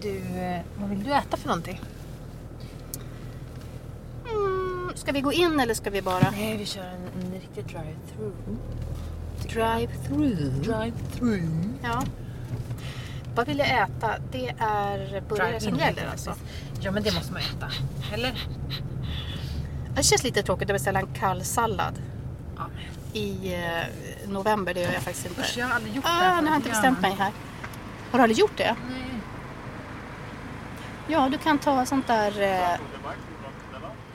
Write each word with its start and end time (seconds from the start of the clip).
Du, 0.00 0.18
eh, 0.18 0.60
vad 0.80 0.88
vill 0.90 1.04
du 1.04 1.12
äta 1.12 1.36
för 1.36 1.48
någonting? 1.48 1.80
Mm, 4.28 4.92
ska 4.94 5.12
vi 5.12 5.20
gå 5.20 5.32
in 5.32 5.60
eller 5.60 5.74
ska 5.74 5.90
vi 5.90 6.02
bara... 6.02 6.30
Nej, 6.30 6.56
vi 6.56 6.66
kör 6.66 6.84
en, 6.84 7.24
en 7.24 7.32
riktig 7.32 7.64
drive-through. 7.64 8.56
Drive-through. 9.42 10.60
Drive-through. 10.62 11.68
Ja. 11.82 12.02
Vad 13.34 13.46
vill 13.46 13.58
jag 13.58 13.68
äta? 13.82 14.14
Det 14.32 14.54
är 14.58 15.22
burgare 15.28 15.60
som 15.60 15.76
gäller 15.78 16.08
alltså. 16.10 16.34
Ja, 16.80 16.90
men 16.90 17.02
det 17.02 17.14
måste 17.14 17.32
man 17.32 17.42
äta. 17.42 17.68
Eller? 18.14 18.48
Det 19.96 20.02
känns 20.02 20.24
lite 20.24 20.42
tråkigt 20.42 20.70
att 20.70 20.74
beställa 20.76 21.00
en 21.00 21.06
kall 21.06 21.44
sallad 21.44 21.94
Ja, 22.56 22.66
i 23.12 23.54
eh, 23.54 24.30
november. 24.30 24.74
Det 24.74 24.80
gör 24.80 24.92
jag 24.92 25.02
faktiskt 25.02 25.26
inte. 25.26 25.40
Usch, 25.40 25.54
jag 25.58 25.66
har 25.66 25.74
aldrig 25.74 25.94
gjort 25.94 26.04
det 26.04 26.10
Ah, 26.10 26.14
här 26.14 26.42
nu 26.42 26.46
har 26.46 26.54
jag 26.54 26.58
inte 26.58 26.68
bestämt 26.70 27.00
mig 27.00 27.10
här. 27.18 27.32
Har 28.10 28.18
du 28.18 28.22
aldrig 28.22 28.38
gjort 28.38 28.56
det? 28.56 28.76
Nej. 28.90 29.17
Ja, 31.08 31.28
du 31.28 31.38
kan 31.38 31.58
ta 31.58 31.86
sånt 31.86 32.06
där... 32.06 32.42
Eh, 32.42 32.80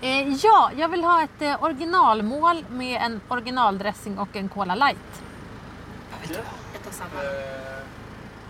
Eh, 0.03 0.27
ja, 0.43 0.71
jag 0.77 0.89
vill 0.89 1.03
ha 1.03 1.23
ett 1.23 1.41
eh, 1.41 1.63
originalmål 1.63 2.65
med 2.69 3.01
en 3.01 3.21
originaldressing 3.27 4.19
och 4.19 4.35
en 4.35 4.49
Cola 4.49 4.75
light. 4.75 5.21
ett 6.23 6.87
och 6.87 6.93
samma. 6.93 7.09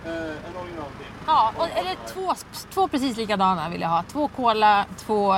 en 0.05 0.57
originalbil. 0.61 1.07
Ja, 1.27 1.53
och, 1.57 1.67
eller 1.69 1.95
två, 2.13 2.33
två 2.73 2.87
precis 2.87 3.17
likadana 3.17 3.69
vill 3.69 3.81
jag 3.81 3.89
ha. 3.89 4.03
Två 4.03 4.27
Cola, 4.27 4.85
två 4.97 5.35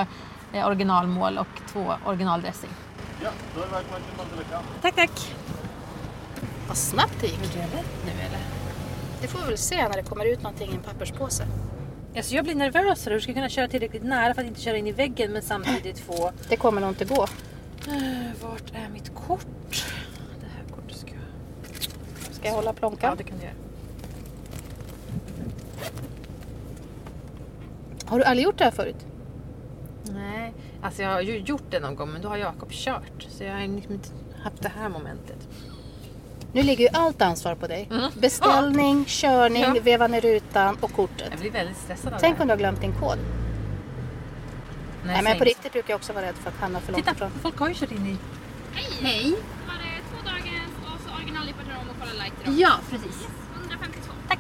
eh, 0.53 0.67
originalmål 0.67 1.37
och 1.37 1.61
två 1.71 1.93
originaldressing. 2.05 2.69
Ja, 3.23 3.29
då 3.55 3.61
är 3.61 3.65
det 3.65 3.71
välkommen 3.71 4.01
till 4.01 4.17
Mandela 4.17 4.61
Tack, 4.81 4.95
tack. 4.95 5.35
Vad 6.67 6.77
snabbt 6.77 7.15
det 7.21 7.27
gick. 7.27 7.39
Jag 7.55 7.69
nu 8.05 8.11
eller? 8.11 8.39
Det 9.21 9.27
får 9.27 9.39
vi 9.39 9.45
väl 9.45 9.57
se 9.57 9.87
när 9.87 9.95
det 9.95 10.03
kommer 10.03 10.25
ut 10.25 10.43
någonting 10.43 10.71
i 10.71 10.75
en 10.75 10.81
papperspåse. 10.81 11.47
Alltså 12.15 12.35
jag 12.35 12.45
blir 12.45 12.55
nervös 12.55 13.03
för 13.03 13.11
du 13.11 13.21
ska 13.21 13.33
kunna 13.33 13.49
köra 13.49 13.67
tillräckligt 13.67 14.03
nära 14.03 14.33
för 14.33 14.41
att 14.41 14.47
inte 14.47 14.61
köra 14.61 14.77
in 14.77 14.87
i 14.87 14.91
väggen 14.91 15.31
men 15.31 15.41
samtidigt 15.41 15.99
få... 15.99 16.31
Det 16.49 16.57
kommer 16.57 16.81
nog 16.81 16.89
inte 16.89 17.05
gå. 17.05 17.23
Eh, 17.87 18.41
vart 18.41 18.73
är 18.73 18.89
mitt 18.89 19.15
kort? 19.15 19.85
Det 20.39 20.47
här 20.55 20.75
kortet 20.75 20.97
ska 20.97 21.09
jag... 21.09 22.33
Ska 22.33 22.47
jag 22.47 22.53
hålla 22.55 22.73
plånkan? 22.73 23.09
Ja, 23.09 23.15
det 23.17 23.23
kan 23.23 23.37
du 23.37 23.43
göra. 23.43 23.55
Har 28.05 28.19
du 28.19 28.23
aldrig 28.23 28.43
gjort 28.45 28.57
det 28.57 28.63
här 28.63 28.71
förut? 28.71 29.05
Nej, 30.03 30.53
alltså 30.81 31.01
jag 31.01 31.09
har 31.09 31.21
ju 31.21 31.37
gjort 31.37 31.71
det 31.71 31.79
någon 31.79 31.95
gång 31.95 32.09
men 32.09 32.21
då 32.21 32.29
har 32.29 32.37
Jakob 32.37 32.71
kört. 32.71 33.27
Så 33.29 33.43
jag 33.43 33.53
har 33.53 33.67
liksom 33.67 33.93
inte 33.93 34.09
haft 34.43 34.61
det 34.61 34.69
här 34.69 34.89
momentet. 34.89 35.47
Nu 36.55 36.63
ligger 36.63 36.83
ju 36.83 36.97
allt 36.97 37.21
ansvar 37.21 37.55
på 37.55 37.67
dig. 37.67 37.87
Mm. 37.91 38.11
Beställning, 38.19 39.05
körning, 39.07 39.61
Ja. 39.63 39.75
veva 39.81 40.07
ner 40.07 40.21
rutan 40.21 40.77
och 40.81 40.91
kortet. 40.93 41.27
Jag 41.31 41.39
blir 41.39 41.51
väldigt 41.51 41.77
stressad 41.77 42.13
av 42.13 42.19
Tänk 42.19 42.37
det 42.37 42.41
om 42.41 42.47
du 42.47 42.51
har 42.51 42.57
glömt 42.57 42.81
din 42.81 42.93
kod. 42.93 43.09
här. 43.09 43.17
Nej, 45.05 45.23
men 45.23 45.37
på 45.37 45.43
riktigt 45.43 45.71
brukar 45.73 45.89
jag 45.89 45.97
också 45.97 46.13
vara 46.13 46.25
rädd 46.25 46.35
för 46.35 46.49
att 46.49 46.57
hamna 46.59 46.79
för 46.79 46.91
långt 46.91 47.03
Titta, 47.05 47.15
ifrån. 47.15 47.31
folk 47.41 47.57
har 47.59 47.67
ju 47.67 47.73
kört 47.73 47.91
in 47.91 48.05
i... 48.07 48.17
Hej! 48.73 48.85
Hej! 49.01 49.23
Var 49.67 49.73
det 49.73 50.01
två 50.09 50.29
dagens 50.29 50.71
och 50.85 51.09
så 51.09 51.15
originallipaterom 51.15 51.89
och 51.89 51.99
Cola 51.99 52.23
Light 52.23 52.33
idag? 52.43 52.53
Ja, 52.57 52.71
precis. 52.89 53.27
152. 53.61 54.13
Tack. 54.27 54.39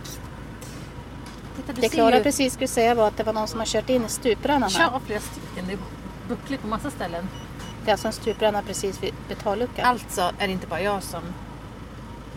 Titta, 1.55 1.73
du 1.73 1.81
Det 1.81 1.89
Klara 1.89 2.17
ju... 2.17 2.23
precis 2.23 2.53
skulle 2.53 2.67
säga 2.67 2.95
var 2.95 3.07
att 3.07 3.17
det 3.17 3.23
var 3.23 3.33
någon 3.33 3.47
som 3.47 3.59
har 3.59 3.65
kört 3.67 3.89
in 3.89 4.05
i 4.05 4.09
stuprännan 4.09 4.69
här. 4.71 4.89
Ja, 4.93 5.01
flera 5.05 5.19
stycken. 5.19 5.67
Det 5.67 5.73
är 5.73 5.79
buckligt 6.27 6.61
på 6.61 6.67
massa 6.67 6.91
ställen. 6.91 7.27
Det 7.85 7.89
är 7.89 7.93
alltså 7.93 8.07
en 8.07 8.13
stupränna 8.13 8.61
precis 8.61 9.03
vid 9.03 9.13
betalluckan. 9.27 9.85
Alltså 9.85 10.21
är 10.37 10.47
det 10.47 10.53
inte 10.53 10.67
bara 10.67 10.81
jag 10.81 11.03
som 11.03 11.21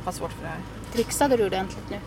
har 0.09 0.13
svårt 0.13 0.33
för 0.33 0.43
det 0.43 0.49
här. 0.49 0.61
Dricksade 0.93 1.37
du 1.37 1.47
ordentligt 1.47 1.91
nu? 1.91 2.01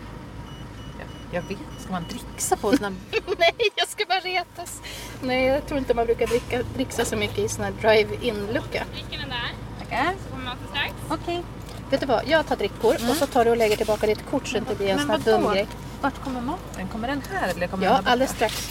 Jag, 0.98 1.08
jag 1.42 1.48
vet, 1.48 1.58
ska 1.82 1.92
man 1.92 2.04
dricksa 2.08 2.56
på 2.56 2.76
såna... 2.76 2.90
Nej, 3.38 3.54
jag 3.74 3.88
ska 3.88 4.04
bara 4.08 4.18
retas. 4.20 4.80
Nej, 5.22 5.44
jag 5.46 5.66
tror 5.66 5.78
inte 5.78 5.94
man 5.94 6.06
brukar 6.06 6.26
dricka, 6.26 6.62
dricksa 6.74 7.04
så 7.04 7.16
mycket 7.16 7.38
i 7.38 7.48
sån 7.48 7.64
här 7.64 7.72
drive-in-lucka. 7.80 8.84
Dricken 8.92 9.20
är 9.20 9.28
där. 9.28 9.52
Tackar. 9.78 10.14
Så 10.24 10.30
kommer 10.30 10.44
maten 10.44 10.66
strax. 10.70 10.92
Okej. 11.08 11.42
Vet 11.90 12.00
du 12.00 12.06
vad, 12.06 12.22
jag 12.28 12.46
tar 12.46 12.56
drickkort 12.56 12.96
och 13.10 13.16
så 13.16 13.26
tar 13.26 13.44
du 13.44 13.50
och 13.50 13.56
lägger 13.56 13.76
tillbaka 13.76 14.06
ditt 14.06 14.30
kort 14.30 14.46
så 14.46 14.52
det 14.52 14.58
inte 14.58 14.74
blir 14.74 14.88
en 14.88 14.98
sån 14.98 15.10
här 15.10 15.18
dum 15.18 15.52
grej. 15.52 15.66
Vart 16.00 16.24
kommer 16.24 16.40
maten? 16.40 16.88
Kommer 16.88 17.08
den 17.08 17.22
här 17.32 17.48
eller 17.48 17.66
kommer 17.66 17.82
den 17.84 17.90
Ja, 17.90 17.96
här 17.96 18.02
borta? 18.02 18.10
alldeles 18.12 18.30
strax. 18.30 18.68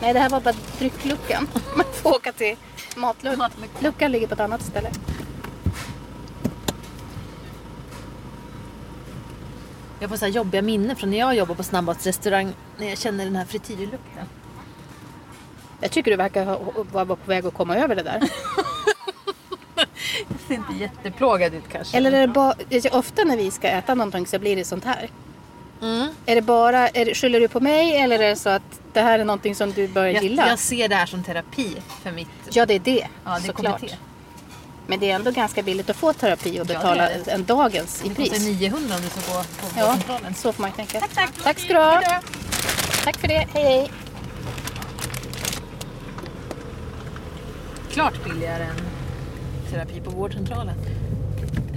Nej, 0.00 0.12
det 0.12 0.20
här 0.20 0.28
var 0.30 0.40
bara 0.40 0.54
dryckluckan. 0.78 1.48
Man 1.76 1.86
får 1.92 2.14
åka 2.16 2.32
till 2.32 2.56
matluckan. 2.96 3.38
Matluckan. 3.38 3.78
Luckan 3.80 4.12
ligger 4.12 4.26
på 4.26 4.34
ett 4.34 4.40
annat 4.40 4.62
ställe. 4.62 4.90
Jag 10.00 10.10
får 10.10 10.16
så 10.16 10.24
här 10.24 10.32
jobbiga 10.32 10.62
minnen 10.62 10.96
från 10.96 11.10
när 11.10 11.18
jag 11.18 11.34
jobbade 11.36 11.56
på 11.56 11.62
snabbmatsrestaurang. 11.62 12.52
När 12.78 12.88
jag 12.88 12.98
känner 12.98 13.24
den 13.24 13.36
här 13.36 13.44
frityrlukten. 13.44 14.26
Jag 15.80 15.90
tycker 15.90 16.10
du 16.10 16.16
verkar 16.16 16.44
ha- 16.44 16.60
vara 16.92 17.06
på 17.06 17.16
väg 17.24 17.46
att 17.46 17.54
komma 17.54 17.76
över 17.76 17.96
det 17.96 18.02
där. 18.02 18.20
Jag 20.28 20.38
ser 20.48 20.54
inte 20.54 20.72
jätteplågad 20.84 21.54
ut 21.54 21.64
kanske. 21.72 21.96
Eller 21.96 22.12
är 22.12 22.20
det 22.20 22.32
bara, 22.32 22.54
ofta 22.92 23.24
när 23.24 23.36
vi 23.36 23.50
ska 23.50 23.68
äta 23.68 23.94
någonting 23.94 24.26
så 24.26 24.38
blir 24.38 24.56
det 24.56 24.64
sånt 24.64 24.84
här. 24.84 25.10
Mm. 25.82 26.08
Är 26.26 26.34
det 26.34 26.42
bara, 26.42 26.88
är 26.88 27.04
det, 27.04 27.14
skyller 27.14 27.40
du 27.40 27.48
på 27.48 27.60
mig 27.60 27.96
eller 27.96 28.18
är 28.18 28.28
det 28.28 28.36
så 28.36 28.48
att 28.48 28.80
det 28.92 29.00
här 29.00 29.18
är 29.18 29.24
någonting 29.24 29.54
som 29.54 29.72
du 29.72 29.88
börjar 29.88 30.10
Jag, 30.14 30.22
gilla? 30.22 30.48
jag 30.48 30.58
ser 30.58 30.88
det 30.88 30.94
här 30.94 31.06
som 31.06 31.22
terapi 31.22 31.76
för 32.02 32.12
mitt... 32.12 32.28
Ja, 32.50 32.66
det 32.66 32.74
är 32.74 32.78
det. 32.78 33.06
Ja, 33.24 33.30
det 33.30 33.36
är 33.36 33.40
såklart. 33.40 33.80
KBT. 33.80 33.94
Men 34.86 35.00
det 35.00 35.10
är 35.10 35.14
ändå 35.14 35.30
ganska 35.30 35.62
billigt 35.62 35.90
att 35.90 35.96
få 35.96 36.12
terapi 36.12 36.50
och 36.50 36.54
Ja, 36.54 36.64
betala 36.64 37.08
det. 37.08 37.30
en 37.32 37.44
dagens 37.44 38.04
i 38.04 38.08
Det 38.08 38.14
kostar 38.14 38.36
pris. 38.36 38.46
900 38.60 38.94
om 38.96 39.02
du 39.02 39.08
ska 39.08 39.32
gå 39.32 39.42
på 39.42 39.66
Ja, 39.80 39.86
vårdcentralen. 39.86 40.34
så 40.34 40.52
får 40.52 40.62
man 40.62 40.70
ju 40.70 40.76
tänka. 40.76 41.00
Tack, 41.00 41.14
tack. 41.14 41.30
Tack 41.42 41.58
ska 41.58 41.72
du 41.72 41.78
ha. 41.78 42.02
Tack 43.04 43.16
för 43.16 43.28
det. 43.28 43.46
Hej, 43.52 43.64
hej. 43.64 43.90
Klart 47.90 48.24
billigare 48.24 48.62
än 48.64 48.76
terapi 49.70 50.00
på 50.00 50.10
vårdcentralen. 50.10 50.74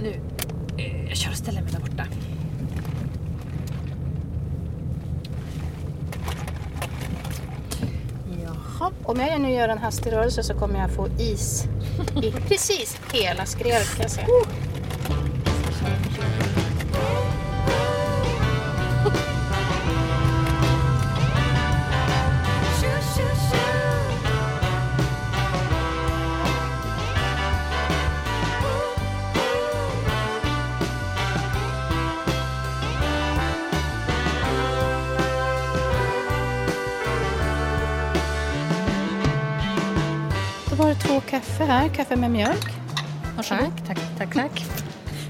Nu, 0.02 0.20
eh, 0.78 1.08
jag 1.08 1.16
kör 1.16 1.30
och 1.30 1.36
ställer 1.36 1.62
mig 1.62 1.72
där 1.72 1.80
borta. 1.80 2.04
Jaha. 8.44 8.90
Om 9.04 9.20
jag 9.20 9.40
nu 9.40 9.50
gör 9.52 9.68
en 9.68 9.78
hastig 9.78 10.12
rörelse 10.12 10.42
så 10.42 10.54
kommer 10.54 10.80
jag 10.80 10.90
få 10.90 11.08
is 11.18 11.64
i 12.22 12.32
precis 12.48 12.96
hela 13.12 13.46
skrevet 13.46 13.88
kan 13.96 14.02
jag 14.02 14.10
säga. 14.10 14.26
Här, 41.68 41.88
kaffe 41.88 42.16
med 42.16 42.30
mjölk. 42.30 42.66
Varsågod. 43.36 43.72
Tack, 43.86 43.98
tack, 43.98 43.98
tack, 44.18 44.34
tack. 44.34 44.64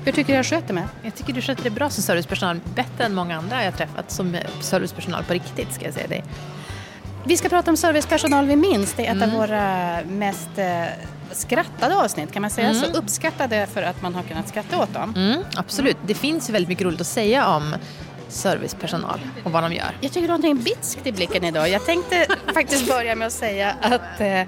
Hur 0.04 0.12
tycker 0.12 0.32
du 0.32 0.36
jag 0.36 0.46
sköter 0.46 0.74
mig? 0.74 0.84
Jag 1.02 1.14
tycker 1.14 1.32
du 1.32 1.42
sköter 1.42 1.62
det 1.64 1.70
bra 1.70 1.90
som 1.90 2.02
servicepersonal. 2.02 2.60
Bättre 2.74 3.04
än 3.04 3.14
många 3.14 3.36
andra 3.38 3.64
jag 3.64 3.76
träffat 3.76 4.10
som 4.10 4.36
servicepersonal 4.60 5.24
på 5.24 5.32
riktigt 5.32 5.72
ska 5.72 5.84
jag 5.84 5.94
säga 5.94 6.06
dig. 6.06 6.24
Vi 7.24 7.36
ska 7.36 7.48
prata 7.48 7.70
om 7.70 7.76
servicepersonal 7.76 8.46
vi 8.46 8.56
minns. 8.56 8.92
Det 8.92 9.06
är 9.06 9.10
ett 9.16 9.22
Mm. 9.22 9.30
av 9.30 9.36
våra 9.40 9.98
mest 10.06 10.48
eh, 10.56 10.84
skrattade 11.32 11.96
avsnitt 11.96 12.32
kan 12.32 12.42
man 12.42 12.50
säga. 12.50 12.68
Mm. 12.70 12.82
Så 12.82 12.98
uppskattade 12.98 13.66
för 13.66 13.82
att 13.82 14.02
man 14.02 14.14
har 14.14 14.22
kunnat 14.22 14.48
skratta 14.48 14.82
åt 14.82 14.94
dem. 14.94 15.14
Mm, 15.16 15.42
absolut. 15.56 15.96
Det 16.06 16.14
finns 16.14 16.48
ju 16.48 16.52
väldigt 16.52 16.68
mycket 16.68 16.84
roligt 16.86 17.00
att 17.00 17.06
säga 17.06 17.46
om 17.48 17.74
servicepersonal 18.28 19.20
och 19.44 19.52
vad 19.52 19.62
de 19.62 19.72
gör. 19.72 19.90
Jag 20.00 20.12
tycker 20.12 20.26
du 20.28 20.32
har 20.32 20.38
någonting 20.38 20.64
bitskt 20.64 21.06
i 21.06 21.12
blicken 21.12 21.44
idag. 21.44 21.68
Jag 21.68 21.84
tänkte 21.86 22.26
faktiskt 22.54 22.88
börja 22.88 23.14
med 23.14 23.26
att 23.26 23.32
säga 23.32 23.74
att 23.80 24.20
eh, 24.20 24.42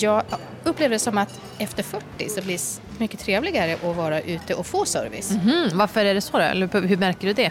jag 0.00 0.22
upplever 0.64 0.94
det 0.94 0.98
som 0.98 1.18
att 1.18 1.40
efter 1.58 1.82
40 1.82 2.28
så 2.28 2.42
blir 2.42 2.54
det 2.54 2.98
mycket 2.98 3.20
trevligare 3.20 3.74
att 3.90 3.96
vara 3.96 4.20
ute 4.20 4.54
och 4.54 4.66
få 4.66 4.84
service. 4.84 5.30
Mhm, 5.30 5.70
varför 5.74 6.04
är 6.04 6.14
det 6.14 6.20
så 6.20 6.32
då? 6.38 6.44
Eller 6.44 6.86
hur 6.86 6.96
märker 6.96 7.26
du 7.26 7.32
det? 7.32 7.50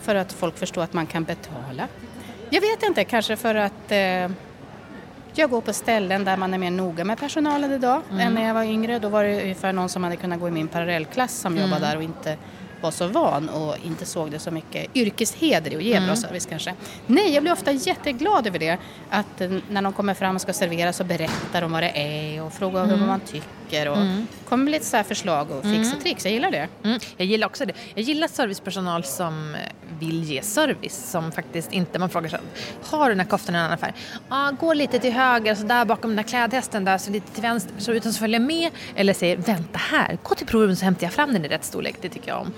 För 0.00 0.14
att 0.14 0.32
folk 0.32 0.58
förstår 0.58 0.82
att 0.82 0.92
man 0.92 1.06
kan 1.06 1.24
betala. 1.24 1.88
Jag 2.50 2.60
vet 2.60 2.82
inte, 2.82 3.04
kanske 3.04 3.36
för 3.36 3.54
att 3.54 3.92
eh, 3.92 4.30
jag 5.34 5.50
går 5.50 5.60
på 5.60 5.72
ställen 5.72 6.24
där 6.24 6.36
man 6.36 6.54
är 6.54 6.58
mer 6.58 6.70
noga 6.70 7.04
med 7.04 7.18
personalen 7.18 7.72
idag 7.72 8.02
än 8.20 8.34
när 8.34 8.46
jag 8.46 8.54
var 8.54 8.64
yngre. 8.64 8.98
Då 8.98 9.08
var 9.08 9.24
det 9.24 9.42
ungefär 9.42 9.72
någon 9.72 9.88
som 9.88 10.04
hade 10.04 10.16
kunnat 10.16 10.40
gå 10.40 10.48
i 10.48 10.50
min 10.50 10.68
parallellklass 10.68 11.34
som 11.40 11.56
jobbade 11.58 11.86
där 11.86 11.96
och 11.96 12.02
inte 12.02 12.36
var 12.82 12.90
så 12.90 13.06
van 13.06 13.48
och 13.48 13.76
inte 13.84 14.06
såg 14.06 14.30
det 14.30 14.38
så 14.38 14.50
mycket 14.50 14.96
yrkesheder 14.96 15.72
i 15.72 15.76
att 15.76 15.82
ge 15.82 15.94
Mm. 15.94 16.06
bra 16.06 16.16
service 16.16 16.46
kanske. 16.46 16.74
Nej, 17.06 17.34
jag 17.34 17.42
blir 17.42 17.52
ofta 17.52 17.72
jätteglad 17.72 18.46
över 18.46 18.58
det. 18.58 18.78
Att 19.10 19.40
när 19.70 19.82
de 19.82 19.92
kommer 19.92 20.14
fram 20.14 20.34
och 20.34 20.40
ska 20.40 20.52
servera 20.52 20.92
så 20.92 21.04
berättar 21.04 21.60
de 21.60 21.72
vad 21.72 21.82
det 21.82 21.90
är 21.98 22.42
och 22.42 22.52
frågar 22.52 22.84
Mm. 22.84 22.98
vad 22.98 23.08
man 23.08 23.20
tycker 23.20 23.88
och 23.88 23.98
kommer 24.48 24.64
med 24.64 24.70
lite 24.72 24.84
så 24.84 25.02
förslag 25.04 25.50
och 25.50 25.62
fix 25.62 25.92
och 25.94 26.00
tricks. 26.00 26.24
Jag 26.24 26.32
gillar 26.34 26.50
det. 26.50 26.68
Mm, 26.84 27.00
jag 27.16 27.26
gillar 27.26 27.46
också 27.46 27.64
det. 27.64 27.72
Jag 27.94 28.02
gillar 28.02 28.28
servicepersonal 28.28 29.04
som 29.04 29.54
eh, 29.54 29.60
vill 29.98 30.24
ge 30.24 30.42
service. 30.42 31.10
Som 31.10 31.32
faktiskt 31.32 31.72
inte, 31.72 31.98
man 31.98 32.10
frågar 32.10 32.28
sig, 32.28 32.40
har 32.84 33.04
du 33.04 33.10
den 33.10 33.20
här 33.20 33.26
koftan 33.26 33.54
i 33.54 33.58
en 33.58 33.64
annan 33.64 33.78
färg? 33.78 33.92
Ja, 34.28 34.52
gå 34.60 34.74
lite 34.74 34.98
till 34.98 35.12
höger, 35.12 35.54
så 35.54 35.62
där 35.62 35.84
bakom 35.84 36.10
den 36.10 36.16
där 36.16 36.22
klädhästen 36.22 36.84
där, 36.84 36.98
så 36.98 37.10
lite 37.10 37.32
till 37.32 37.42
vänster, 37.42 37.72
så 37.78 37.92
utan 37.92 38.10
att 38.10 38.16
följa 38.16 38.38
med. 38.38 38.70
Eller 38.96 39.14
säger, 39.14 39.36
vänta 39.36 39.78
här, 39.78 40.18
gå 40.22 40.34
till 40.34 40.46
provrummet 40.46 40.78
så 40.78 40.84
hämtar 40.84 41.04
jag 41.06 41.12
fram 41.12 41.32
den 41.32 41.44
i 41.44 41.48
rätt 41.48 41.64
storlek. 41.64 41.96
Det 42.00 42.08
tycker 42.08 42.28
jag 42.28 42.40
om. 42.40 42.52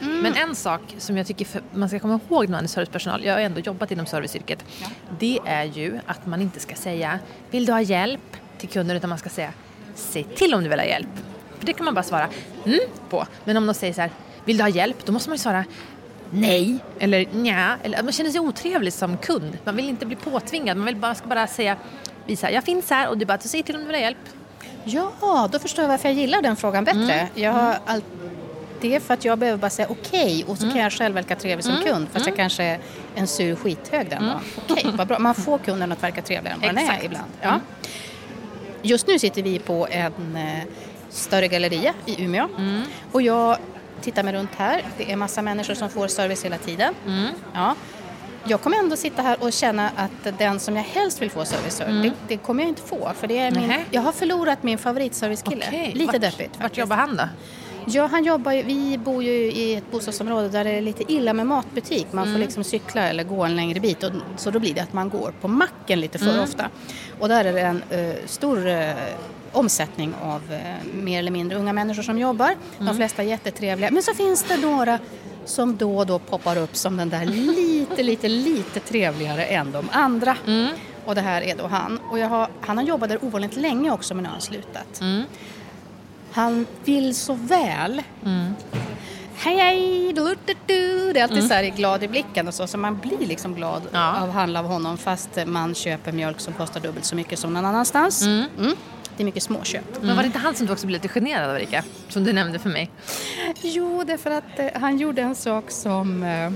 Men 0.00 0.34
en 0.34 0.54
sak 0.54 0.80
som 0.98 1.16
jag 1.16 1.26
tycker 1.26 1.46
man 1.74 1.88
ska 1.88 1.98
komma 1.98 2.20
ihåg 2.28 2.44
när 2.44 2.56
man 2.56 2.64
är 2.64 2.68
servicepersonal, 2.68 3.24
jag 3.24 3.34
har 3.34 3.40
ändå 3.40 3.60
jobbat 3.60 3.90
inom 3.90 4.06
serviceyrket, 4.06 4.64
det 5.18 5.38
är 5.46 5.64
ju 5.64 5.98
att 6.06 6.26
man 6.26 6.42
inte 6.42 6.60
ska 6.60 6.74
säga, 6.74 7.18
vill 7.50 7.66
du 7.66 7.72
ha 7.72 7.80
hjälp 7.80 8.36
till 8.58 8.68
kunden, 8.68 8.96
utan 8.96 9.10
man 9.10 9.18
ska 9.18 9.28
säga, 9.28 9.52
säg 9.94 10.24
till 10.24 10.54
om 10.54 10.62
du 10.62 10.68
vill 10.68 10.78
ha 10.78 10.86
hjälp. 10.86 11.08
För 11.58 11.66
det 11.66 11.72
kan 11.72 11.84
man 11.84 11.94
bara 11.94 12.02
svara 12.02 12.28
mm 12.64 12.80
på. 13.10 13.26
Men 13.44 13.56
om 13.56 13.66
de 13.66 13.74
säger 13.74 13.92
så 13.92 14.00
här, 14.00 14.10
vill 14.44 14.56
du 14.56 14.62
ha 14.62 14.68
hjälp? 14.68 14.96
Då 15.04 15.12
måste 15.12 15.30
man 15.30 15.34
ju 15.34 15.42
svara 15.42 15.64
nej 16.30 16.78
eller 16.98 17.26
nja. 17.32 17.76
Eller, 17.82 18.02
man 18.02 18.12
känner 18.12 18.30
sig 18.30 18.40
otrevlig 18.40 18.92
som 18.92 19.16
kund. 19.16 19.58
Man 19.64 19.76
vill 19.76 19.88
inte 19.88 20.06
bli 20.06 20.16
påtvingad. 20.16 20.76
Man 20.76 20.86
vill 20.86 20.96
bara, 20.96 21.14
ska 21.14 21.26
bara 21.26 21.46
säga, 21.46 21.76
visa, 22.26 22.50
jag 22.50 22.64
finns 22.64 22.90
här 22.90 23.08
och 23.08 23.18
du 23.18 23.26
bara, 23.26 23.38
säg 23.38 23.62
till 23.62 23.74
om 23.74 23.80
du 23.80 23.86
vill 23.86 23.96
ha 23.96 24.02
hjälp. 24.02 24.18
Ja, 24.84 25.48
då 25.52 25.58
förstår 25.58 25.82
jag 25.82 25.88
varför 25.88 26.08
jag 26.08 26.18
gillar 26.18 26.42
den 26.42 26.56
frågan 26.56 26.84
bättre. 26.84 27.12
Mm. 27.12 27.26
Jag 27.34 27.52
har 27.52 27.78
all... 27.86 28.02
Det 28.80 28.94
är 28.96 29.00
för 29.00 29.14
att 29.14 29.24
jag 29.24 29.38
behöver 29.38 29.58
bara 29.58 29.70
säga 29.70 29.88
okej 29.90 30.44
och 30.48 30.58
så 30.58 30.70
kan 30.70 30.80
jag 30.80 30.92
själv 30.92 31.14
verka 31.14 31.36
trevlig 31.36 31.64
som 31.64 31.76
kund 31.84 32.06
fast 32.12 32.26
jag 32.26 32.36
kanske 32.36 32.64
är 32.64 32.78
en 33.14 33.26
sur 33.26 33.54
skithög 33.56 34.10
den 34.10 34.22
dagen. 34.26 34.40
Okej, 34.68 34.86
vad 34.94 35.06
bra. 35.08 35.18
Man 35.18 35.34
får 35.34 35.58
kunden 35.58 35.92
att 35.92 36.02
verka 36.02 36.22
trevligare 36.22 36.54
än 36.54 36.60
vad 36.60 36.84
den 36.84 36.90
är 36.90 37.04
ibland. 37.04 37.30
Ja. 37.42 37.60
Just 38.82 39.06
nu 39.06 39.18
sitter 39.18 39.42
vi 39.42 39.58
på 39.58 39.86
en 39.90 40.36
eh, 40.36 40.62
större 41.10 41.48
galleria 41.48 41.94
i 42.06 42.24
Umeå 42.24 42.48
och 43.12 43.22
jag 43.22 43.56
tittar 44.02 44.22
mig 44.22 44.34
runt 44.34 44.50
här. 44.56 44.82
Det 44.98 45.12
är 45.12 45.16
massa 45.16 45.42
människor 45.42 45.74
som 45.74 45.88
får 45.90 46.08
service 46.08 46.44
hela 46.44 46.58
tiden. 46.58 46.94
Ja. 47.54 47.74
Jag 48.48 48.60
kommer 48.60 48.76
ändå 48.78 48.96
sitta 48.96 49.22
här 49.22 49.36
och 49.40 49.52
känna 49.52 49.90
att 49.96 50.38
den 50.38 50.60
som 50.60 50.76
jag 50.76 50.82
helst 50.82 51.22
vill 51.22 51.30
få 51.30 51.44
service 51.44 51.78
för, 51.78 51.86
det, 52.02 52.12
det 52.28 52.36
kommer 52.36 52.62
jag 52.62 52.68
inte 52.68 52.82
få. 52.82 53.12
För 53.20 53.26
det 53.26 53.38
är 53.38 53.50
min, 53.50 53.72
jag 53.90 54.02
har 54.02 54.12
förlorat 54.12 54.62
min 54.62 54.78
favoritservicekille. 54.78 55.64
Okej, 55.68 55.92
Lite 55.94 56.12
vart- 56.12 56.20
deppigt 56.20 56.50
Vart 56.52 56.56
faktiskt. 56.62 56.78
jobbar 56.78 56.96
han 56.96 57.16
då? 57.16 57.22
Ja, 57.88 58.06
han 58.06 58.24
jobbar 58.24 58.52
ju, 58.52 58.62
vi 58.62 58.98
bor 58.98 59.22
ju 59.22 59.32
i 59.32 59.74
ett 59.74 59.90
bostadsområde 59.90 60.48
där 60.48 60.64
det 60.64 60.70
är 60.70 60.80
lite 60.80 61.12
illa 61.12 61.32
med 61.32 61.46
matbutik. 61.46 62.06
Man 62.12 62.32
får 62.32 62.38
liksom 62.38 62.64
cykla 62.64 63.08
eller 63.08 63.24
gå 63.24 63.44
en 63.44 63.56
längre 63.56 63.80
bit. 63.80 64.02
Och, 64.02 64.10
så 64.36 64.50
då 64.50 64.58
blir 64.58 64.74
det 64.74 64.80
att 64.80 64.92
man 64.92 65.08
går 65.08 65.32
på 65.40 65.48
macken 65.48 66.00
lite 66.00 66.18
för 66.18 66.42
ofta. 66.42 66.68
Och 67.20 67.28
där 67.28 67.44
är 67.44 67.52
det 67.52 67.60
en 67.60 67.82
eh, 67.90 68.14
stor 68.26 68.66
eh, 68.66 68.90
omsättning 69.52 70.14
av 70.22 70.52
eh, 70.52 70.60
mer 70.94 71.18
eller 71.18 71.30
mindre 71.30 71.58
unga 71.58 71.72
människor 71.72 72.02
som 72.02 72.18
jobbar. 72.18 72.54
De 72.78 72.96
flesta 72.96 73.22
är 73.22 73.26
jättetrevliga. 73.26 73.90
Men 73.90 74.02
så 74.02 74.14
finns 74.14 74.42
det 74.42 74.56
några 74.56 74.98
som 75.44 75.76
då 75.76 75.98
och 75.98 76.06
då 76.06 76.18
poppar 76.18 76.58
upp 76.58 76.76
som 76.76 76.96
den 76.96 77.08
där 77.08 77.24
lite, 77.56 78.02
lite, 78.02 78.28
lite 78.28 78.80
trevligare 78.80 79.44
än 79.44 79.72
de 79.72 79.88
andra. 79.92 80.36
Och 81.06 81.14
det 81.14 81.20
här 81.20 81.42
är 81.42 81.56
då 81.56 81.66
han. 81.66 81.98
Och 82.10 82.18
har, 82.18 82.48
han 82.60 82.76
har 82.78 82.84
jobbat 82.84 83.08
där 83.08 83.24
ovanligt 83.24 83.56
länge 83.56 83.90
också 83.90 84.14
men 84.14 84.22
nu 84.22 84.28
har 84.28 84.32
han 84.34 84.42
slutat. 84.42 85.00
Han 86.36 86.66
vill 86.84 87.14
så 87.14 87.34
väl. 87.34 88.02
Hej 89.36 89.56
hej, 89.56 90.12
du, 90.12 90.36
du, 90.46 90.54
du. 90.66 91.12
Det 91.12 91.20
är 91.20 91.22
alltid 91.24 91.44
så 91.48 91.54
här 91.54 91.64
glad 91.64 92.02
i 92.02 92.08
blicken 92.08 92.48
och 92.48 92.54
så, 92.54 92.66
så 92.66 92.78
man 92.78 92.98
blir 92.98 93.26
liksom 93.26 93.54
glad 93.54 93.82
Ja. 93.92 94.16
av 94.22 94.28
att 94.28 94.34
handla 94.34 94.58
av 94.60 94.66
honom 94.66 94.98
fast 94.98 95.30
man 95.46 95.74
köper 95.74 96.12
mjölk 96.12 96.40
som 96.40 96.54
kostar 96.54 96.80
dubbelt 96.80 97.04
så 97.04 97.16
mycket 97.16 97.38
som 97.38 97.52
någon 97.52 97.64
annanstans. 97.64 98.22
Mm. 98.22 98.44
Det 99.16 99.22
är 99.22 99.24
mycket 99.24 99.42
småköp. 99.42 99.84
Men 100.00 100.16
var 100.16 100.22
det 100.22 100.26
inte 100.26 100.38
han 100.38 100.54
som 100.54 100.66
du 100.66 100.72
också 100.72 100.86
blev 100.86 101.02
lite 101.02 101.20
generad 101.20 101.50
av 101.50 101.56
Erika? 101.56 101.84
Som 102.08 102.24
du 102.24 102.32
nämnde 102.32 102.58
för 102.58 102.70
mig. 102.70 102.90
Jo, 103.62 104.04
därför 104.06 104.30
att 104.30 104.58
eh, 104.58 104.66
han 104.74 104.98
gjorde 104.98 105.22
en 105.22 105.34
sak 105.34 105.70
som 105.70 106.22
eh, 106.22 106.52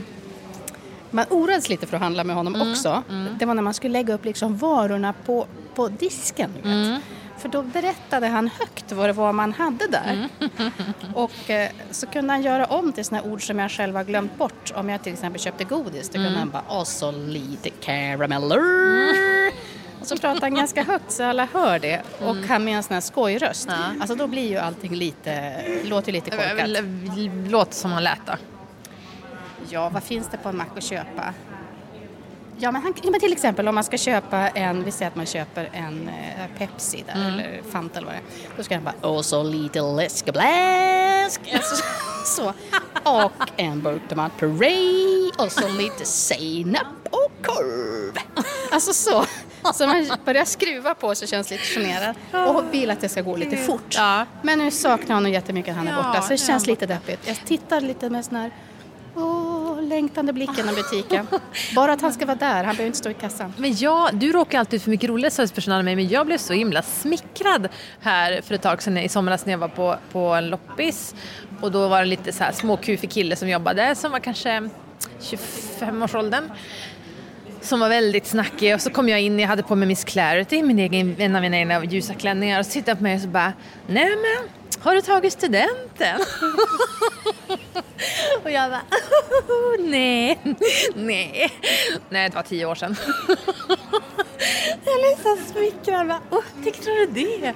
man 1.11 1.25
oroades 1.31 1.69
lite 1.69 1.87
för 1.87 1.97
att 1.97 2.03
handla 2.03 2.25
med 2.25 2.37
honom 2.37 2.71
också. 2.71 3.03
Det 3.39 3.47
var 3.47 3.55
när 3.55 3.63
man 3.63 3.75
skulle 3.75 3.93
lägga 3.93 4.15
upp 4.15 4.25
liksom 4.25 4.57
varorna 4.57 5.15
på, 5.27 5.47
på 5.75 5.89
disken. 5.89 6.51
du 6.63 6.69
Vet. 6.69 7.03
För 7.41 7.49
då 7.49 7.63
berättade 7.63 8.27
han 8.27 8.49
högt 8.49 8.93
vad 8.93 9.09
det 9.09 9.13
var 9.13 9.33
man 9.33 9.53
hade 9.53 9.87
där. 9.87 10.29
Och 11.15 11.51
eh, 11.51 11.71
så 11.91 12.07
kunde 12.07 12.33
han 12.33 12.43
göra 12.43 12.67
om 12.67 12.93
till 12.93 13.05
såna 13.05 13.23
ord 13.23 13.47
som 13.47 13.59
jag 13.59 13.71
själv 13.71 13.97
har 13.97 14.05
glömt 14.05 14.39
bort. 14.39 14.73
Om 14.75 14.89
jag 14.89 15.03
till 15.03 15.13
exempel 15.13 15.41
köpte 15.41 15.65
godis, 15.65 16.09
då 16.09 16.15
kunde 16.15 16.39
han 16.39 16.51
bara 16.51 16.63
och 16.69 16.87
så 16.87 17.11
lite 17.11 17.71
carameller. 17.71 18.61
Och 20.01 20.07
så 20.07 20.17
pratade 20.17 20.47
han 20.47 20.55
ganska 20.55 20.83
högt 20.83 21.13
så 21.13 21.25
alla 21.25 21.49
hör 21.53 21.79
det. 21.79 22.03
Och 22.21 22.37
han 22.37 22.65
med 22.65 22.77
en 22.77 22.83
sån 22.83 22.95
här 22.95 23.01
skojröst. 23.01 23.69
Ja. 23.69 23.75
Alltså 24.01 24.15
då 24.15 24.27
blir 24.27 24.49
ju 24.49 24.57
allting 24.57 24.95
lite, 24.95 25.63
låter 25.85 26.13
lite 26.13 26.31
korkat. 26.31 26.85
Låt 27.49 27.75
som 27.75 27.93
han 27.93 28.05
lät 28.05 28.27
då. 28.27 28.33
Ja, 29.69 29.89
vad 29.89 30.03
finns 30.03 30.29
det 30.29 30.37
på 30.37 30.49
en 30.49 30.57
mack 30.57 30.77
att 30.77 30.85
köpa? 30.85 31.35
Ja, 32.63 32.71
men, 32.71 32.83
han, 32.83 32.95
men 33.05 33.21
till 33.21 33.33
exempel 33.33 33.69
om 33.69 33.75
man 33.75 33.85
ska 33.85 33.99
köpa 33.99 34.49
en, 34.49 34.85
vi 34.85 34.91
säger 34.91 35.11
att 35.11 35.17
man 35.17 35.27
köper 35.27 35.71
en 35.73 36.09
eh, 36.09 36.59
Pepsi 36.59 37.05
där, 37.07 37.29
eller 37.29 37.63
Fanta 37.71 37.99
eller 37.99 38.07
vad 38.07 38.17
det 38.17 38.19
är. 38.19 38.57
Då 38.57 38.63
ska 38.63 38.75
han 38.75 38.85
bara, 38.85 38.95
och 39.09 39.25
så 39.25 39.43
lite 39.43 39.81
läskebläsk. 39.81 41.41
Alltså, 41.55 41.85
så. 42.25 42.53
Och 43.05 43.51
en 43.57 43.83
burk 43.83 44.03
tomatpuré 44.09 45.31
och 45.39 45.53
så 45.53 45.69
lite 45.69 46.05
senap 46.05 46.87
och 47.11 47.47
korv. 47.47 48.19
Alltså 48.73 48.93
så. 48.93 49.25
Så 49.75 49.87
man 49.87 50.07
börjar 50.25 50.45
skruva 50.45 50.95
på 50.95 51.15
så 51.15 51.27
känns 51.27 51.51
lite 51.51 51.65
generad 51.65 52.15
och 52.49 52.65
vill 52.75 52.91
att 52.91 53.01
det 53.01 53.09
ska 53.09 53.23
gå 53.23 53.37
lite 53.37 53.57
fort. 53.57 53.95
Ja. 53.97 54.27
Men 54.43 54.59
nu 54.59 54.71
saknar 54.71 55.15
honom 55.15 55.33
jättemycket 55.33 55.71
att 55.71 55.77
han 55.77 55.89
är 55.89 55.97
borta 55.97 56.23
så 56.23 56.29
det 56.29 56.39
känns 56.39 56.67
lite 56.67 56.87
deppigt. 56.87 57.29
Jag 57.29 57.37
tittar 57.47 57.81
lite 57.81 58.11
med 58.11 58.25
sån 58.25 58.37
här 58.37 58.51
åh, 59.15 59.50
längtande 59.89 60.33
blicken 60.33 60.55
genom 60.57 60.75
butiken. 60.75 61.27
Bara 61.75 61.93
att 61.93 62.01
han 62.01 62.13
ska 62.13 62.27
vara 62.27 62.37
där, 62.37 62.55
han 62.55 62.63
behöver 62.65 62.87
inte 62.87 62.99
stå 62.99 63.11
i 63.11 63.15
kassan. 63.15 63.53
Men 63.57 63.77
jag, 63.77 64.15
du 64.15 64.33
råkar 64.33 64.59
alltid 64.59 64.77
ut 64.77 64.83
för 64.83 64.91
mycket 64.91 65.11
roligare 65.11 65.31
servicepersonal 65.31 65.79
än 65.79 65.85
mig 65.85 65.97
men 65.97 66.09
jag 66.09 66.27
blev 66.27 66.39
så 66.39 66.53
himla 66.53 66.83
smickrad 66.83 67.69
här 68.01 68.41
för 68.43 68.55
ett 68.55 68.63
tag 68.63 68.83
sedan 68.83 68.99
i 68.99 69.09
somras 69.09 69.47
när 69.47 69.53
jag 69.53 69.59
var 69.59 69.69
på, 69.69 69.97
på 70.13 70.19
en 70.19 70.49
loppis 70.49 71.15
och 71.61 71.73
då 71.73 71.89
var 71.89 71.99
det 71.99 72.07
lite 72.07 72.33
så 72.33 72.45
här 72.45 72.53
småkufig 72.53 73.11
kille 73.11 73.37
som 73.37 73.49
jobbade 73.49 73.95
som 73.95 74.13
var 74.13 74.19
kanske 74.19 74.71
25-årsåldern 75.21 76.51
som 77.61 77.81
var 77.81 77.89
väldigt 77.89 78.27
snackig 78.27 78.75
och 78.75 78.81
så 78.81 78.91
kom 78.91 79.09
jag 79.09 79.21
in, 79.21 79.39
jag 79.39 79.49
hade 79.49 79.63
på 79.63 79.77
mig 79.77 79.89
Miss 79.89 80.05
Clarity, 80.05 80.63
min 80.63 80.79
egen, 80.79 81.17
en 81.19 81.37
av 81.37 81.43
mina 81.43 81.57
egna 81.57 81.85
ljusa 81.85 82.15
klänningar 82.15 82.61
och 82.61 82.67
så 82.67 82.73
tittade 82.73 82.97
på 82.97 83.03
mig 83.03 83.15
och 83.15 83.21
så 83.21 83.29
bara 83.29 83.53
Nej 83.87 84.09
men, 84.17 84.49
har 84.79 84.95
du 84.95 85.01
tagit 85.03 85.33
studenten? 85.33 86.21
och 88.43 88.51
jag 88.51 88.71
bara 88.71 88.83
Nej, 89.79 90.39
nej. 90.95 91.53
Nej, 92.09 92.29
det 92.29 92.35
var 92.37 92.43
tio 92.43 92.67
år 92.67 92.75
sedan. 92.75 92.97
jag 94.85 95.01
blev 95.01 95.23
så 95.23 95.37
smickrad. 95.53 96.09
Bara, 96.09 96.21
oh, 96.31 96.45
du 96.85 97.07
det? 97.07 97.55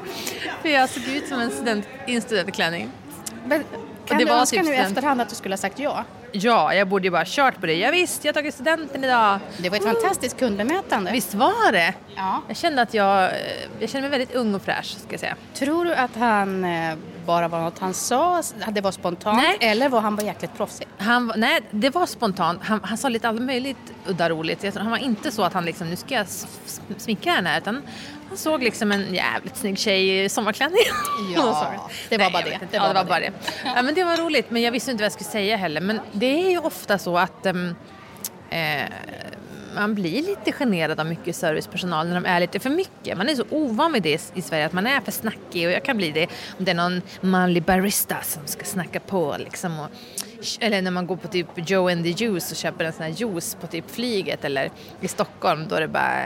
För 0.62 0.68
jag 0.68 0.90
såg 0.90 1.02
ut 1.02 1.28
som 1.28 1.40
en 1.40 1.50
student 1.50 1.86
i 2.06 2.14
en 2.14 2.22
studentklänning. 2.22 2.90
Men, 3.46 3.64
kan 4.06 4.18
det 4.18 4.24
du 4.24 4.30
var 4.30 4.38
önska 4.40 4.56
typ 4.56 4.66
nu 4.66 4.72
i 4.72 4.76
student- 4.76 4.88
efterhand 4.90 5.20
att 5.20 5.28
du 5.28 5.34
skulle 5.34 5.52
ha 5.52 5.58
sagt 5.58 5.78
ja? 5.78 6.04
Ja, 6.32 6.74
jag 6.74 6.88
borde 6.88 7.04
ju 7.04 7.10
bara 7.10 7.24
kört 7.26 7.60
på 7.60 7.66
det. 7.66 7.74
Ja, 7.74 7.90
visst, 7.90 8.24
jag 8.24 8.28
har 8.32 8.34
tagit 8.34 8.54
studenten 8.54 9.04
idag. 9.04 9.38
Det 9.58 9.68
var 9.70 9.76
ett 9.76 9.84
fantastiskt 9.84 10.38
kundbemötande. 10.38 11.12
Visst 11.12 11.34
var 11.34 11.72
det? 11.72 11.94
Ja. 12.16 12.42
Jag 12.48 12.56
kände 12.56 12.82
att 12.82 12.94
jag, 12.94 13.30
jag 13.80 13.90
kände 13.90 14.08
mig 14.08 14.18
väldigt 14.18 14.36
ung 14.36 14.54
och 14.54 14.62
fräsch, 14.62 14.86
ska 14.98 15.06
jag 15.10 15.20
säga. 15.20 15.36
Tror 15.54 15.84
du 15.84 15.94
att 15.94 16.16
han 16.16 16.64
eh, 16.64 16.94
bara 17.26 17.48
var 17.48 17.60
något 17.60 17.78
han 17.78 17.94
sa, 17.94 18.38
att 18.38 18.74
det 18.74 18.80
var 18.80 18.92
spontant, 18.92 19.42
Nej. 19.42 19.70
eller 19.70 19.88
var 19.88 20.00
han 20.00 20.16
bara 20.16 20.26
jäkligt 20.26 20.56
proffsig? 20.56 20.86
Han, 20.98 21.32
nej, 21.36 21.60
det 21.70 21.90
var 21.90 22.06
spontant. 22.06 22.60
Han, 22.64 22.80
han 22.84 22.98
sa 22.98 23.08
lite 23.08 23.28
allt 23.28 23.42
möjligt 23.42 23.92
udda 24.06 24.28
roligt. 24.30 24.76
Han 24.76 24.90
var 24.90 24.98
inte 24.98 25.30
så 25.30 25.42
att 25.42 25.52
han 25.52 25.64
liksom, 25.64 25.90
nu 25.90 25.96
ska 25.96 26.14
jag 26.14 26.26
smickra 26.96 27.32
henne, 27.32 27.58
utan 27.58 27.82
han 28.28 28.36
såg 28.36 28.62
liksom 28.62 28.92
en 28.92 29.14
jävligt 29.14 29.56
snygg 29.56 29.78
tjej 29.78 30.24
i 30.24 30.28
sommarklänning. 30.28 30.78
Ja, 31.34 31.80
det 32.08 32.18
var 32.18 32.30
bara 32.30 32.42
det. 32.42 32.58
Det 32.70 32.76
ja, 32.76 32.82
var 32.82 32.88
det 32.88 32.94
var 32.94 33.04
bara 33.04 33.20
det. 33.20 33.32
Ja, 33.64 33.82
men 33.82 33.94
det 33.94 34.04
var 34.04 34.16
roligt, 34.16 34.50
men 34.50 34.62
jag 34.62 34.72
visste 34.72 34.90
inte 34.90 35.02
vad 35.02 35.06
jag 35.06 35.12
skulle 35.12 35.30
säga 35.30 35.56
heller. 35.56 35.80
Men 35.80 36.00
det 36.12 36.46
är 36.46 36.50
ju 36.50 36.58
ofta 36.58 36.98
så 36.98 37.18
att 37.18 37.46
ehm, 37.46 37.74
eh, 38.50 38.88
man 39.74 39.94
blir 39.94 40.22
lite 40.22 40.52
generad 40.52 41.00
av 41.00 41.06
mycket 41.06 41.36
servicepersonal 41.36 42.08
när 42.08 42.14
de 42.14 42.26
är 42.26 42.40
lite 42.40 42.60
för 42.60 42.70
mycket. 42.70 43.18
Man 43.18 43.28
är 43.28 43.34
så 43.34 43.44
ovan 43.50 43.92
vid 43.92 44.02
det 44.02 44.30
i 44.34 44.42
Sverige, 44.42 44.66
att 44.66 44.72
man 44.72 44.86
är 44.86 45.00
för 45.00 45.12
snackig 45.12 45.66
och 45.66 45.72
jag 45.72 45.84
kan 45.84 45.96
bli 45.96 46.10
det 46.10 46.26
om 46.58 46.64
det 46.64 46.70
är 46.70 46.74
någon 46.74 47.02
manlig 47.20 47.62
barista 47.62 48.16
som 48.22 48.46
ska 48.46 48.64
snacka 48.64 49.00
på 49.00 49.36
liksom. 49.38 49.80
Och, 49.80 49.88
eller 50.60 50.82
när 50.82 50.90
man 50.90 51.06
går 51.06 51.16
på 51.16 51.28
typ 51.28 51.46
Joe 51.56 51.88
and 51.88 52.04
the 52.04 52.10
Juice 52.10 52.50
och 52.50 52.56
köper 52.56 52.84
en 52.84 52.92
sån 52.92 53.02
här 53.02 53.12
juice 53.12 53.56
på 53.60 53.66
typ 53.66 53.90
flyget 53.90 54.44
eller 54.44 54.70
i 55.00 55.08
Stockholm 55.08 55.66
då 55.68 55.76
är 55.76 55.80
det 55.80 55.88
bara 55.88 56.20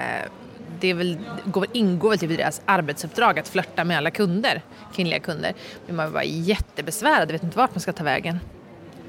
det 0.80 0.94
väl, 0.94 1.18
går, 1.44 1.66
ingår 1.72 2.08
väl 2.08 2.18
typ 2.18 2.30
i 2.30 2.36
deras 2.36 2.60
arbetsuppdrag 2.64 3.38
att 3.38 3.48
flörta 3.48 3.84
med 3.84 3.96
alla 3.96 4.10
kunder, 4.10 4.62
kvinnliga 4.94 5.20
kunder. 5.20 5.54
Men 5.86 5.96
man 5.96 6.12
var 6.12 6.22
jättebesvärad, 6.22 7.32
vet 7.32 7.42
inte 7.42 7.58
vart 7.58 7.74
man 7.74 7.80
ska 7.80 7.92
ta 7.92 8.04
vägen. 8.04 8.40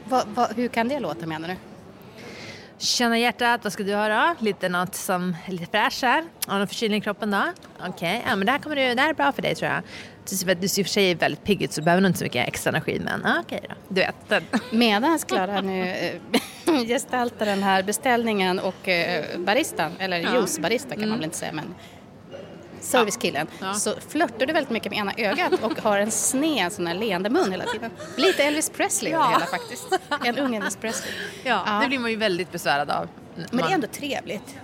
Va, 0.09 0.23
va, 0.35 0.49
hur 0.55 0.67
kan 0.67 0.87
det 0.87 0.99
låta 0.99 1.25
menar 1.25 1.47
du? 1.47 1.55
Känna 2.81 3.17
hjärtat, 3.19 3.63
vad 3.63 3.73
ska 3.73 3.83
du 3.83 3.95
ha 3.95 4.07
då? 4.09 4.35
Lite 4.39 4.69
något 4.69 4.95
som 4.95 5.35
är 5.45 5.51
lite 5.51 5.65
fräscht 5.65 6.01
här. 6.01 6.23
Har 6.47 6.53
du 6.53 6.59
någon 6.59 6.67
förkylning 6.67 6.97
i 6.99 7.01
kroppen 7.01 7.31
då? 7.31 7.43
Okej, 7.87 8.23
ja 8.27 8.35
men 8.35 8.45
det 8.45 8.51
här, 8.51 8.59
kommer 8.59 8.75
du, 8.75 8.95
det 8.95 9.01
här 9.01 9.09
är 9.09 9.13
bra 9.13 9.31
för 9.31 9.41
dig 9.41 9.55
tror 9.55 9.71
jag. 9.71 9.81
Du 10.29 10.35
ser, 10.35 10.55
du 10.55 10.67
ser 10.67 10.81
i 10.81 10.83
och 10.83 10.87
för 10.87 10.91
sig 10.93 11.15
väldigt 11.15 11.43
pigg 11.43 11.61
ut 11.61 11.71
så 11.73 11.81
du 11.81 11.85
behöver 11.85 12.01
nog 12.01 12.09
inte 12.09 12.19
så 12.19 12.25
mycket 12.25 12.47
extra 12.47 12.69
energi 12.69 13.01
men 13.03 13.21
ja, 13.23 13.39
okej 13.45 13.59
då. 13.69 13.75
Du 13.87 14.01
vet. 14.01 14.15
Den. 14.27 14.43
Medan 14.71 15.19
Klara 15.19 15.61
nu 15.61 15.81
eh, 15.87 16.81
gestaltar 16.87 17.45
den 17.45 17.63
här 17.63 17.83
beställningen 17.83 18.59
och 18.59 18.87
eh, 18.87 19.25
baristan, 19.39 19.91
eller 19.99 20.17
Ja. 20.19 20.33
juicebarista 20.35 20.95
kan 20.95 21.09
man 21.09 21.17
väl 21.17 21.25
inte 21.25 21.37
säga 21.37 21.51
men 21.53 21.75
servicekillen, 22.81 23.47
Ja. 23.59 23.73
så 23.73 23.93
flörtar 24.09 24.45
du 24.45 24.53
väldigt 24.53 24.69
mycket 24.69 24.91
med 24.91 24.99
ena 24.99 25.13
ögat 25.17 25.53
och 25.63 25.81
har 25.81 25.97
en 25.99 26.11
sned 26.11 26.73
sån 26.73 26.87
här 26.87 26.95
leende 26.95 27.29
mun 27.29 27.51
hela 27.51 27.65
tiden. 27.65 27.91
Lite 28.17 28.43
Elvis 28.43 28.69
Presley 28.69 29.11
Ja. 29.11 29.29
hela 29.29 29.45
faktiskt. 29.45 29.99
En 30.25 30.37
ung 30.37 30.55
Elvis 30.55 30.75
Presley. 30.75 31.13
Ja, 31.43 31.79
det 31.81 31.87
blir 31.87 31.99
man 31.99 32.11
ju 32.11 32.17
väldigt 32.17 32.51
besvärad 32.51 32.89
av. 32.89 33.07
Men 33.51 33.57
det 33.65 33.71
är 33.71 33.73
ändå 33.75 33.87
trevligt. 33.87 34.55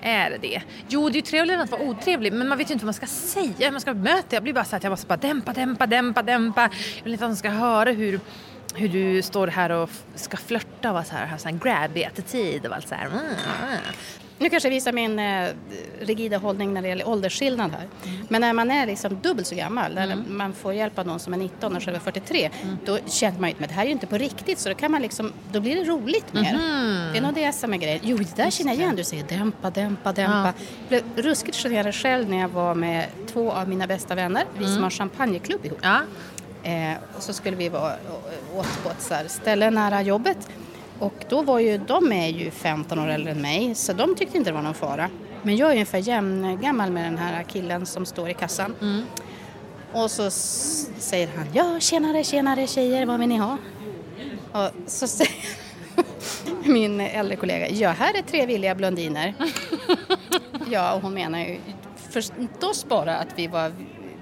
Är 0.00 0.30
det 0.30 0.38
det? 0.38 0.62
Jo, 0.88 1.08
det 1.08 1.32
är 1.32 1.44
ju 1.46 1.52
än 1.52 1.60
att 1.60 1.70
vara 1.70 1.82
otrevlig, 1.82 2.32
men 2.32 2.48
man 2.48 2.58
vet 2.58 2.70
ju 2.70 2.72
inte 2.72 2.84
vad 2.84 2.86
man 2.86 2.94
ska 2.94 3.06
säga, 3.06 3.52
hur 3.58 3.70
man 3.70 3.80
ska 3.80 3.94
bemöta. 3.94 4.26
Jag 4.36 4.42
blir 4.42 4.52
bara 4.52 4.64
så 4.64 4.76
att 4.76 4.82
jag 4.82 4.90
måste 4.90 5.06
bara 5.06 5.16
dämpa, 5.16 5.52
dämpa, 5.52 5.86
dämpa, 5.86 6.22
dämpa. 6.22 6.62
Jag 6.96 7.04
vill 7.04 7.12
inte 7.12 7.24
att 7.24 7.30
de 7.30 7.36
ska 7.36 7.48
höra 7.48 7.90
hur, 7.90 8.20
hur 8.74 8.88
du 8.88 9.22
står 9.22 9.46
här 9.46 9.70
och 9.70 9.90
ska 10.14 10.36
flörta 10.36 10.88
och 10.88 10.94
vara 10.94 11.04
så 11.04 11.14
här, 11.14 11.26
ha 11.26 11.38
sån 11.38 11.52
här 11.52 11.58
grabby 11.58 12.04
attityd 12.04 12.66
och 12.66 12.74
allt 12.74 12.88
så 12.88 12.94
här. 12.94 13.06
Mm. 13.06 13.24
Nu 14.38 14.50
kanske 14.50 14.68
jag 14.68 14.74
visar 14.74 14.92
min 14.92 15.18
eh, 15.18 15.48
rigida 16.00 16.38
hållning 16.38 16.74
när 16.74 16.82
det 16.82 16.88
gäller 16.88 17.08
åldersskillnad 17.08 17.70
här. 17.70 17.88
Men 18.28 18.40
när 18.40 18.52
man 18.52 18.70
är 18.70 18.86
liksom 18.86 19.20
dubbelt 19.22 19.46
så 19.46 19.54
gammal, 19.54 19.98
eller 19.98 20.16
man 20.28 20.52
får 20.52 20.74
hjälp 20.74 20.98
av 20.98 21.06
någon 21.06 21.20
som 21.20 21.32
är 21.32 21.38
19 21.38 21.76
och 21.76 21.82
själv 21.82 21.96
är 21.96 22.00
43, 22.00 22.50
då 22.84 22.98
känner 23.06 23.40
man 23.40 23.50
ju 23.50 23.56
att 23.62 23.68
det 23.68 23.74
här 23.74 23.82
är 23.82 23.86
ju 23.86 23.92
inte 23.92 24.06
på 24.06 24.18
riktigt 24.18 24.58
så 24.58 24.68
då, 24.68 24.74
kan 24.74 24.90
man 24.90 25.02
liksom, 25.02 25.32
då 25.52 25.60
blir 25.60 25.76
det 25.76 25.84
roligt 25.84 26.32
mer. 26.34 26.52
Det 27.12 27.18
är 27.18 27.22
nog 27.22 27.34
det 27.34 27.52
som 27.52 27.72
är 27.72 27.76
grejen. 27.76 28.00
Jo, 28.02 28.16
det 28.16 28.36
där 28.36 28.50
känner 28.50 28.72
jag 28.72 28.80
igen. 28.80 28.96
Du 28.96 29.04
säger 29.04 29.24
dämpa, 29.24 29.70
dämpa, 29.70 30.12
dämpa. 30.12 30.52
Jag 30.88 31.02
blev 31.04 31.24
ruskigt 31.24 31.56
generad 31.56 31.94
själv 31.94 32.30
när 32.30 32.38
jag 32.40 32.48
var 32.48 32.74
med 32.74 33.06
två 33.32 33.52
av 33.52 33.68
mina 33.68 33.86
bästa 33.86 34.14
vänner, 34.14 34.44
vi 34.58 34.64
som 34.74 34.82
har 34.82 34.90
champagneklubb 34.90 35.66
ihop. 35.66 35.78
Ja, 35.82 36.00
Eh, 36.62 36.96
och 37.16 37.22
så 37.22 37.32
skulle 37.32 37.56
vi 37.56 37.68
vara 37.68 37.92
åt 38.54 38.82
på 38.82 38.90
ett 38.90 39.30
ställe 39.30 39.70
nära 39.70 40.02
jobbet. 40.02 40.48
Och 40.98 41.24
då 41.28 41.42
var 41.42 41.58
ju, 41.58 41.78
de 41.78 42.12
är 42.12 42.28
ju 42.28 42.50
15 42.50 42.98
år 42.98 43.08
äldre 43.08 43.32
än 43.32 43.40
mig 43.42 43.74
så 43.74 43.92
de 43.92 44.14
tyckte 44.14 44.36
inte 44.36 44.50
det 44.50 44.54
var 44.54 44.62
någon 44.62 44.74
fara. 44.74 45.10
Men 45.42 45.56
jag 45.56 45.68
är 45.68 45.72
ungefär 45.72 45.98
jämngammal 45.98 46.90
med 46.90 47.04
den 47.04 47.18
här 47.18 47.42
killen 47.42 47.86
som 47.86 48.06
står 48.06 48.30
i 48.30 48.34
kassan. 48.34 48.74
Och 49.92 50.10
så 50.10 50.30
säger 50.30 51.28
han, 51.36 51.46
ja 51.52 51.80
tjenare, 51.80 52.24
tjenare 52.24 52.66
tjejer, 52.66 53.06
vad 53.06 53.20
vill 53.20 53.28
ni 53.28 53.36
ha? 53.36 53.58
Och 54.52 54.70
så 54.86 55.06
säger 55.06 55.32
min 56.64 57.00
äldre 57.00 57.36
kollega, 57.36 57.68
ja 57.68 57.90
här 57.90 58.18
är 58.18 58.22
tre 58.22 58.46
villiga 58.46 58.74
blondiner. 58.74 59.34
ja, 60.70 60.94
och 60.94 61.02
hon 61.02 61.14
menar 61.14 61.38
ju 61.38 61.58
förstås 62.10 62.86
bara 62.88 63.16
att 63.16 63.28
vi 63.36 63.46
var 63.46 63.72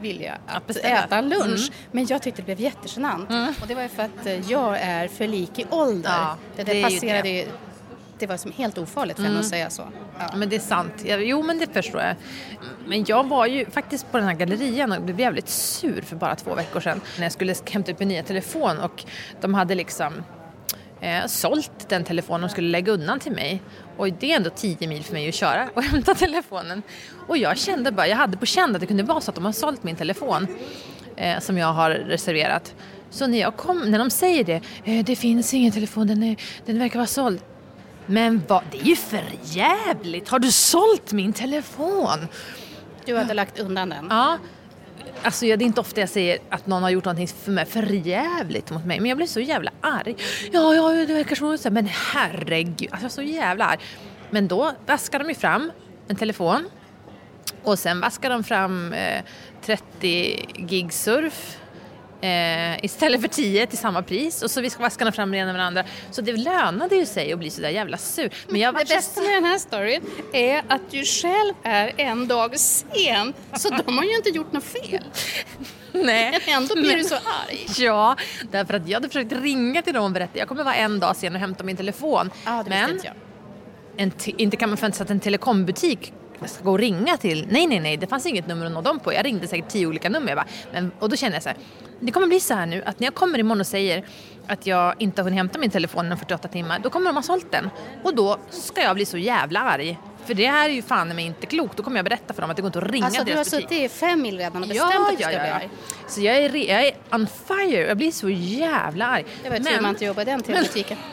villiga 0.01 0.39
att, 0.47 0.67
beställa. 0.67 1.05
äta 1.05 1.21
lunch. 1.21 1.73
Men 1.93 2.07
jag 2.07 2.23
tyckte 2.23 2.43
det 2.43 2.47
blev 2.47 2.61
jättegenant. 2.61 3.31
Och 3.61 3.67
det 3.69 3.75
var 3.75 3.83
ju 3.83 3.89
för 3.89 4.03
att 4.03 4.27
eh, 4.27 4.51
jag 4.51 4.79
är 4.81 5.09
för 5.09 5.29
lik 5.29 5.59
i 5.59 5.67
ålder. 5.71 6.11
Ja, 6.11 6.37
det, 6.57 6.65
det 6.65 6.83
passerade 6.83 7.23
det. 7.23 7.49
det 8.19 8.27
var 8.27 8.37
som 8.37 8.53
helt 8.53 8.79
ofarligt 8.79 9.17
för 9.17 9.25
henne 9.25 9.39
att 9.39 9.47
säga 9.47 9.71
så. 9.71 9.83
Ja. 10.19 10.37
men 10.37 10.49
det 10.49 10.57
är 10.57 10.61
sant. 10.61 11.05
Jo, 11.05 11.43
men 11.43 11.59
det 11.59 11.67
förstår 11.73 12.01
jag. 12.01 12.17
Men 12.87 13.05
jag 13.09 13.29
var 13.29 13.47
ju 13.47 13.71
faktiskt 13.71 14.13
på 14.13 14.19
den 14.19 14.27
här 14.27 14.35
gallerian 14.35 14.93
och 14.93 15.03
blev 15.03 15.21
jävligt 15.21 15.49
sur 15.49 16.03
för 16.03 16.17
bara 16.17 16.37
två 16.37 16.55
veckor 16.55 16.81
sedan 16.81 17.01
när 17.17 17.25
jag 17.25 17.33
skulle 17.33 17.55
hämta 17.71 17.91
ut 17.91 17.99
min 17.99 18.09
nya 18.09 18.23
telefon 18.23 18.79
och 18.79 19.05
de 19.41 19.55
hade 19.55 19.75
liksom 19.75 20.13
eh, 21.01 21.27
sålt 21.27 21.89
den 21.89 22.05
telefon 22.05 22.41
de 22.41 22.51
skulle 22.51 22.69
lägga 22.69 22.93
undan 22.93 23.21
till 23.21 23.33
mig. 23.33 23.63
Och 23.97 24.13
det 24.13 24.33
är 24.33 24.37
ändå 24.37 24.51
10 24.51 24.89
mil 24.89 25.05
för 25.05 25.13
mig 25.13 25.29
att 25.29 25.35
köra 25.35 25.69
och 25.75 25.83
hämta 25.93 26.15
telefonen. 26.15 26.83
Och 27.29 27.39
jag 27.39 27.59
kände 27.59 27.93
bara, 27.93 28.07
jag 28.09 28.17
hade 28.17 28.37
på 28.37 28.47
känn 28.47 28.75
att 28.75 28.81
det 28.81 28.87
kunde 28.87 29.03
vara 29.03 29.21
så 29.21 29.31
att 29.31 29.35
de 29.35 29.45
har 29.45 29.53
sålt 29.53 29.83
min 29.83 29.97
telefon 29.97 30.47
eh, 31.17 31.41
som 31.41 31.59
jag 31.59 31.73
har 31.73 31.91
reserverat. 31.91 32.75
Så 33.11 33.27
när, 33.27 33.39
jag 33.39 33.57
kom, 33.57 33.91
när 33.91 33.99
de 33.99 34.11
säger 34.11 34.45
det, 34.45 34.61
eh, 34.85 35.05
det 35.05 35.17
finns 35.17 35.55
ingen 35.55 35.73
telefon, 35.73 36.07
den, 36.07 36.23
är, 36.23 36.37
den 36.67 36.79
verkar 36.79 36.99
vara 36.99 37.07
såld. 37.07 37.41
Men 38.07 38.43
vad, 38.49 38.63
det 38.71 38.81
är 38.81 38.85
ju 38.85 38.97
för 38.97 39.25
jävligt! 39.43 40.29
Har 40.29 40.39
du 40.39 40.53
sålt 40.53 41.13
min 41.13 41.33
telefon? 41.33 42.29
Du 43.05 43.17
hade 43.17 43.35
lagt 43.35 43.59
undan 43.59 43.89
den. 43.89 44.07
Ja. 44.11 44.39
Alltså 45.23 45.45
det 45.45 45.53
är 45.53 45.63
inte 45.63 45.81
ofta 45.81 46.01
jag 46.01 46.09
säger 46.09 46.39
att 46.51 46.67
någon 46.67 46.83
har 46.83 46.91
gjort 46.91 47.05
någonting 47.05 47.29
för 47.29 47.53
mig 47.53 47.67
förjävligt 47.67 48.71
mot 48.71 48.85
mig. 48.85 49.01
Men 49.01 49.09
jag 49.09 49.17
blir 49.17 49.27
så 49.27 49.41
jävla 49.41 49.71
arg. 49.81 50.17
Ja, 50.53 50.75
ja, 50.75 51.07
det 51.07 51.15
verkar 51.15 51.37
som 51.37 51.59
så 51.59 51.71
Men 51.71 51.87
herregud, 52.13 52.89
alltså 52.91 53.05
jag 53.05 53.05
är 53.05 53.09
så 53.09 53.23
jävla 53.23 53.65
arg. 53.65 53.79
Men 54.31 54.49
då 54.49 54.73
vaskar 54.87 55.19
de 55.19 55.29
ju 55.29 55.35
fram 55.35 55.73
en 56.09 56.17
telefon. 56.17 56.69
Och 57.63 57.79
sen 57.79 58.01
vaskar 58.01 58.31
de 58.31 58.45
fram 58.45 58.93
eh, 58.93 59.23
30 59.63 60.47
gig 60.57 60.93
surf. 60.93 61.59
Eh, 62.27 62.85
istället 62.85 63.21
för 63.21 63.29
10 63.29 63.67
till 63.67 63.79
samma 63.79 64.03
pris. 64.03 64.43
Och 64.43 64.51
så 64.51 64.61
vi 64.61 64.71
ska 64.71 64.83
vaska 64.83 65.05
dem 65.05 65.13
fram 65.13 65.31
det 65.31 65.39
ena 65.39 65.53
med 65.53 65.63
andra. 65.63 65.85
Så 66.11 66.23
det 66.23 66.33
lönade 66.33 66.95
ju 66.97 67.07
sig 67.07 67.33
att 67.33 67.39
bli 67.39 67.51
så 67.51 67.61
där 67.61 67.69
jävla 67.69 67.97
sur. 67.97 68.31
Men 68.49 68.61
jag 68.61 68.75
Det 68.75 68.85
bästa 68.85 69.21
med 69.21 69.31
den 69.31 69.45
här 69.45 69.59
storyn 69.59 70.03
är 70.33 70.63
att 70.69 70.91
du 70.91 71.05
själv 71.05 71.55
är 71.63 71.93
en 71.97 72.29
dag 72.29 72.59
sen. 72.59 73.33
Så 73.57 73.69
de 73.69 73.99
har 73.99 74.05
ju 74.05 74.17
inte 74.17 74.31
gjort 74.31 74.53
något 74.53 74.65
fel. 74.65 75.05
Nej. 75.93 76.41
Ändå 76.47 76.75
blir 76.75 76.97
du 76.97 77.05
så 77.05 77.15
arg. 77.15 77.67
Ja, 77.79 78.17
därför 78.51 78.75
att 78.75 78.89
jag 78.89 78.97
hade 78.97 79.09
försökt 79.09 79.33
ringa 79.33 79.83
till 79.83 79.95
dem 79.95 80.05
och 80.05 80.11
berätta. 80.11 80.39
Jag 80.39 80.49
kommer 80.49 80.65
vara 80.65 80.75
en 80.75 81.01
dag 81.01 81.17
sen 81.17 81.35
och 81.35 81.41
hämta 81.41 81.65
min 81.65 81.77
telefon. 81.77 82.31
Visste 82.35 82.65
Men 82.69 83.01
inte 83.99 84.43
inte 84.43 84.57
kan 84.57 84.69
man 84.69 84.77
förvänta 84.77 84.97
sig 84.97 85.05
att 85.05 85.11
en 85.11 85.21
telekombutik 85.21 86.13
ska 86.45 86.65
gå 86.65 86.71
och 86.71 86.79
ringa 86.79 87.17
till. 87.17 87.47
Nej, 87.51 87.67
nej, 87.67 87.81
nej, 87.81 87.97
det 87.97 88.07
fanns 88.07 88.27
inget 88.27 88.47
nummer 88.47 88.67
att 88.67 88.73
nå 88.73 88.81
dem 88.81 88.99
på. 88.99 89.13
Jag 89.13 89.27
ringde 89.27 89.49
säkert 89.49 89.69
tio 89.69 89.87
olika 89.87 90.09
nummer. 90.09 90.29
Jag 90.29 90.37
bara, 90.37 90.47
men, 90.73 90.91
och 90.99 91.09
då 91.09 91.17
kände 91.17 91.37
jag 91.37 91.43
så 91.43 91.49
här, 91.49 91.59
det 92.01 92.13
kommer 92.13 92.27
bli 92.27 92.41
så 92.41 92.55
här 92.55 92.67
nu 92.67 92.83
att 92.83 93.01
när 93.01 93.07
jag 93.07 93.15
kommer 93.15 93.39
imorgon 93.39 93.61
och 93.61 93.67
säger 93.67 94.05
att 94.47 94.67
jag 94.67 94.95
inte 94.99 95.23
har 95.23 95.25
hunnit 95.25 95.39
hämta 95.39 95.59
min 95.59 95.71
telefon 95.71 96.07
inom 96.07 96.19
48 96.19 96.49
timmar, 96.49 96.79
då 96.79 96.91
kommer 96.91 97.07
de 97.07 97.17
ha 97.17 97.23
sålt 97.23 97.53
den. 97.53 97.71
Och 98.03 98.15
då 98.15 98.39
ska 98.51 98.83
jag 98.83 98.97
bli 98.97 99.05
så 99.05 99.19
jävla 99.19 99.61
arg. 99.61 99.99
För 100.27 100.35
det 100.35 100.47
här 100.47 100.69
är 100.69 100.73
ju 100.75 100.83
fan 100.83 101.09
mig 101.09 101.25
inte 101.25 101.47
klokt. 101.47 101.77
Då 101.77 101.83
kommer 101.83 101.97
jag 101.99 102.05
berätta 102.05 102.35
för 102.35 102.41
dem 102.43 102.51
att 102.51 102.57
det 102.57 102.63
går 102.63 102.69
inte 102.69 102.79
att 102.79 102.91
ringa 102.91 103.07
Alltså 103.07 103.25
du 103.25 103.31
har 103.31 103.35
deras 103.37 103.51
butik. 103.51 103.69
suttit 103.69 103.93
i 103.93 103.99
fem 103.99 104.23
mil 104.23 104.39
redan 104.39 104.63
och 104.63 104.69
bestämt 104.69 104.95
att 104.95 105.11
du 105.11 105.17
ska 105.23 105.29
bli 105.29 105.39
arg. 105.39 105.69
Så 106.09 106.21
jag 106.21 106.37
är, 106.37 106.57
jag 106.57 106.87
är 106.87 106.95
on 107.13 107.27
fire. 107.49 107.87
Jag 107.87 107.97
blir 107.97 108.11
så 108.11 108.29
jävla 108.31 109.07
arg. 109.07 109.25
Det 109.43 109.49
var 109.49 109.57
ju 109.57 109.63
tur 109.65 109.73
Men- 109.73 109.83
man 109.83 109.91
inte 109.91 110.05
jobbar 110.05 110.23
i 110.23 110.25
den 110.25 110.43
tebutiken. 110.43 110.99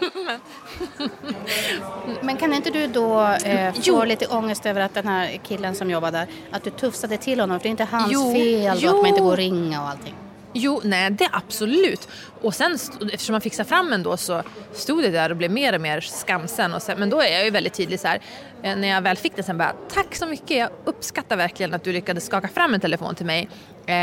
Men 2.22 2.38
kan 2.38 2.53
inte 2.53 2.70
du 2.70 2.88
då 2.88 3.22
eh, 3.22 3.74
få 3.74 3.79
Jo. 3.84 4.03
lite 4.03 4.27
ångest 4.27 4.65
över 4.65 4.82
att 4.82 4.93
den 4.93 5.08
här 5.08 5.39
killen 5.43 5.75
som 5.75 5.89
jobbar 5.89 6.12
där, 6.12 6.27
att 6.51 6.63
du 6.63 6.70
tufsade 6.70 7.17
till 7.17 7.39
honom 7.39 7.60
för 7.60 7.63
det 7.63 7.70
är 7.70 7.72
inte 7.72 7.88
hans 7.91 8.12
Jo, 8.13 8.34
fel 8.34 8.77
jo. 8.82 8.89
att 8.89 8.96
man 8.96 9.05
inte 9.08 9.22
går 9.22 9.32
och 9.32 9.38
ringa 9.38 9.82
och 9.82 9.89
allting. 9.89 10.13
Jo, 10.53 10.81
nej 10.83 11.12
det 11.12 11.29
absolut. 11.31 12.07
Och 12.41 12.55
sen 12.55 12.77
eftersom 13.13 13.33
man 13.33 13.41
fixade 13.41 13.69
fram 13.69 13.93
en 13.93 14.03
då 14.03 14.17
så 14.17 14.43
stod 14.74 15.03
det 15.03 15.10
där 15.10 15.29
och 15.29 15.38
blev 15.38 15.51
mer 15.51 15.75
och 15.75 15.81
mer 15.81 16.01
skamsen. 16.01 16.74
Och 16.74 16.81
sen, 16.81 17.00
men 17.00 17.10
då 17.10 17.22
är 17.22 17.31
jag 17.33 17.43
ju 17.45 17.50
väldigt 17.50 17.74
tydlig 17.74 18.00
så 18.00 18.07
här. 18.07 18.22
eh, 18.63 18.75
När 18.75 18.88
jag 18.88 19.01
väl 19.01 19.17
fick 19.17 19.36
den 19.36 19.43
sen 19.45 19.57
bara, 19.57 19.74
tack 19.93 20.15
så 20.15 20.25
mycket. 20.25 20.57
Jag 20.57 20.69
uppskattar 20.86 21.38
verkligen 21.38 21.74
att 21.74 21.83
du 21.83 21.93
lyckades 21.93 22.25
skaka 22.25 22.48
fram 22.48 22.74
en 22.74 22.79
telefon 22.79 23.15
till 23.15 23.25
mig. 23.25 23.50
Eh, 23.86 23.95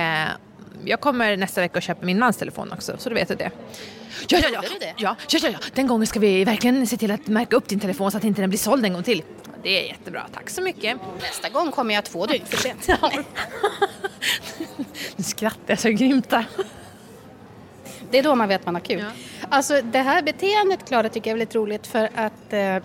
jag 0.85 1.01
kommer 1.01 1.37
nästa 1.37 1.61
vecka 1.61 1.79
och 1.79 1.83
köper 1.83 2.07
min 2.07 2.19
mans 2.19 2.37
telefon 2.37 2.73
också, 2.73 2.95
så 2.99 3.09
du 3.09 3.15
vet 3.15 3.29
du 3.29 3.35
det. 3.35 3.51
Ja, 4.29 4.39
ja? 4.39 4.49
Ja, 4.53 4.61
ja, 4.97 5.17
ja, 5.43 5.49
ja. 5.49 5.59
Den 5.75 5.87
gången 5.87 6.07
ska 6.07 6.21
vi 6.21 6.45
verkligen 6.45 6.87
se 6.87 6.97
till 6.97 7.11
att 7.11 7.27
märka 7.27 7.57
upp 7.57 7.69
din 7.69 7.81
telefon 7.81 8.11
så 8.11 8.17
att 8.17 8.25
inte 8.25 8.41
den 8.41 8.51
blir 8.51 8.59
såld 8.59 8.85
en 8.85 8.93
gång 8.93 9.03
till. 9.03 9.23
Det 9.63 9.85
är 9.85 9.89
jättebra, 9.89 10.27
tack 10.35 10.51
så 10.51 10.63
mycket. 10.63 10.99
Nästa 11.21 11.49
gång 11.49 11.73
kommer 11.73 11.95
jag 11.95 12.05
två 12.05 12.27
dygn 12.27 12.47
för 12.47 12.57
sent. 12.57 12.89
Nu 15.17 15.23
skrattar 15.23 15.65
jag 15.67 15.79
så 15.79 15.89
grymt 15.89 16.31
där. 16.31 16.45
Det 18.11 18.19
är 18.19 18.23
då 18.23 18.35
man 18.35 18.49
vet 18.49 18.67
man 18.67 18.75
har 18.75 18.83
kul. 18.83 19.01
Ja. 19.01 19.11
Alltså 19.49 19.83
det 19.83 19.99
här 19.99 20.23
beteendet 20.23 20.89
Klara 20.89 21.09
tycker 21.09 21.31
jag 21.31 21.35
är 21.35 21.39
väldigt 21.39 21.55
roligt 21.55 21.87
för 21.87 22.11
att 22.15 22.53
eh, 22.53 22.77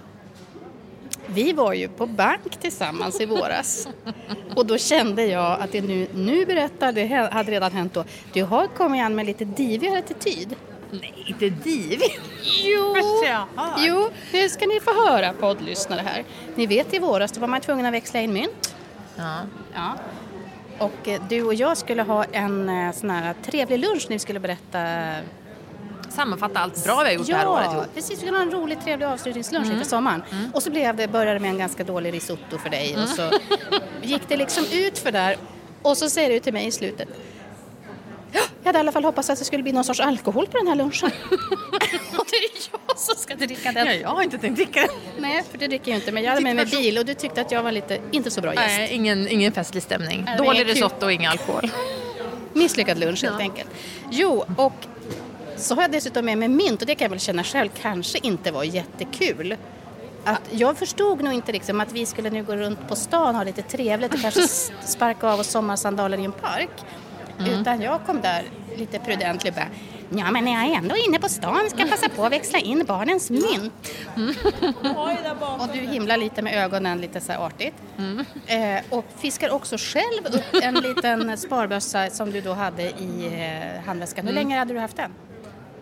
vi 1.27 1.53
var 1.53 1.74
ju 1.74 1.88
på 1.88 2.05
bank 2.05 2.62
tillsammans 2.62 3.22
i 3.22 3.25
våras 3.25 3.88
och 4.55 4.65
då 4.65 4.77
kände 4.77 5.25
jag 5.25 5.62
att 5.62 5.72
det 5.72 5.82
nu, 5.82 6.08
nu 6.13 6.46
berättar, 6.46 6.91
det 6.91 7.05
hade 7.05 7.51
redan 7.51 7.72
hänt 7.72 7.94
då, 7.94 8.03
du 8.34 8.44
har 8.44 8.67
kommit 8.67 9.03
an 9.03 9.15
med 9.15 9.25
lite 9.25 9.46
divigare 9.46 10.00
attityd. 10.00 10.55
Nej, 10.92 11.13
inte 11.25 11.50
divigt. 11.50 12.20
Jo, 12.63 12.96
jo, 13.77 14.10
nu 14.34 14.50
ska 14.50 14.65
ni 14.65 14.80
få 14.80 15.08
höra 15.10 15.34
poddlyssnare 15.34 16.01
här. 16.06 16.24
Ni 16.56 16.65
vet 16.68 16.94
i 16.94 17.00
våras 17.00 17.32
då 17.32 17.42
var 17.42 17.48
man 17.48 17.62
tvungen 17.62 17.86
att 17.86 17.94
växla 17.94 18.20
in 18.22 18.34
mynt. 18.34 18.75
Ja. 19.15 19.36
Ja. 19.74 19.96
Och 20.80 21.08
eh, 21.08 21.22
du 21.30 21.44
och 21.44 21.54
jag 21.54 21.77
skulle 21.77 22.04
ha 22.04 22.24
en 22.24 22.70
eh, 22.70 22.92
sån 22.94 23.10
här 23.10 23.36
trevlig 23.46 23.80
lunch 23.80 24.06
när 24.10 24.15
vi 24.15 24.20
skulle 24.20 24.39
berätta 24.39 25.12
Sammanfatta 26.10 26.60
allt 26.60 26.84
bra 26.84 26.96
vi 27.00 27.04
har 27.04 27.12
gjort 27.12 27.27
det 27.27 27.36
här 27.36 27.48
året 27.48 27.74
ihop. 27.74 27.86
precis. 27.94 28.12
Vi 28.12 28.15
skulle 28.15 28.32
ha 28.38 28.42
en 28.42 28.51
rolig 28.51 28.82
trevlig 28.84 29.06
avslutningslunch 29.06 29.65
Mm. 29.65 29.77
inför 29.77 29.89
sommaren. 29.89 30.24
Och 30.54 30.63
så 30.63 30.70
blev 30.72 30.96
det, 30.96 31.08
började 31.08 31.39
med 31.39 31.50
en 31.50 31.58
ganska 31.58 31.84
dålig 31.84 32.13
risotto 32.13 32.58
för 32.58 32.70
dig 32.70 32.98
och 33.04 33.10
så 33.10 33.22
Mm. 33.22 33.39
gick 34.01 34.22
det 34.27 34.38
liksom 34.38 34.63
ut 34.72 34.98
för 35.00 35.12
där 35.12 35.38
och 35.82 35.98
så 35.98 36.10
säger 36.10 36.30
du 36.30 36.39
till 36.39 36.54
mig 36.54 36.65
i 36.68 36.72
slutet 36.72 37.08
Jag 38.63 38.70
hade 38.70 38.77
i 38.77 38.80
alla 38.80 38.92
fall 38.92 39.04
hoppats 39.04 39.30
att 39.30 39.39
det 39.39 39.46
skulle 39.46 39.63
bli 39.63 39.72
någon 39.72 39.84
sorts 39.84 40.00
alkohol 40.00 40.48
på 40.48 40.58
den 40.58 40.68
här 40.68 40.75
lunchen. 40.75 41.12
och 42.18 42.25
det 42.30 42.36
är 42.36 42.50
jag 42.72 43.00
som 43.00 43.15
ska 43.15 43.36
dricka 43.36 43.72
den. 43.72 44.00
jag 44.01 44.10
har 44.10 44.22
inte 44.22 44.38
tänkt 44.38 44.56
dricka 44.56 44.82
den. 44.82 44.89
Nej, 45.18 45.44
för 45.51 45.58
det 45.58 45.68
dricker 45.68 45.92
jag 45.92 45.98
inte. 45.98 46.12
Men 46.12 46.24
jag 46.24 46.30
hade 46.30 46.42
med 46.44 46.56
mig 46.56 46.65
bil 46.65 46.98
och 46.98 47.06
du 47.06 47.13
tyckte 47.13 47.42
att 47.42 47.51
jag 47.51 47.63
var 47.63 47.72
lite, 47.72 48.00
inte 48.12 48.32
så 48.32 48.42
bra 48.42 48.54
gäst. 48.54 48.65
Nej, 48.77 48.94
ingen, 48.94 49.27
ingen 49.27 49.51
festlig 49.51 49.84
stämning. 49.84 50.24
Nej, 50.25 50.38
Dålig 50.38 50.68
risotto 50.70 51.06
och 51.06 51.12
ingen 51.12 51.32
alkohol. 51.32 51.72
Misslyckad 52.54 53.00
lunch 53.00 53.24
helt 53.24 53.39
enkelt. 53.39 53.70
Jo, 54.12 54.46
och 54.58 54.74
så 55.58 55.75
har 55.75 55.82
jag 55.82 55.92
dessutom 55.92 56.25
med 56.25 56.38
mig 56.38 56.48
mynt 56.48 56.82
och 56.82 56.88
det 56.88 56.96
kan 56.96 57.06
jag 57.06 57.10
väl 57.10 57.20
känna 57.20 57.44
själv 57.44 57.70
kanske 57.82 58.18
inte 58.18 58.51
var 58.51 58.63
jättekul. 58.63 59.56
Att 60.24 60.42
jag 60.51 60.77
förstod 60.77 61.24
nog 61.24 61.34
inte 61.34 61.51
liksom 61.51 61.82
att 61.82 61.92
vi 61.92 62.06
skulle 62.06 62.30
nu 62.30 62.44
gå 62.44 62.56
runt 62.56 62.88
på 62.88 62.96
stan 62.96 63.27
och 63.27 63.36
ha 63.36 63.44
lite 63.44 63.62
trevligt 63.62 64.13
och 64.13 64.22
kanske 64.22 64.48
sparka 64.86 65.27
av 65.27 65.39
oss 65.39 65.48
sommarsandaler 65.48 66.18
i 66.18 66.25
en 66.25 66.32
park. 66.32 66.70
Utan 67.39 67.82
jag 67.82 68.06
kom 68.06 68.22
där 68.22 68.44
lite 68.77 69.00
prudentligt 69.00 69.56
bara 69.56 69.68
Ja 70.10 70.32
men 70.32 70.46
när 70.46 70.51
jag 70.51 70.72
är 70.72 70.77
ändå 70.77 70.96
inne 71.08 71.20
på 71.20 71.30
stan 71.30 71.70
ska 71.70 71.80
jag 71.80 71.89
passa 71.89 72.10
på 72.10 72.25
att 72.25 72.32
växla 72.32 72.60
in 72.60 72.86
barnens 72.86 73.30
mynt. 73.30 73.92
Och 75.60 75.68
du 75.74 75.80
himlar 75.80 76.18
lite 76.18 76.42
med 76.42 76.65
ögonen 76.65 77.01
lite 77.01 77.22
så 77.22 77.32
här 77.32 77.39
artigt. 77.39 77.74
Eh, 78.48 78.80
och 78.89 79.06
fiskar 79.18 79.50
också 79.50 79.75
själv 79.80 80.25
upp 80.25 80.63
en 80.63 80.74
liten 80.74 81.38
sparbössa 81.48 82.10
som 82.10 82.32
du 82.32 82.42
då 82.42 82.54
hade 82.54 82.84
i 82.84 83.30
eh, 83.34 83.86
handväskan. 83.86 84.27
Hur 84.27 84.34
länge 84.34 84.58
hade 84.58 84.74
du 84.74 84.80
haft 84.80 84.98
den? 84.98 85.12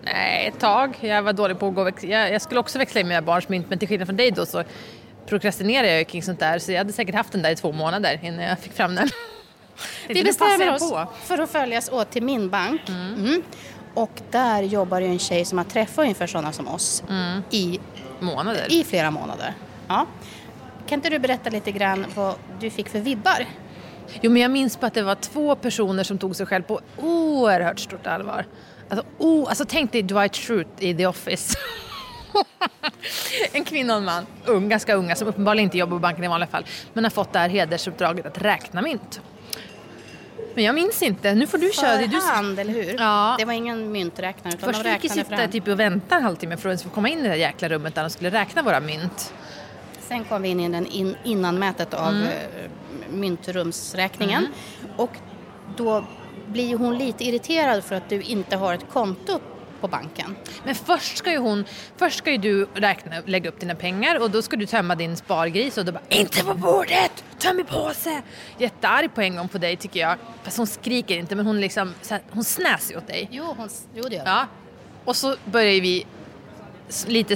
Nej, 0.03 0.47
ett 0.47 0.59
tag. 0.59 0.97
Jag 0.99 1.21
var 1.21 1.33
dålig 1.33 1.59
på 1.59 1.67
att 1.67 1.75
gå 1.75 1.81
och 1.81 1.87
växla. 1.87 2.09
Jag, 2.09 2.33
jag 2.33 2.41
skulle 2.41 2.59
också 2.59 2.79
växla 2.79 3.01
in 3.01 3.07
mina 3.07 3.21
barns 3.21 3.49
mynt 3.49 3.69
men 3.69 3.79
till 3.79 3.87
skillnad 3.87 4.07
från 4.07 4.17
dig 4.17 4.31
då 4.31 4.45
så 4.45 4.63
prokrastinerar 5.25 5.87
jag 5.87 6.07
kring 6.07 6.23
sånt 6.23 6.39
där 6.39 6.59
så 6.59 6.71
jag 6.71 6.77
hade 6.77 6.93
säkert 6.93 7.15
haft 7.15 7.31
den 7.31 7.41
där 7.41 7.51
i 7.51 7.55
två 7.55 7.71
månader 7.71 8.19
innan 8.23 8.43
jag 8.45 8.59
fick 8.59 8.73
fram 8.73 8.95
den. 8.95 9.09
Vi 10.07 10.23
bestämmer 10.23 10.73
oss 10.73 10.91
på. 10.91 11.07
för 11.23 11.37
att 11.37 11.51
följas 11.51 11.89
åt 11.89 12.11
till 12.11 12.23
min 12.23 12.49
bank. 12.49 12.81
Mm. 12.87 13.43
Och 13.93 14.21
där 14.31 14.63
jobbar 14.63 14.99
ju 14.99 15.07
en 15.07 15.19
tjej 15.19 15.45
som 15.45 15.57
har 15.57 15.65
träffat 15.65 16.03
ungefär 16.03 16.27
sådana 16.27 16.51
som 16.51 16.67
oss 16.67 17.03
i, 17.49 17.79
Månader. 18.19 18.65
i 18.69 18.83
flera 18.83 19.11
månader. 19.11 19.53
Ja. 19.87 20.05
Kan 20.87 20.97
inte 20.97 21.09
du 21.09 21.19
berätta 21.19 21.49
lite 21.49 21.71
grann 21.71 22.05
vad 22.15 22.35
du 22.59 22.69
fick 22.69 22.89
för 22.89 22.99
vibbar? 22.99 23.45
Jo, 24.21 24.31
men 24.31 24.41
jag 24.41 24.51
minns 24.51 24.77
på 24.77 24.85
att 24.85 24.93
det 24.93 25.03
var 25.03 25.15
två 25.15 25.55
personer 25.55 26.03
som 26.03 26.17
tog 26.17 26.35
sig 26.35 26.45
själv 26.45 26.63
på 26.63 26.81
oerhört 26.97 27.79
stort 27.79 28.07
allvar. 28.07 28.45
Alltså, 28.89 29.05
oh, 29.17 29.49
alltså 29.49 29.65
tänk 29.67 29.91
dig 29.91 30.01
Dwight 30.01 30.35
Schrute 30.35 30.87
i 30.87 30.95
The 30.95 31.07
Office. 31.07 31.57
en 33.51 33.63
kvinna 33.63 33.93
och 33.93 33.99
en 33.99 34.05
man, 34.05 34.25
ung, 34.45 34.69
ganska 34.69 34.93
unga, 34.93 35.15
som 35.15 35.27
uppenbarligen 35.27 35.63
inte 35.63 35.77
jobbar 35.77 35.97
på 35.97 35.99
banken 35.99 36.23
i 36.23 36.27
vanliga 36.27 36.49
fall, 36.49 36.65
men 36.93 37.03
har 37.03 37.11
fått 37.11 37.33
det 37.33 37.39
här 37.39 37.49
hedersuppdraget 37.49 38.25
att 38.25 38.41
räkna 38.41 38.81
mynt. 38.81 39.21
Men 40.55 40.63
jag 40.63 40.75
minns 40.75 41.01
inte, 41.01 41.35
nu 41.35 41.47
får 41.47 41.57
du 41.57 41.71
köra 41.71 41.97
det. 41.97 42.07
Du... 42.07 42.19
Hand, 42.21 42.59
eller 42.59 42.73
hur? 42.73 42.95
Ja. 42.99 43.35
Det 43.39 43.45
var 43.45 43.53
ingen 43.53 43.91
mynträknare 43.91 44.53
utan 44.57 44.73
Först 44.73 44.85
fick 44.85 45.03
vi 45.03 45.09
sitta 45.09 45.47
typ 45.47 45.67
och 45.67 45.79
vänta 45.79 46.15
en 46.15 46.23
halvtimme 46.23 46.57
för 46.57 46.69
att 46.69 46.71
ens 46.71 46.83
få 46.83 46.89
komma 46.89 47.09
in 47.09 47.19
i 47.19 47.21
det 47.21 47.27
där 47.29 47.35
jäkla 47.35 47.69
rummet 47.69 47.95
där 47.95 48.01
de 48.03 48.09
skulle 48.09 48.29
räkna 48.29 48.61
våra 48.61 48.79
mynt. 48.79 49.33
Sen 50.07 50.23
kom 50.23 50.41
vi 50.41 50.49
in 50.49 50.59
i 50.59 50.69
den 50.69 50.85
in, 50.87 51.15
innanmätet 51.23 51.93
av 51.93 52.07
Mm. 52.13 52.27
eh, 52.27 52.33
myntrumsräkningen. 53.09 54.47
Och 54.97 55.11
då 55.77 56.05
blir 56.47 56.77
hon 56.77 56.97
lite 56.97 57.23
irriterad 57.23 57.83
för 57.83 57.95
att 57.95 58.09
du 58.09 58.21
inte 58.21 58.55
har 58.55 58.73
ett 58.73 58.85
konto 58.93 59.39
på 59.83 59.87
banken. 59.87 60.35
Men 60.65 60.75
först 60.75 61.17
ska 61.17 61.31
ju 61.31 61.37
hon, 61.37 61.65
först 61.97 62.17
ska 62.17 62.31
ju 62.31 62.37
du 62.37 62.67
räkna, 62.73 63.15
lägga 63.25 63.49
upp 63.49 63.59
dina 63.59 63.75
pengar 63.75 64.19
och 64.19 64.31
då 64.31 64.41
ska 64.41 64.55
du 64.55 64.65
tömma 64.65 64.95
din 64.95 65.17
spargris 65.17 65.77
och 65.77 65.85
då 65.85 65.91
bara 65.91 66.03
inte 66.09 66.43
på 66.43 66.53
bordet, 66.53 67.23
töm 67.39 67.59
i 67.59 67.63
påse. 67.63 68.21
Jättearg 68.57 69.15
på 69.15 69.21
en 69.21 69.35
gång 69.35 69.47
på 69.47 69.57
dig 69.57 69.75
tycker 69.75 69.99
jag. 69.99 70.17
Fast 70.43 70.57
hon 70.57 70.67
skriker 70.67 71.17
inte 71.17 71.35
men 71.35 71.45
hon 71.45 71.61
liksom, 71.61 71.93
här, 72.09 72.21
hon 72.31 72.43
snäser 72.43 72.97
åt 72.97 73.07
dig. 73.07 73.29
Jo, 73.31 73.53
hon, 73.57 73.69
jo 73.95 74.03
det 74.09 74.15
gör 74.15 74.25
Ja. 74.25 74.47
Och 75.05 75.15
så 75.15 75.35
börjar 75.45 75.81
vi 75.81 76.05
lite, 77.07 77.35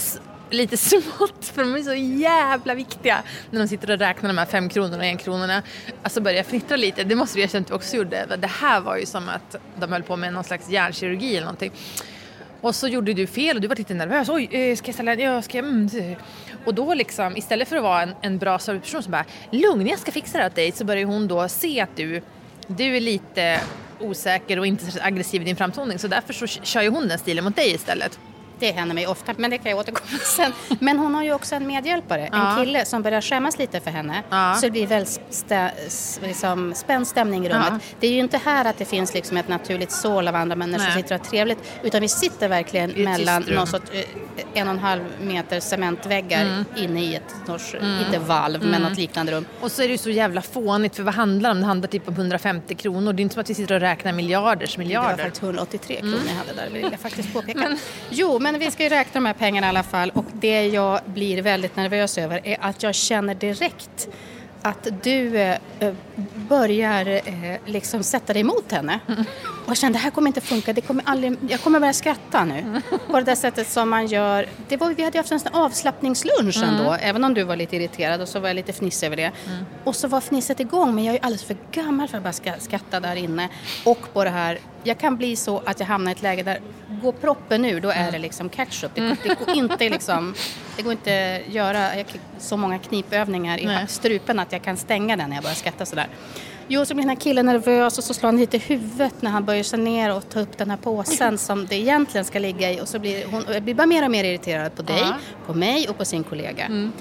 lite 0.49 0.77
smått, 0.87 1.45
för 1.53 1.61
de 1.61 1.75
är 1.75 1.81
så 1.81 1.93
jävla 1.93 2.73
viktiga 2.73 3.23
när 3.51 3.59
de 3.59 3.67
sitter 3.67 3.91
och 3.91 3.99
räknar 3.99 4.29
de 4.29 4.37
här 4.37 4.45
fem 4.45 4.69
kronorna 4.69 4.97
och 4.97 5.05
en 5.05 5.17
kronorna. 5.17 5.63
Alltså 6.03 6.21
börjar 6.21 6.37
jag 6.37 6.45
fnittra 6.45 6.77
lite, 6.77 7.03
det 7.03 7.15
måste 7.15 7.37
vi 7.37 7.43
erkänna 7.43 7.63
att 7.63 7.71
vi 7.71 7.75
också 7.75 7.95
gjorde. 7.95 8.37
Det 8.39 8.47
här 8.47 8.81
var 8.81 8.97
ju 8.97 9.05
som 9.05 9.29
att 9.29 9.55
de 9.79 9.91
höll 9.91 10.03
på 10.03 10.15
med 10.15 10.33
någon 10.33 10.43
slags 10.43 10.69
hjärnkirurgi 10.69 11.31
eller 11.31 11.45
någonting. 11.45 11.71
Och 12.61 12.75
så 12.75 12.87
gjorde 12.87 13.13
du 13.13 13.27
fel 13.27 13.55
och 13.55 13.61
du 13.61 13.67
var 13.67 13.75
lite 13.75 13.93
nervös. 13.93 14.29
Oj, 14.29 14.49
eh, 14.51 14.75
ska 14.75 14.87
jag 14.87 14.93
ställa 14.93 15.15
ja, 15.15 15.41
ska 15.41 15.57
jag, 15.57 15.67
mm. 15.67 16.15
Och 16.65 16.73
då 16.73 16.93
liksom, 16.93 17.37
istället 17.37 17.67
för 17.67 17.75
att 17.75 17.83
vara 17.83 18.01
en, 18.01 18.13
en 18.21 18.37
bra 18.37 18.59
serviceperson 18.59 19.03
som 19.03 19.11
bara 19.11 19.25
lugn, 19.51 19.87
jag 19.87 19.99
ska 19.99 20.11
fixa 20.11 20.37
det 20.37 20.43
här 20.43 20.49
åt 20.49 20.55
dig, 20.55 20.71
så 20.71 20.85
börjar 20.85 21.05
hon 21.05 21.27
då 21.27 21.47
se 21.47 21.81
att 21.81 21.95
du, 21.95 22.21
du 22.67 22.97
är 22.97 23.01
lite 23.01 23.59
osäker 23.99 24.59
och 24.59 24.67
inte 24.67 24.91
så 24.91 24.99
aggressiv 25.01 25.41
i 25.41 25.45
din 25.45 25.55
framtoning. 25.55 25.99
Så 25.99 26.07
därför 26.07 26.33
så 26.33 26.47
kör 26.47 26.81
ju 26.81 26.89
hon 26.89 27.07
den 27.07 27.19
stilen 27.19 27.43
mot 27.43 27.55
dig 27.55 27.75
istället. 27.75 28.19
Det 28.59 28.71
händer 28.71 28.95
mig 28.95 29.07
ofta, 29.07 29.33
men 29.37 29.51
det 29.51 29.57
kan 29.57 29.71
jag 29.71 29.79
återkomma 29.79 30.19
sen. 30.23 30.51
Men 30.79 30.99
hon 30.99 31.15
har 31.15 31.23
ju 31.23 31.33
också 31.33 31.55
en 31.55 31.67
medhjälpare, 31.67 32.29
Ja. 32.31 32.51
en 32.59 32.65
kille 32.65 32.85
som 32.85 33.01
börjar 33.03 33.21
skämmas 33.21 33.57
lite 33.59 33.79
för 33.79 33.91
henne. 33.91 34.23
Ja. 34.29 34.53
Så 34.55 34.65
det 34.65 34.71
blir 34.71 34.87
väldigt 34.87 35.19
stä, 35.29 35.71
liksom, 36.21 36.73
spänd 36.75 37.07
stämning 37.07 37.45
i 37.45 37.49
rummet. 37.49 37.67
Ja. 37.71 37.79
Det 37.99 38.07
är 38.07 38.11
ju 38.11 38.19
inte 38.19 38.37
här 38.45 38.65
att 38.65 38.77
det 38.77 38.85
finns 38.85 39.13
liksom 39.13 39.37
ett 39.37 39.47
naturligt 39.47 39.91
sål 39.91 40.27
av 40.27 40.35
andra 40.35 40.55
människor 40.55 40.83
som 40.83 40.93
Nej. 40.93 41.03
sitter 41.03 41.15
och 41.15 41.21
har 41.21 41.29
trevligt. 41.29 41.57
Utan 41.83 42.01
vi 42.01 42.07
sitter 42.09 42.49
verkligen 42.49 42.89
mellan 42.91 43.41
någon 43.43 43.67
sorts, 43.67 43.91
eh, 43.91 44.03
en 44.53 44.67
och 44.67 44.73
en 44.73 44.79
halv 44.79 45.01
meter 45.21 45.59
cementväggar 45.59 46.41
Mm. 46.45 46.65
inne 46.77 47.01
i 47.03 47.15
ett 47.15 47.35
sorts, 47.47 47.75
inte 48.05 48.19
valv, 48.19 48.63
men 48.65 48.81
något 48.81 48.97
liknande 48.97 49.31
rum. 49.31 49.45
Och 49.61 49.71
så 49.71 49.81
är 49.81 49.87
det 49.87 49.91
ju 49.91 49.97
så 49.97 50.09
jävla 50.09 50.41
fånigt 50.41 50.95
för 50.95 51.03
vad 51.03 51.13
handlar 51.13 51.49
det 51.49 51.51
om? 51.55 51.59
Det 51.61 51.65
handlar 51.67 51.87
typ 51.87 52.07
om 52.07 52.13
150 52.13 52.75
kronor. 52.75 53.13
Det 53.13 53.21
är 53.21 53.23
inte 53.23 53.33
som 53.33 53.41
att 53.41 53.49
vi 53.49 53.53
sitter 53.53 53.75
och 53.75 53.81
räknar 53.81 54.11
miljarders 54.13 54.71
Det 54.71 54.77
var 54.77 54.83
miljarder. 54.85 55.23
faktiskt 55.23 55.43
183 55.43 55.95
kronor 55.99 56.17
jag 56.27 56.33
hade 56.35 56.53
där, 56.53 56.69
vill 56.73 56.81
jag 56.91 56.99
faktiskt 56.99 57.33
påpeka. 57.33 57.77
Jo, 58.09 58.39
men 58.39 58.46
men 58.51 58.59
vi 58.59 58.71
ska 58.71 58.83
ju 58.83 58.89
räkna 58.89 59.13
de 59.13 59.25
här 59.25 59.33
pengarna 59.33 59.67
i 59.67 59.69
alla 59.69 59.83
fall 59.83 60.11
och 60.15 60.25
det 60.33 60.67
jag 60.67 60.99
blir 61.05 61.41
väldigt 61.41 61.75
nervös 61.75 62.17
över 62.17 62.47
är 62.47 62.57
att 62.61 62.83
jag 62.83 62.95
känner 62.95 63.35
direkt 63.35 64.07
att 64.61 64.87
du 65.03 65.37
eh, 65.37 65.57
eh 65.79 65.93
börjar 66.35 67.05
eh, 67.05 67.57
liksom 67.65 68.03
sätta 68.03 68.33
dig 68.33 68.41
emot 68.41 68.71
henne. 68.71 68.99
Och 69.67 69.71
jag 69.71 69.77
kände 69.77 69.99
det 69.99 70.03
här 70.03 70.11
kommer 70.11 70.27
inte 70.27 70.41
funka, 70.41 70.73
det 70.73 70.81
kommer 70.81 71.03
aldrig, 71.07 71.37
jag 71.49 71.61
kommer 71.61 71.79
börja 71.79 71.93
skratta 71.93 72.45
nu. 72.45 72.81
På 73.07 73.19
det 73.19 73.25
där 73.25 73.35
sättet 73.35 73.69
som 73.69 73.89
man 73.89 74.07
gör, 74.07 74.45
det 74.67 74.77
var, 74.77 74.93
vi 74.93 75.03
hade 75.03 75.17
ju 75.17 75.19
haft 75.19 75.31
en 75.31 75.39
sån 75.39 75.53
avslappningslunch 75.53 76.63
ändå, 76.63 76.93
även 77.01 77.23
om 77.23 77.33
du 77.33 77.43
var 77.43 77.55
lite 77.55 77.75
irriterad 77.75 78.21
och 78.21 78.27
så 78.27 78.39
var 78.39 78.49
jag 78.49 78.55
lite 78.55 78.73
fnissig 78.73 79.07
över 79.07 79.15
det. 79.17 79.31
Och 79.83 79.95
så 79.95 80.07
var 80.07 80.21
fnisset 80.21 80.59
igång 80.59 80.95
men 80.95 81.03
jag 81.03 81.15
är 81.15 81.19
alldeles 81.19 81.43
för 81.43 81.57
gammal 81.71 82.07
för 82.07 82.17
att 82.17 82.23
bara 82.23 82.59
skratta 82.59 82.99
där 82.99 83.15
inne. 83.15 83.49
Och 83.83 84.13
på 84.13 84.23
det 84.23 84.29
här, 84.29 84.59
jag 84.83 84.97
kan 84.97 85.17
bli 85.17 85.35
så 85.35 85.61
att 85.65 85.79
jag 85.79 85.87
hamnar 85.87 86.11
i 86.11 86.13
ett 86.13 86.21
läge 86.21 86.43
där, 86.43 86.59
går 87.01 87.11
proppen 87.11 87.65
ur 87.65 87.81
då 87.81 87.89
är 87.89 88.11
det 88.11 88.19
liksom 88.19 88.49
ketchup. 88.49 88.91
Det, 88.95 89.15
det 89.23 89.45
går 89.45 89.55
inte 89.55 89.89
liksom, 89.89 90.35
det 90.77 90.81
går 90.81 90.91
inte 90.91 91.41
göra 91.47 91.89
så 92.39 92.57
många 92.57 92.79
knipövningar 92.79 93.57
i 93.57 93.65
Nej. 93.65 93.87
strupen 93.87 94.39
att 94.39 94.51
jag 94.51 94.61
kan 94.61 94.77
stänga 94.77 95.15
den 95.17 95.29
när 95.29 95.37
jag 95.37 95.43
börjar 95.43 95.55
skratta 95.55 95.85
sådär. 95.85 96.07
Jo, 96.67 96.85
så 96.85 96.93
blir 96.93 97.03
den 97.03 97.09
här 97.09 97.15
killen 97.15 97.45
nervös 97.45 97.97
och 97.97 98.03
så 98.03 98.13
slår 98.13 98.27
han 98.27 98.37
lite 98.37 98.57
i 98.57 98.59
huvudet 98.59 99.21
när 99.21 99.31
han 99.31 99.45
böjer 99.45 99.63
sig 99.63 99.79
ner 99.79 100.15
och 100.15 100.29
tar 100.29 100.41
upp 100.41 100.57
den 100.57 100.69
här 100.69 100.77
påsen 100.77 101.37
som 101.37 101.65
det 101.65 101.75
egentligen 101.75 102.25
ska 102.25 102.39
ligga 102.39 102.71
i. 102.71 102.81
Och 102.81 102.87
så 102.87 102.99
blir 102.99 103.25
hon 103.25 103.63
blir 103.63 103.73
bara 103.73 103.87
mer 103.87 104.03
och 104.05 104.11
mer 104.11 104.23
irriterad 104.23 104.75
på 104.75 104.81
dig, 104.81 105.05
på 105.45 105.53
mig 105.53 105.89
och 105.89 105.97
på 105.97 106.05
sin 106.05 106.23
kollega. 106.23 106.91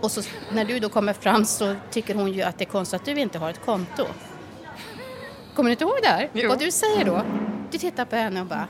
Och 0.00 0.10
så 0.10 0.22
när 0.52 0.64
du 0.64 0.78
då 0.78 0.88
kommer 0.88 1.12
fram 1.12 1.44
så 1.44 1.74
tycker 1.90 2.14
hon 2.14 2.32
ju 2.32 2.42
att 2.42 2.58
det 2.58 2.64
är 2.64 2.70
konstigt 2.70 3.00
att 3.00 3.06
du 3.06 3.20
inte 3.20 3.38
har 3.38 3.50
ett 3.50 3.64
konto. 3.64 4.06
Kommer 5.54 5.68
du 5.70 5.72
inte 5.72 5.84
ihåg 5.84 5.98
det 6.02 6.08
här? 6.08 6.28
Jo. 6.32 6.48
Vad 6.48 6.58
du 6.58 6.70
säger 6.70 7.04
då? 7.04 7.22
Du 7.70 7.78
tittar 7.78 8.04
på 8.04 8.16
henne 8.16 8.40
och 8.40 8.46
bara 8.46 8.68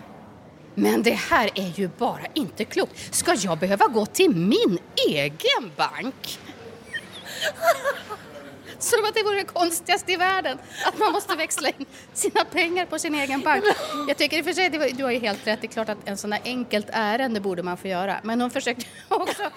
men 0.74 1.02
det 1.02 1.10
här 1.10 1.50
är 1.54 1.78
ju 1.80 1.90
bara 1.98 2.26
inte 2.34 2.64
klokt. 2.64 3.14
Ska 3.14 3.34
jag 3.34 3.58
behöva 3.58 3.86
gå 3.86 4.06
till 4.06 4.30
min 4.30 4.78
egen 5.08 5.70
bank? 5.76 6.38
Som 8.80 9.04
att 9.04 9.14
det 9.14 9.22
vore 9.22 9.36
det 9.36 9.44
konstigaste 9.44 10.12
i 10.12 10.16
världen 10.16 10.58
att 10.86 10.98
man 10.98 11.12
måste 11.12 11.36
växla 11.36 11.68
in 11.68 11.86
sina 12.12 12.44
pengar 12.44 12.86
på 12.86 12.98
sin 12.98 13.14
egen 13.14 13.40
bank. 13.40 13.64
Jag 14.08 14.16
tycker 14.16 14.38
i 14.38 14.40
och 14.40 14.44
för 14.44 14.52
sig, 14.52 14.70
det 14.70 14.78
var, 14.78 14.88
du 14.88 15.04
har 15.04 15.10
ju 15.10 15.18
helt 15.18 15.46
rätt, 15.46 15.60
det 15.60 15.66
är 15.66 15.68
klart 15.68 15.88
att 15.88 16.08
en 16.08 16.16
sån 16.16 16.32
här 16.32 16.40
enkelt 16.44 16.86
ärende 16.92 17.40
borde 17.40 17.62
man 17.62 17.76
få 17.76 17.88
göra. 17.88 18.20
Men 18.22 18.40
hon 18.40 18.50
försökte 18.50 18.86
också 19.08 19.42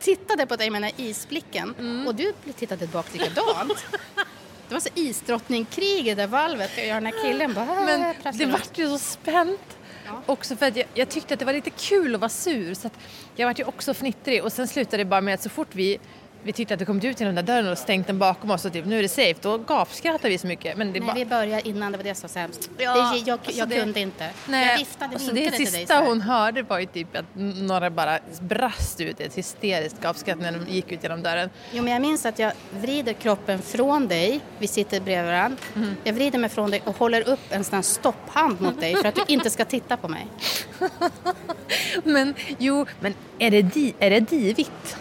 tittade 0.00 0.46
på 0.46 0.56
dig 0.56 0.70
med 0.70 0.82
den 0.82 0.90
här 0.96 1.06
isblicken 1.06 2.04
och 2.06 2.14
du 2.14 2.32
tittade 2.56 2.78
tillbaka 2.78 3.08
likadant. 3.12 3.84
Det 4.68 4.74
var 4.74 4.80
så 4.80 4.88
isdrottningkrig 4.94 6.08
i 6.08 6.14
det 6.14 6.26
valvet. 6.26 6.70
Jag 6.76 6.86
gör 6.86 6.94
den 6.94 7.06
här 7.06 7.22
killen 7.22 7.54
bara... 7.54 7.84
Men 7.84 8.02
"Äh, 8.02 8.08
det 8.08 8.14
prasslar 8.22 8.46
vart 8.46 8.78
ju 8.78 8.88
så 8.88 8.98
spänt. 8.98 9.78
Också 10.26 10.56
för 10.56 10.66
att 10.66 10.76
jag, 10.76 10.86
jag 10.94 11.08
tyckte 11.08 11.34
att 11.34 11.40
det 11.40 11.46
var 11.46 11.52
lite 11.52 11.70
kul 11.70 12.14
att 12.14 12.20
vara 12.20 12.28
sur 12.28 12.74
så 12.74 12.86
att 12.86 12.92
jag 13.34 13.46
vart 13.46 13.58
ju 13.58 13.64
också 13.64 13.94
fnittrig 13.94 14.44
och 14.44 14.52
sen 14.52 14.68
slutade 14.68 14.96
det 14.96 15.04
bara 15.04 15.20
med 15.20 15.34
att 15.34 15.42
så 15.42 15.48
fort 15.50 15.68
vi 15.72 15.98
vi 16.44 16.52
tyckte 16.52 16.74
att 16.74 16.80
vi 16.80 16.84
kommit 16.84 17.04
ut 17.04 17.20
genom 17.20 17.34
den 17.34 17.44
där 17.46 17.54
dörren 17.54 17.72
och 17.72 17.78
stängt 17.78 18.06
den 18.06 18.18
bakom 18.18 18.50
oss 18.50 18.64
och 18.64 18.72
typ 18.72 18.84
nu 18.84 18.98
är 18.98 19.02
det 19.02 19.08
safe, 19.08 19.34
då 19.40 19.58
gapskrattade 19.58 20.28
vi 20.28 20.38
så 20.38 20.46
mycket. 20.46 20.76
Men 20.76 20.92
det 20.92 21.00
Nej, 21.00 21.06
bara... 21.06 21.14
vi 21.14 21.26
började 21.26 21.68
innan, 21.68 21.92
det 21.92 21.98
var 21.98 22.04
det 22.04 22.14
som 22.14 22.22
var 22.22 22.28
sämst. 22.28 22.70
Ja, 22.78 22.94
det, 22.94 23.18
jag 23.18 23.28
jag 23.28 23.38
alltså 23.46 23.66
det- 23.66 23.76
kunde 23.80 24.00
inte. 24.00 24.30
Nej, 24.48 24.68
jag 24.68 24.78
viftade, 24.78 25.14
alltså 25.14 25.32
vinkade 25.32 25.50
det 25.50 25.64
till 25.64 25.72
dig. 25.72 25.80
sista 25.80 26.00
hon 26.00 26.20
hörde 26.20 26.62
var 26.62 26.78
ju 26.78 26.86
typ 26.86 27.16
att 27.16 27.24
några 27.34 27.90
bara 27.90 28.18
brast 28.40 29.00
ut 29.00 29.20
i 29.20 29.24
ett 29.24 29.34
hysteriskt 29.38 30.00
gapskratt 30.00 30.38
när 30.38 30.52
de 30.52 30.72
gick 30.72 30.92
ut 30.92 31.02
genom 31.02 31.22
dörren. 31.22 31.50
Jo, 31.72 31.82
men 31.82 31.92
jag 31.92 32.02
minns 32.02 32.26
att 32.26 32.38
jag 32.38 32.52
vrider 32.70 33.12
kroppen 33.12 33.62
från 33.62 34.08
dig, 34.08 34.40
vi 34.58 34.66
sitter 34.66 35.00
bredvid 35.00 35.32
varandra. 35.32 35.58
Mm. 35.76 35.96
Jag 36.04 36.12
vrider 36.12 36.38
mig 36.38 36.50
från 36.50 36.70
dig 36.70 36.82
och 36.84 36.98
håller 36.98 37.28
upp 37.28 37.40
en 37.50 37.64
sån 37.64 37.74
här 37.74 37.82
stopphand 37.82 38.60
mot 38.60 38.80
dig 38.80 38.96
för 38.96 39.08
att 39.08 39.14
du 39.14 39.22
inte 39.26 39.50
ska 39.50 39.64
titta 39.64 39.96
på 39.96 40.08
mig. 40.08 40.26
Men 42.04 42.34
jo, 42.58 42.86
men 43.00 43.14
är 43.38 43.50
det, 43.50 43.62
di, 43.62 43.94
är 43.98 44.10
det 44.10 44.20
divigt? 44.20 44.96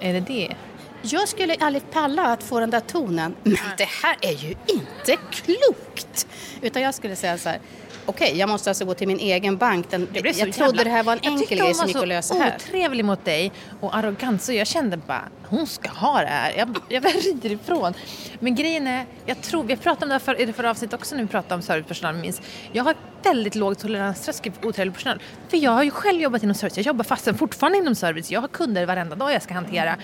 Är 0.00 0.12
det 0.12 0.20
det? 0.20 0.54
Jag 1.02 1.28
skulle 1.28 1.54
aldrig 1.54 1.90
palla 1.90 2.26
att 2.26 2.42
få 2.42 2.60
den 2.60 2.70
där 2.70 2.80
tonen. 2.80 3.34
Men 3.42 3.56
det 3.78 3.88
här 4.02 4.16
är 4.20 4.32
ju 4.32 4.54
inte 4.66 5.16
klokt! 5.30 6.26
Utan 6.60 6.82
jag 6.82 6.94
skulle 6.94 7.16
säga 7.16 7.38
så 7.38 7.48
här. 7.48 7.60
Okej, 8.06 8.38
jag 8.38 8.48
måste 8.48 8.70
alltså 8.70 8.84
gå 8.84 8.94
till 8.94 9.08
min 9.08 9.18
egen 9.18 9.56
bank. 9.56 9.86
Den, 9.90 10.08
jag 10.12 10.34
så 10.34 10.40
trodde 10.40 10.52
jävla- 10.64 10.84
det 10.84 10.90
här 10.90 11.02
var 11.02 11.12
en 11.12 11.18
Jag 11.22 11.32
enkel 11.32 11.38
tyckte 11.48 11.54
grej 11.54 11.66
hon 11.66 11.74
som 11.74 11.86
gick 11.86 11.96
var 11.96 12.02
att 12.02 12.08
lösa 12.08 12.34
här. 12.34 12.58
så 12.58 12.66
otrevlig 12.68 13.04
mot 13.04 13.24
dig 13.24 13.52
och 13.80 13.96
arrogant 13.96 14.42
så 14.42 14.52
jag 14.52 14.66
kände 14.66 14.96
bara, 14.96 15.22
hon 15.48 15.66
ska 15.66 15.88
ha 15.90 16.20
det 16.20 16.26
här. 16.26 16.52
Jag, 16.58 16.76
jag 16.88 17.04
rider 17.24 17.50
ifrån. 17.52 17.94
Men 18.40 18.54
grejen 18.54 18.86
är, 18.86 19.06
jag 19.26 19.40
tror, 19.42 19.64
vi 19.64 19.76
pratat 19.76 20.02
om 20.02 20.08
det 20.08 20.14
här 20.14 20.18
för, 20.20 20.40
i 20.40 20.44
det 20.44 20.52
förra 20.52 20.70
avsnittet 20.70 21.00
också 21.00 21.14
när 21.14 21.22
vi 21.22 21.28
pratade 21.28 21.54
om 21.54 21.62
servicepersonal 21.62 22.14
minns. 22.14 22.40
Jag 22.72 22.84
har 22.84 22.94
väldigt 23.22 23.54
låg 23.54 23.78
toleranströskel 23.78 24.52
för 24.52 24.66
otrevlig 24.68 24.94
personal. 24.94 25.18
För 25.48 25.56
jag 25.56 25.70
har 25.70 25.82
ju 25.82 25.90
själv 25.90 26.20
jobbat 26.20 26.42
inom 26.42 26.54
service, 26.54 26.76
jag 26.76 26.86
jobbar 26.86 27.04
fast 27.04 27.28
fortfarande 27.38 27.78
inom 27.78 27.94
service. 27.94 28.30
Jag 28.30 28.40
har 28.40 28.48
kunder 28.48 28.86
varenda 28.86 29.16
dag 29.16 29.32
jag 29.32 29.42
ska 29.42 29.54
hantera. 29.54 29.96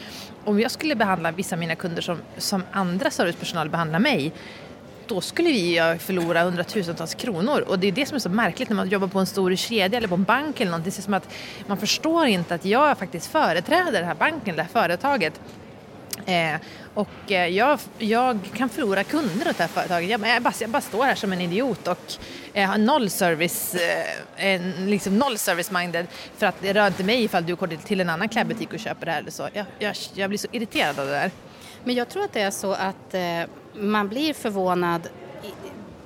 Om 0.44 0.60
jag 0.60 0.70
skulle 0.70 0.94
behandla 0.94 1.30
vissa 1.30 1.54
av 1.54 1.60
mina 1.60 1.74
kunder 1.74 2.02
som, 2.02 2.18
som 2.36 2.62
andra 2.72 3.10
servicepersonal 3.10 3.70
behandlar 3.70 3.98
mig 3.98 4.32
då 5.08 5.20
skulle 5.20 5.48
vi 5.48 5.96
förlora 5.98 6.42
hundratusentals 6.42 7.14
kronor. 7.14 7.60
Och 7.60 7.78
det 7.78 7.86
är 7.86 7.92
det 7.92 8.06
som 8.06 8.14
är 8.14 8.18
så 8.18 8.28
märkligt 8.28 8.68
när 8.68 8.76
man 8.76 8.88
jobbar 8.88 9.08
på 9.08 9.18
en 9.18 9.26
stor 9.26 9.56
kedja 9.56 9.96
eller 9.96 10.08
på 10.08 10.14
en 10.14 10.24
bank 10.24 10.60
eller 10.60 10.70
någonting. 10.70 10.92
Det 10.96 11.00
är 11.00 11.02
som 11.02 11.14
att 11.14 11.34
man 11.66 11.76
förstår 11.76 12.26
inte 12.26 12.54
att 12.54 12.64
jag 12.64 12.98
faktiskt 12.98 13.26
företräder 13.26 13.92
den 13.92 14.04
här 14.04 14.14
banken, 14.14 14.56
det 14.56 14.62
här 14.62 14.68
företaget. 14.68 15.40
Eh, 16.26 16.60
och 16.94 17.32
eh, 17.32 17.46
jag, 17.46 17.80
jag 17.98 18.38
kan 18.54 18.68
förlora 18.68 19.04
kunder 19.04 19.50
åt 19.50 19.56
det 19.56 19.62
här 19.62 19.68
företaget. 19.68 20.10
Jag, 20.10 20.20
jag, 20.28 20.42
bara, 20.42 20.54
jag 20.60 20.70
bara 20.70 20.82
står 20.82 21.04
här 21.04 21.14
som 21.14 21.32
en 21.32 21.40
idiot 21.40 21.88
och 21.88 22.12
eh, 22.52 22.68
har 22.68 22.78
noll 22.78 23.10
service, 23.10 23.74
eh, 24.36 24.60
liksom 24.78 25.18
noll 25.18 25.38
service 25.38 25.70
minded. 25.70 26.06
För 26.36 26.46
att 26.46 26.54
det 26.60 26.72
rör 26.72 26.86
inte 26.86 27.04
mig 27.04 27.24
ifall 27.24 27.46
du 27.46 27.54
går 27.54 27.66
till, 27.66 27.78
till 27.78 28.00
en 28.00 28.10
annan 28.10 28.28
klädbutik 28.28 28.72
och 28.72 28.78
köper 28.78 29.06
det 29.06 29.12
här 29.12 29.20
eller 29.20 29.30
så. 29.30 29.48
Jag, 29.52 29.66
jag, 29.78 29.96
jag 30.14 30.30
blir 30.30 30.38
så 30.38 30.48
irriterad 30.52 30.98
av 30.98 31.06
det 31.06 31.12
där. 31.12 31.30
Men 31.84 31.94
jag 31.94 32.08
tror 32.08 32.24
att 32.24 32.32
det 32.32 32.40
är 32.40 32.50
så 32.50 32.72
att 32.72 33.14
eh, 33.14 33.20
man 33.80 34.08
blir 34.08 34.34
förvånad 34.34 35.08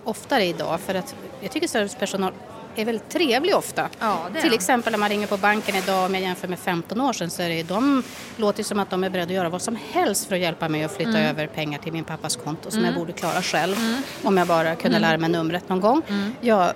oftare 0.04 0.44
idag 0.44 0.80
för 0.80 0.94
att 0.94 1.14
jag 1.40 1.50
tycker 1.50 1.68
servicepersonal 1.68 2.32
är 2.76 2.84
väldigt 2.84 3.08
trevlig 3.08 3.56
ofta. 3.56 3.88
Ja, 3.98 4.18
Till 4.42 4.54
exempel 4.54 4.90
när 4.92 4.98
man 4.98 5.08
ringer 5.08 5.26
på 5.26 5.36
banken 5.36 5.76
idag 5.76 6.06
om 6.06 6.14
jag 6.14 6.22
jämför 6.22 6.48
med 6.48 6.58
15 6.58 7.00
år 7.00 7.12
sedan 7.12 7.30
så 7.30 7.42
är 7.42 7.48
det, 7.48 7.62
de 7.62 8.02
låter 8.36 8.62
som 8.62 8.78
att 8.78 8.90
de 8.90 9.04
är 9.04 9.10
beredda 9.10 9.28
att 9.28 9.34
göra 9.34 9.48
vad 9.48 9.62
som 9.62 9.78
helst 9.92 10.26
för 10.28 10.34
att 10.34 10.40
hjälpa 10.40 10.68
mig 10.68 10.84
att 10.84 10.92
flytta 10.96 11.10
Mm. 11.10 11.22
över 11.30 11.46
pengar 11.46 11.78
till 11.78 11.92
min 11.92 12.04
pappas 12.04 12.36
konto 12.36 12.70
som 12.70 12.84
jag 12.84 12.94
borde 12.94 13.12
klara 13.12 13.42
själv 13.42 13.76
om 14.22 14.36
jag 14.36 14.46
bara 14.46 14.74
kunde 14.74 14.98
lära 14.98 15.18
mig 15.18 15.30
numret 15.30 15.68
någon 15.68 15.80
gång. 15.80 16.02
Mm. 16.08 16.32
Ja, 16.40 16.72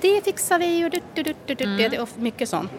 det 0.00 0.24
fixar 0.24 0.58
vi 0.58 0.84
och 0.86 0.90
du, 0.90 1.00
du, 1.14 1.22
du, 1.22 1.34
du, 1.46 1.54
du, 1.54 1.64
Mm. 1.64 1.76
det 1.76 1.96
är 1.96 2.06
mycket 2.20 2.48
sånt. 2.48 2.70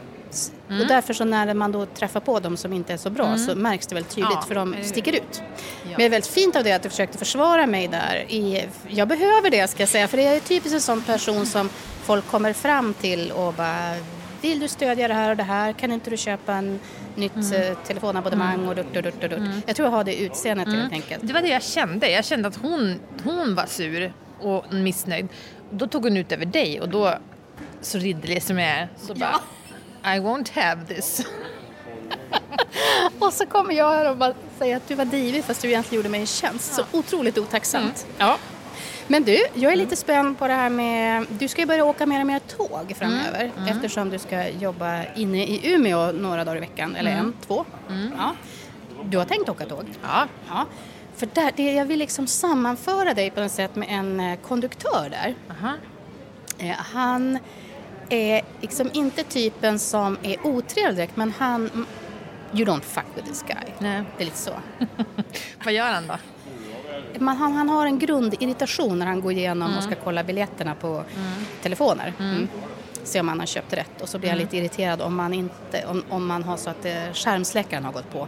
Och 0.82 0.88
därför 0.88 1.13
så 1.13 1.26
när 1.26 1.54
man 1.54 1.72
då 1.72 1.86
träffar 1.86 2.20
på 2.20 2.40
dem 2.40 2.58
som 2.58 2.74
inte 2.74 2.94
är 2.94 2.98
så 2.98 3.10
bra 3.10 3.38
så 3.38 3.56
märks 3.56 3.88
det 3.88 3.96
väldigt 3.96 4.12
tydligt 4.16 4.28
Mm. 4.32 4.40
Ja, 4.42 4.48
för 4.48 4.56
de 4.56 4.76
sticker 4.84 5.13
ut. 5.16 5.42
Men 5.84 5.96
det 5.98 6.06
är 6.06 6.10
väldigt 6.10 6.32
fint 6.32 6.56
av 6.56 6.63
dig 6.63 6.74
att 6.74 6.84
du 6.84 6.90
försökte 6.90 7.18
försvara 7.18 7.68
mig 7.68 7.88
där. 7.88 8.26
I, 8.30 8.66
jag 8.88 9.08
behöver 9.08 9.50
det 9.50 9.68
ska 9.68 9.82
jag 9.82 9.90
säga 9.90 10.08
för 10.08 10.18
det 10.18 10.24
är 10.28 10.40
typiskt 10.40 10.74
en 10.74 10.82
sån 10.82 11.02
person 11.02 11.46
som 11.46 11.70
folk 12.04 12.28
kommer 12.28 12.54
fram 12.54 12.94
till 12.94 13.32
och 13.32 13.54
bara 13.54 13.94
vill 14.42 14.60
du 14.60 14.68
stödja 14.68 15.08
det 15.08 15.13
här 15.13 15.30
och 15.30 15.38
det 15.38 15.44
här? 15.44 15.74
Kan 15.74 15.92
inte 15.92 16.10
du 16.10 16.18
köpa 16.18 16.54
en 16.54 16.80
nytt 17.16 17.36
Mm. 17.36 17.62
eh, 17.62 17.78
telefonabonnemang 17.88 18.68
och 18.68 18.76
dutt, 18.76 18.94
dutt, 18.94 19.04
dutt, 19.22 19.30
dutt. 19.30 19.40
Jag 19.66 19.76
tror 19.76 19.86
jag 19.88 19.92
har 19.96 20.04
det 20.04 20.16
utseendet 20.22 20.68
Mm. 20.68 20.80
helt 20.80 20.94
enkelt. 20.94 21.28
Det 21.28 21.34
var 21.34 21.42
det 21.42 21.48
jag 21.48 21.63
kände. 21.63 22.10
Jag 22.12 22.26
kände 22.26 22.48
att 22.48 22.56
hon, 22.56 23.00
hon 23.24 23.56
var 23.56 23.66
sur 23.66 24.13
och 24.40 24.74
missnöjd. 24.74 25.28
Då 25.72 25.88
tog 25.88 26.04
hon 26.04 26.18
ut 26.18 26.32
över 26.32 26.46
dig 26.46 26.82
och 26.82 26.90
då, 26.90 27.13
så 27.82 27.98
ridderlig 27.98 28.44
som 28.44 28.60
jag 28.60 28.70
är, 28.70 28.90
så 28.98 29.13
bara 29.16 29.40
I 30.15 30.20
won't 30.20 30.52
have 30.62 30.86
this. 30.86 31.26
Och 33.20 33.34
så 33.34 33.46
kommer 33.46 33.74
jag 33.74 33.91
här 33.91 34.10
och 34.10 34.17
bara 34.17 34.34
säga 34.58 34.78
att 34.78 34.88
du 34.88 34.96
var 34.96 35.06
divig 35.06 35.43
fast 35.43 35.62
du 35.62 35.67
egentligen 35.67 36.00
gjorde 36.00 36.10
mig 36.10 36.20
en 36.22 36.28
tjänst. 36.28 36.74
Så 36.74 36.84
otroligt 36.91 37.38
otacksamt. 37.38 38.08
Ja. 38.17 38.38
Men 39.08 39.24
du, 39.24 39.46
jag 39.54 39.72
är 39.72 39.76
lite 39.76 39.96
spänd 39.96 40.39
på 40.39 40.48
det 40.48 40.54
här 40.54 40.70
med... 40.70 41.26
Du 41.30 41.48
ska 41.48 41.62
ju 41.62 41.67
börja 41.67 41.86
åka 41.86 42.06
mer 42.06 42.20
och 42.20 42.26
mer 42.28 42.39
tåg 42.39 42.93
framöver 42.98 43.52
eftersom 43.70 44.10
du 44.10 44.20
ska 44.20 44.50
jobba 44.50 45.04
inne 45.15 45.43
i 45.43 45.74
Umeå 45.74 46.12
några 46.12 46.43
dagar 46.43 46.58
i 46.58 46.60
veckan. 46.60 46.96
Eller 46.96 47.12
en, 47.12 47.34
två. 47.48 47.65
Ja. 48.17 48.36
Du 49.04 49.17
har 49.17 49.26
tänkt 49.26 49.50
åka 49.50 49.65
tåg? 49.65 49.86
Ja, 50.04 50.28
Ja. 50.50 50.65
För 51.15 51.28
där, 51.34 51.52
det, 51.56 51.74
jag 51.74 51.86
vill 51.86 52.00
liksom 52.00 52.28
sammanföra 52.28 53.13
dig 53.13 53.32
på 53.32 53.41
något 53.41 53.52
sätt 53.52 53.76
med 53.76 53.88
en 53.91 54.20
eh, 54.20 54.39
konduktör 54.48 55.10
där. 55.10 55.36
aha. 55.52 55.74
Eh, 56.58 56.76
han 56.78 57.39
är 58.10 58.41
liksom 58.62 58.89
inte 58.93 59.24
typen 59.24 59.80
som 59.80 60.17
är 60.24 60.48
otrevlig 60.48 60.96
direkt 60.96 61.17
men 61.17 61.34
han... 61.38 61.70
mm, 61.70 61.86
You 62.54 62.65
don't 62.65 62.82
fuck 62.82 63.06
with 63.15 63.28
this 63.28 63.43
guy. 63.48 63.74
Nej. 63.80 64.04
Det 64.17 64.24
är 64.24 64.26
lite 64.26 64.38
så. 64.38 64.52
Vad 65.65 65.74
gör 65.74 65.91
han 65.93 66.08
då? 66.08 66.17
Man, 67.20 67.38
han, 67.38 67.54
han 67.54 67.70
har 67.70 67.86
en 67.86 68.00
grundirritation 68.00 69.00
när 69.00 69.06
han 69.06 69.22
går 69.22 69.32
igenom 69.32 69.78
och 69.78 69.84
ska 69.84 69.96
kolla 69.96 70.24
biljetterna 70.24 70.76
på 70.76 71.04
telefoner. 71.62 72.13
Mm. 72.20 72.48
Se 73.04 73.20
om 73.20 73.26
man 73.26 73.39
har 73.39 73.48
köpt 73.48 73.74
rätt 73.74 74.02
och 74.02 74.10
så 74.10 74.20
blir 74.20 74.30
han 74.30 74.39
lite 74.39 74.58
irriterad 74.58 75.02
om 75.02 75.15
man, 75.15 75.34
inte, 75.34 75.86
om, 75.86 76.04
om 76.10 76.28
man 76.28 76.43
har 76.43 76.58
så 76.58 76.70
att 76.70 76.86
eh, 76.86 76.93
skärmsläckaren 77.13 77.86
har 77.86 77.91
gått 77.91 78.12
på. 78.12 78.28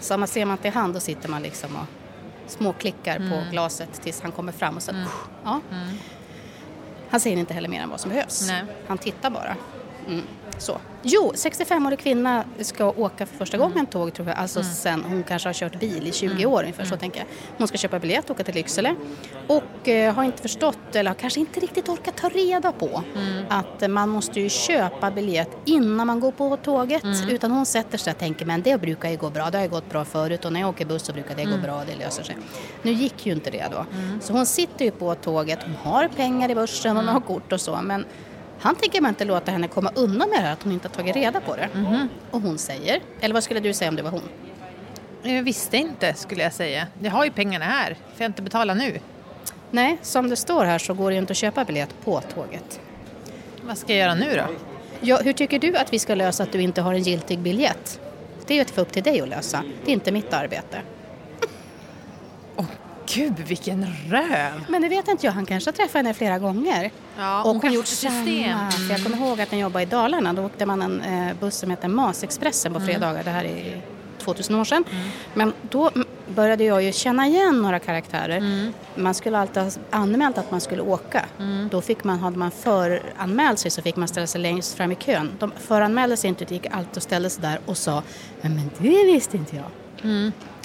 Så 0.00 0.14
om 0.14 0.20
man 0.20 0.28
ser 0.28 0.44
man 0.44 0.58
till 0.58 0.72
hand 0.72 0.94
då 0.94 1.00
sitter 1.00 1.28
man 1.28 1.42
liksom 1.42 1.76
och 1.76 1.86
småklickar 2.50 3.18
på 3.18 3.50
glaset 3.50 4.02
tills 4.02 4.20
han 4.20 4.32
kommer 4.32 4.52
fram 4.52 4.76
och 4.76 4.82
sen... 4.82 5.04
Ja. 5.44 5.60
Han 7.14 7.20
säger 7.20 7.36
inte 7.36 7.54
heller 7.54 7.68
mer 7.68 7.80
än 7.80 7.90
vad 7.90 8.00
som 8.00 8.10
behövs. 8.10 8.48
Nej. 8.48 8.62
Han 8.86 8.98
tittar 8.98 9.30
bara. 9.30 9.56
Mm. 10.08 10.22
Så. 10.58 10.80
Jo, 11.02 11.32
65-årig 11.34 11.98
kvinna 11.98 12.44
ska 12.60 12.90
åka 12.90 13.26
för 13.26 13.36
första 13.36 13.58
gången 13.58 13.86
tåg 13.86 14.14
tror 14.14 14.28
jag. 14.28 14.36
Alltså 14.36 14.62
sen 14.62 15.04
hon 15.08 15.22
kanske 15.22 15.48
har 15.48 15.54
kört 15.54 15.80
bil 15.80 16.06
i 16.06 16.12
20 16.12 16.46
år 16.46 16.60
ungefär 16.60 16.84
så 16.84 16.96
tänker 16.96 17.18
jag. 17.18 17.26
Hon 17.58 17.68
ska 17.68 17.78
köpa 17.78 17.98
biljett, 17.98 18.30
åka 18.30 18.44
till 18.44 18.54
Lycksele. 18.54 18.94
Och 19.46 19.88
eh, 19.88 20.14
har 20.14 20.24
inte 20.24 20.42
förstått 20.42 20.96
eller 20.96 21.10
har 21.10 21.14
kanske 21.14 21.40
inte 21.40 21.60
riktigt 21.60 21.88
orkat 21.88 22.16
ta 22.16 22.28
reda 22.28 22.72
på 22.72 23.02
att 23.48 23.82
eh, 23.82 23.88
man 23.88 24.08
måste 24.08 24.40
ju 24.40 24.48
köpa 24.48 25.10
biljett 25.10 25.50
innan 25.64 26.06
man 26.06 26.20
går 26.20 26.32
på 26.32 26.56
tåget. 26.56 27.04
Utan 27.28 27.50
hon 27.50 27.66
sätter 27.66 27.98
sig 27.98 28.10
och 28.12 28.18
tänker 28.18 28.46
men 28.46 28.62
det 28.62 28.80
brukar 28.80 29.10
ju 29.10 29.16
gå 29.16 29.30
bra, 29.30 29.50
det 29.50 29.58
har 29.58 29.64
ju 29.64 29.70
gått 29.70 29.90
bra 29.90 30.04
förut 30.04 30.44
och 30.44 30.52
när 30.52 30.60
jag 30.60 30.68
åker 30.68 30.86
buss 30.86 31.02
så 31.02 31.12
brukar 31.12 31.34
det 31.34 31.44
gå 31.44 31.56
bra, 31.62 31.82
det 31.86 32.04
löser 32.04 32.22
sig. 32.22 32.36
Nu 32.82 32.92
gick 32.92 33.26
ju 33.26 33.32
inte 33.32 33.50
det 33.50 33.64
då. 33.70 33.86
Så 34.20 34.32
hon 34.32 34.46
sitter 34.46 34.84
ju 34.84 34.90
på 34.90 35.14
tåget, 35.14 35.58
hon 35.62 35.92
har 35.92 36.08
pengar 36.08 36.50
i 36.50 36.54
börsen, 36.54 36.96
hon 36.96 37.08
har 37.08 37.20
kort 37.20 37.52
och 37.52 37.60
så. 37.60 37.78
Men 37.82 38.04
han 38.58 38.74
tänker 38.74 39.00
man 39.00 39.08
inte 39.08 39.24
låta 39.24 39.52
henne 39.52 39.68
komma 39.68 39.92
undan 39.94 40.28
med 40.28 40.38
det 40.38 40.42
här 40.42 40.52
att 40.52 40.62
hon 40.62 40.72
inte 40.72 40.88
har 40.88 40.94
tagit 40.94 41.16
reda 41.16 41.40
på 41.40 41.56
det. 41.56 41.68
Och 42.30 42.40
hon 42.40 42.58
säger, 42.58 43.00
eller 43.20 43.34
vad 43.34 43.44
skulle 43.44 43.60
du 43.60 43.74
säga 43.74 43.88
om 43.88 43.96
det 43.96 44.02
var 44.02 44.10
hon? 44.10 44.22
Jag 45.22 45.42
visste 45.42 45.76
inte 45.76 46.14
skulle 46.14 46.42
jag 46.42 46.52
säga. 46.52 46.86
Jag 46.98 47.10
har 47.10 47.24
ju 47.24 47.30
pengarna 47.30 47.64
här, 47.64 47.88
får 47.88 47.98
jag 48.16 48.28
inte 48.28 48.42
betala 48.42 48.74
nu? 48.74 48.98
Nej, 49.70 49.98
som 50.02 50.28
det 50.28 50.36
står 50.36 50.64
här 50.64 50.78
så 50.78 50.94
går 50.94 51.10
det 51.10 51.14
ju 51.14 51.20
inte 51.20 51.30
att 51.30 51.36
köpa 51.36 51.64
biljett 51.64 51.94
på 52.04 52.20
tåget. 52.20 52.80
Vad 53.62 53.78
ska 53.78 53.92
jag 53.92 53.98
göra 53.98 54.14
nu 54.14 54.34
då? 54.36 54.54
Ja, 55.00 55.20
hur 55.24 55.32
tycker 55.32 55.58
du 55.58 55.76
att 55.76 55.92
vi 55.92 55.98
ska 55.98 56.14
lösa 56.14 56.42
att 56.42 56.52
du 56.52 56.60
inte 56.60 56.80
har 56.80 56.94
en 56.94 57.02
giltig 57.02 57.38
biljett? 57.38 58.00
Det 58.46 58.54
är 58.54 58.56
ju 58.56 58.62
ett 58.62 58.78
upp 58.78 58.92
till 58.92 59.02
dig 59.02 59.20
att 59.20 59.28
lösa. 59.28 59.62
Det 59.84 59.90
är 59.90 59.94
inte 59.94 60.12
mitt 60.12 60.32
arbete. 60.32 60.80
Gud 63.14 63.38
vilken 63.46 63.86
röv! 64.08 64.64
Men 64.68 64.82
det 64.82 64.88
vet 64.88 65.08
inte 65.08 65.26
jag, 65.26 65.32
han 65.32 65.46
kanske 65.46 65.70
har 65.70 65.72
träffat 65.72 65.94
henne 65.94 66.14
flera 66.14 66.38
gånger. 66.38 66.90
Ja, 67.18 67.42
och 67.42 67.50
hon 67.50 67.60
kanske 67.60 67.76
gjort 67.76 67.86
system. 67.86 68.70
För 68.70 68.90
jag 68.90 69.02
kommer 69.02 69.16
ihåg 69.16 69.40
att 69.40 69.50
när 69.50 69.58
jag 69.58 69.66
jobbade 69.66 69.82
i 69.82 69.86
Dalarna, 69.86 70.32
då 70.32 70.44
åkte 70.44 70.66
man 70.66 70.82
en 70.82 71.00
eh, 71.00 71.36
buss 71.40 71.56
som 71.56 71.70
heter 71.70 71.88
Masexpressen 71.88 72.74
på 72.74 72.80
fredagar. 72.80 73.24
Det 73.24 73.30
här 73.30 73.44
är 73.44 73.80
2000 74.18 74.54
år 74.54 74.64
sedan. 74.64 74.84
Men 75.34 75.52
då 75.70 75.90
mm, 75.94 76.06
började 76.28 76.64
jag 76.64 76.82
ju 76.82 76.92
känna 76.92 77.26
igen 77.26 77.62
några 77.62 77.78
karaktärer. 77.78 78.72
Man 78.94 79.14
skulle 79.14 79.38
alltid 79.38 79.62
ha 79.62 79.70
anmält 79.90 80.38
att 80.38 80.50
man 80.50 80.60
skulle 80.60 80.82
åka. 80.82 81.24
Då 81.70 81.80
fick 81.80 82.04
man, 82.04 82.18
hade 82.18 82.38
man 82.38 82.50
föranmält 82.50 83.58
sig 83.58 83.70
så 83.70 83.82
fick 83.82 83.96
man 83.96 84.08
ställa 84.08 84.26
sig 84.26 84.40
längst 84.40 84.74
fram 84.74 84.92
i 84.92 84.94
kön. 84.94 85.32
De 85.38 85.52
föranmälde 85.58 86.16
sig 86.16 86.28
inte, 86.28 86.54
gick 86.54 86.66
alltid 86.70 86.96
och 86.96 87.02
ställde 87.02 87.30
sig 87.30 87.42
där 87.42 87.58
och 87.66 87.76
sa 87.76 88.02
Men, 88.40 88.54
men 88.54 88.70
det 88.78 89.04
visste 89.04 89.36
inte 89.36 89.56
jag. 89.56 89.70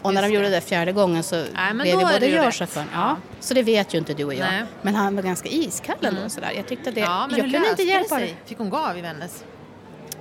Och 0.02 0.14
när 0.14 0.22
de 0.22 0.32
gjorde 0.34 0.50
det 0.50 0.62
fjärde 0.62 0.92
gången 0.92 1.24
så 1.24 1.46
men 1.56 1.78
blev 1.78 2.00
är 2.00 2.14
både 2.14 2.28
jag 2.28 2.40
och 2.40 2.46
rätt. 2.46 2.54
chauffören. 2.56 2.88
Ja. 2.94 3.18
Så 3.40 3.54
det 3.54 3.64
vet 3.64 3.94
ju 3.94 3.98
inte 3.98 4.14
du 4.14 4.24
och 4.26 4.34
jag. 4.34 4.48
Nej. 4.52 4.64
Men 4.82 4.96
han 4.96 5.16
var 5.16 5.24
ganska 5.24 5.50
iskall 5.50 5.96
ändå. 6.02 6.30
Sådär. 6.30 6.52
Jag 6.56 6.68
tyckte 6.68 6.92
det. 6.92 7.00
Ja, 7.02 7.28
jag 7.32 7.40
kunde 7.40 7.70
inte 7.70 7.84
hjälpa 7.84 8.16
det 8.16 8.22
sig? 8.22 8.36
Fick 8.46 8.58
hon 8.58 8.70
gå 8.70 8.78
av 8.78 8.98
i 8.98 9.02
Vännäs? 9.02 9.44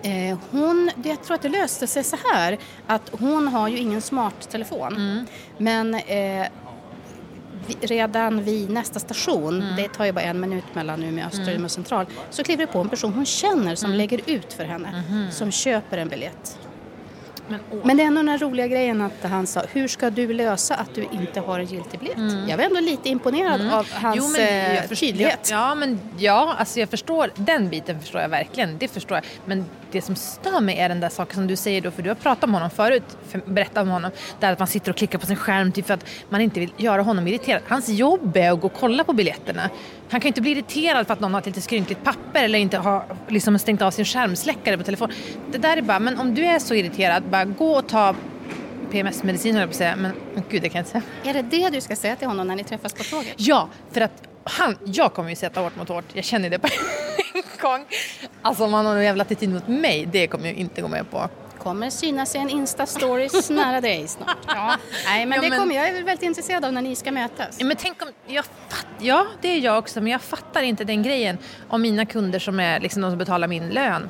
Eh, 0.03 0.39
hon, 0.51 0.91
det, 0.97 1.09
jag 1.09 1.23
tror 1.23 1.35
att 1.35 1.43
det 1.43 1.49
löste 1.49 1.87
sig 1.87 2.05
så 2.05 2.17
här 2.33 2.59
att 2.87 3.11
hon 3.13 3.49
har 3.49 3.69
ju 3.69 3.79
ingen 3.79 4.01
smarttelefon. 4.03 4.97
Mm. 4.97 5.27
Men 5.59 5.95
eh, 5.95 6.47
vi, 7.67 7.75
redan 7.81 8.45
vid 8.45 8.71
nästa 8.71 8.99
station, 9.01 9.63
Mm. 9.63 9.77
det 9.77 9.89
tar 9.89 10.05
ju 10.05 10.13
bara 10.13 10.23
en 10.25 10.41
minut 10.41 10.65
mellan 10.75 11.03
Umeå 11.05 11.27
Östra 11.27 11.45
och 11.45 11.53
Umeå 11.59 11.69
Central, 11.69 12.07
så 12.31 12.43
kliver 12.45 12.67
det 12.67 12.73
på 12.73 12.79
en 12.81 12.89
person 12.89 13.13
hon 13.13 13.27
känner 13.27 13.75
som 13.75 13.87
Mm. 13.87 13.99
lägger 13.99 14.21
ut 14.27 14.53
för 14.53 14.65
henne, 14.65 15.05
Mm-hmm. 15.11 15.31
som 15.31 15.51
köper 15.53 15.99
en 15.99 16.09
biljett. 16.09 16.59
Men. 17.49 17.61
Men 17.85 17.97
det 17.97 18.03
är 18.03 18.07
ändå 18.07 18.23
den 18.23 18.39
roliga 18.39 18.67
grejen 18.67 19.01
att 19.01 19.31
han 19.31 19.47
sa, 19.47 19.63
hur 19.73 19.89
ska 19.89 20.11
du 20.11 20.33
lösa 20.33 20.75
att 20.75 20.95
du 20.95 21.07
inte 21.13 21.41
har 21.41 21.59
en 21.59 21.67
giltig 21.67 22.01
biljett? 22.01 22.49
Jag 22.49 22.57
var 22.57 22.65
ändå 22.65 22.81
lite 22.81 23.09
imponerad 23.09 23.61
av 23.73 23.87
hans 23.93 24.19
Mm. 24.19 24.19
Jo, 24.19 24.29
men 24.33 24.75
jag 24.75 24.85
eh, 24.85 24.89
tydlighet. 24.89 25.49
Ja, 25.51 25.75
men 25.75 26.01
ja, 26.19 26.55
alltså 26.59 26.81
jag 26.81 26.89
förstår, 26.89 27.31
den 27.35 27.69
biten 27.69 28.01
förstår 28.01 28.21
jag 28.21 28.29
verkligen. 28.29 28.79
Det 28.79 28.89
förstår 28.89 29.17
jag. 29.17 29.25
Men 29.45 29.65
det 29.91 30.03
som 30.03 30.17
stör 30.17 30.61
mig 30.61 30.79
är 30.79 30.89
den 30.89 31.01
där 31.01 31.09
saken 31.09 31.35
som 31.35 31.47
du 31.47 31.57
säger 31.57 31.81
då, 31.81 31.91
för 31.91 32.03
du 32.03 32.11
har 32.11 32.15
pratat 32.15 32.45
om 32.45 32.55
honom 32.55 32.71
förut, 32.71 33.03
för, 33.29 33.43
berättat 33.47 33.83
om 33.83 33.89
honom, 33.89 34.11
där 34.41 34.53
att 34.53 34.59
man 34.59 34.69
sitter 34.69 34.91
och 34.91 34.97
klickar 34.97 35.19
på 35.19 35.27
sin 35.27 35.37
skärm 35.37 35.73
typ 35.73 35.87
för 35.87 35.95
att 35.95 36.05
man 36.29 36.41
inte 36.41 36.61
vill 36.61 36.73
göra 36.77 37.03
honom 37.03 37.27
irriterad. 37.27 37.63
Hans 37.69 37.89
jobb 37.89 38.37
är 38.37 38.51
att 38.53 38.61
gå 38.61 38.67
och 38.67 38.75
kolla 38.75 39.05
på 39.05 39.13
biljetterna. 39.13 39.71
Han 40.11 40.21
kan 40.21 40.27
ju 40.27 40.29
inte 40.29 40.41
bli 40.41 40.51
irriterad 40.51 41.07
för 41.07 41.13
att 41.13 41.21
någon 41.21 41.33
har 41.33 41.41
ett 41.41 41.47
lite 41.47 41.61
skrynkligt 41.61 42.05
papper 42.05 42.45
eller 42.45 42.59
inte 42.59 42.79
har 42.79 43.05
liksom 43.29 43.59
stängt 43.59 43.83
av 43.83 43.91
sin 43.91 44.05
skärmsläckare 44.05 44.79
på 44.79 44.85
telefon. 44.85 45.13
Det 45.53 45.59
där 45.59 45.77
är 45.77 45.83
bara, 45.83 45.99
men 45.99 46.19
om 46.19 46.35
du 46.35 46.45
är 46.45 46.59
så 46.59 46.75
irriterad, 46.75 47.23
bara 47.23 47.45
gå 47.45 47.73
och 47.73 47.89
ta 47.89 48.15
PMS-medicin 48.91 49.55
höll 49.55 49.61
jag 49.61 49.69
på 49.69 49.73
att 49.73 49.77
säga, 49.77 49.97
men 49.97 50.13
oh, 50.13 50.43
gud 50.49 50.63
det 50.63 50.69
kan 50.69 50.79
jag 50.79 50.81
inte 50.81 50.91
säga. 50.91 51.03
Är 51.25 51.43
det 51.43 51.43
det 51.43 51.71
du 51.71 51.81
ska 51.81 51.97
säga 51.97 52.17
till 52.17 52.29
honom 52.29 52.47
när 52.49 52.57
ni 52.57 52.65
träffas 52.65 52.93
på 52.93 53.05
tåget? 53.05 53.35
Ja, 53.37 53.69
för 53.93 54.01
att 54.01 54.23
han, 54.45 54.77
jag 54.85 55.15
kommer 55.15 55.31
ju 55.31 55.37
sätta 55.37 55.61
hårt 55.61 55.77
mot 55.77 55.89
hårt. 55.89 56.05
Jag 56.13 56.25
känner 56.25 56.51
det 56.51 56.59
på 56.59 56.69
en 57.35 57.43
gång. 57.61 57.87
Alltså 58.43 58.65
om 58.65 58.73
han 58.73 58.87
har 58.87 58.95
någon 58.95 59.05
jävla 59.05 59.23
attityd 59.23 59.51
mot 59.53 59.69
mig, 59.69 60.09
det 60.13 60.27
kommer 60.27 60.47
jag 60.47 60.55
inte 60.55 60.83
gå 60.83 60.89
med 60.89 61.11
på. 61.11 61.29
Kommer 61.59 61.91
synas 61.91 62.35
i 62.35 62.39
en 62.39 62.49
Insta-stories 62.51 63.51
nära 63.53 63.81
dig 63.81 64.09
snart. 64.09 64.37
Ja. 64.47 64.77
Nej, 65.07 65.27
men 65.27 65.43
Ja, 65.43 65.51
det 65.51 65.57
kommer 65.57 65.75
jag 65.75 65.89
är 65.89 65.93
väl 65.93 66.05
väldigt 66.05 66.23
intresserad 66.27 66.65
av 66.65 66.73
när 66.73 66.83
ni 66.83 66.97
ska 66.97 67.13
mötas. 67.13 67.57
Ja, 67.59 67.67
Men 67.67 67.77
tänk 67.77 68.03
om, 68.03 68.09
jag 68.27 68.45
fatt, 68.45 68.87
ja 68.99 69.27
det 69.41 69.49
är 69.49 69.59
jag 69.59 69.79
också, 69.79 70.01
men 70.01 70.13
jag 70.13 70.23
fattar 70.23 70.63
inte 70.63 70.85
den 70.85 71.03
grejen 71.03 71.39
om 71.69 71.83
mina 71.83 72.07
kunder 72.07 72.39
som 72.39 72.61
är 72.61 72.81
liksom 72.81 73.03
de 73.03 73.11
som 73.11 73.19
betalar 73.19 73.49
min 73.49 73.69
lön. 73.69 74.09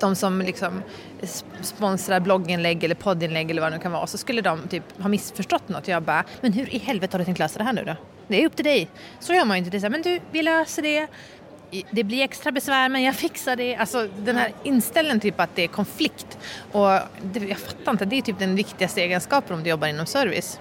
De 0.00 0.16
som 0.16 0.42
liksom 0.42 0.82
sp- 1.20 1.44
sponsrar 1.62 2.20
blogginlägg 2.20 2.84
eller 2.84 2.94
poddinlägg 2.94 3.50
eller 3.50 3.62
vad 3.62 3.72
det 3.72 3.76
nu 3.76 3.82
kan 3.82 3.92
vara. 3.92 4.06
Så 4.06 4.18
skulle 4.18 4.40
de 4.42 4.68
typ 4.68 5.02
ha 5.02 5.08
missförstått 5.08 5.68
något. 5.68 5.88
Jag 5.88 6.02
bara, 6.02 6.24
men 6.40 6.52
hur 6.52 6.74
i 6.74 6.78
helvete 6.78 7.14
har 7.14 7.18
du 7.18 7.24
tänkt 7.24 7.38
lösa 7.38 7.58
det 7.58 7.64
här 7.64 7.72
nu 7.72 7.84
då? 7.84 7.94
Det 8.28 8.42
är 8.42 8.46
upp 8.46 8.56
till 8.56 8.64
dig. 8.64 8.88
Så 9.20 9.32
gör 9.34 9.44
man 9.44 9.56
ju 9.56 9.58
inte. 9.58 9.70
Det 9.70 9.76
är 9.76 9.80
så 9.80 9.84
här, 9.86 9.90
men 9.90 10.02
du, 10.02 10.20
vi 10.30 10.42
löser 10.42 10.82
det. 10.82 11.06
Det 11.90 12.04
blir 12.04 12.22
extra 12.22 12.52
besvär 12.52 12.88
men 12.88 13.02
jag 13.02 13.14
fixar 13.14 13.56
det. 13.56 13.76
Alltså 13.76 14.08
den 14.18 14.36
här 14.36 14.52
inställningen 14.62 15.20
typ 15.20 15.40
att 15.40 15.56
det 15.56 15.62
är 15.64 15.68
konflikt. 15.68 16.38
Och 16.72 16.88
det, 17.22 17.40
jag 17.48 17.58
fattar 17.58 17.92
inte, 17.92 18.04
det 18.04 18.18
är 18.18 18.22
typ 18.22 18.38
den 18.38 18.54
viktigaste 18.56 19.00
egenskapen 19.02 19.56
om 19.56 19.62
du 19.62 19.70
jobbar 19.70 19.88
inom 19.88 20.06
service. 20.06 20.60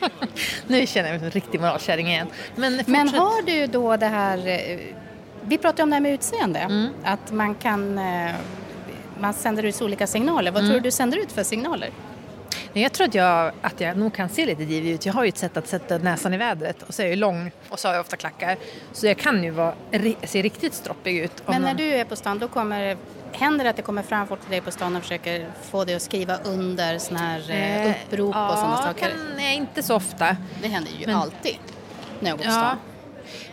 nu 0.66 0.86
känner 0.86 1.08
jag 1.08 1.12
mig 1.12 1.18
som 1.18 1.24
en 1.26 1.30
riktig 1.30 1.60
moralkärring 1.60 2.08
igen. 2.08 2.26
Men, 2.56 2.82
Men 2.86 3.08
har 3.08 3.42
du 3.42 3.66
då 3.66 3.96
det 3.96 4.06
här, 4.06 4.46
eh, 4.48 4.78
vi 5.42 5.58
pratade 5.58 5.82
om 5.82 5.90
det 5.90 5.96
här 5.96 6.00
med 6.00 6.12
utseende, 6.12 6.58
Mm. 6.58 6.88
att 7.04 7.32
man 7.32 7.54
kan, 7.54 7.98
eh, 7.98 8.34
man 9.20 9.34
sänder 9.34 9.62
ut 9.62 9.82
olika 9.82 10.06
signaler. 10.06 10.50
Vad 10.50 10.62
tror 10.62 10.74
du 10.74 10.80
du 10.80 10.90
sänder 10.90 11.18
ut 11.18 11.32
för 11.32 11.42
signaler? 11.42 11.90
Jag 12.82 12.92
tror 12.92 13.06
att 13.06 13.14
jag, 13.14 13.52
att 13.60 13.80
jag 13.80 13.96
nog 13.96 14.14
kan 14.14 14.28
se 14.28 14.46
lite 14.46 14.64
divig 14.64 14.90
ut. 14.90 15.06
Jag 15.06 15.12
har 15.12 15.24
ju 15.24 15.28
ett 15.28 15.38
sätt 15.38 15.56
att 15.56 15.68
sätta 15.68 15.98
näsan 15.98 16.34
i 16.34 16.36
vädret 16.36 16.82
och 16.82 16.94
så 16.94 17.02
är 17.02 17.06
jag 17.06 17.10
ju 17.10 17.16
lång 17.16 17.50
och 17.68 17.78
så 17.78 17.88
har 17.88 17.94
jag 17.94 18.00
ofta 18.00 18.16
klackar. 18.16 18.56
Så 18.92 19.06
jag 19.06 19.18
kan 19.18 19.44
ju 19.44 19.50
vara, 19.50 19.74
se 20.24 20.42
riktigt 20.42 20.74
stroppig 20.74 21.16
ut. 21.18 21.42
Men 21.46 21.62
när 21.62 21.68
någon- 21.68 21.76
du 21.76 21.84
är 21.84 22.04
på 22.04 22.16
stan, 22.16 22.38
då 22.38 22.48
kommer, 22.48 22.96
händer 23.32 23.64
det 23.64 23.70
att 23.70 23.76
det 23.76 23.82
kommer 23.82 24.02
fram 24.02 24.26
folk 24.26 24.40
till 24.40 24.50
dig 24.50 24.60
på 24.60 24.70
stan 24.70 24.96
och 24.96 25.02
försöker 25.02 25.46
få 25.62 25.84
dig 25.84 25.94
att 25.94 26.02
skriva 26.02 26.36
under 26.44 26.98
såna 26.98 27.20
här 27.20 27.50
eh, 27.50 27.90
upprop 27.90 28.34
ja, 28.34 28.52
och 28.52 28.58
sådana 28.58 28.76
saker? 28.82 29.08
Nej, 29.36 29.56
inte 29.56 29.82
så 29.82 29.94
ofta. 29.94 30.36
Det 30.62 30.68
händer 30.68 30.90
ju 31.00 31.06
Men- 31.06 31.16
alltid 31.16 31.58
när 32.20 32.30
jag 32.30 32.38
går 32.38 32.44
på 32.44 32.50
Ja. 32.50 32.54
stan. 32.54 32.76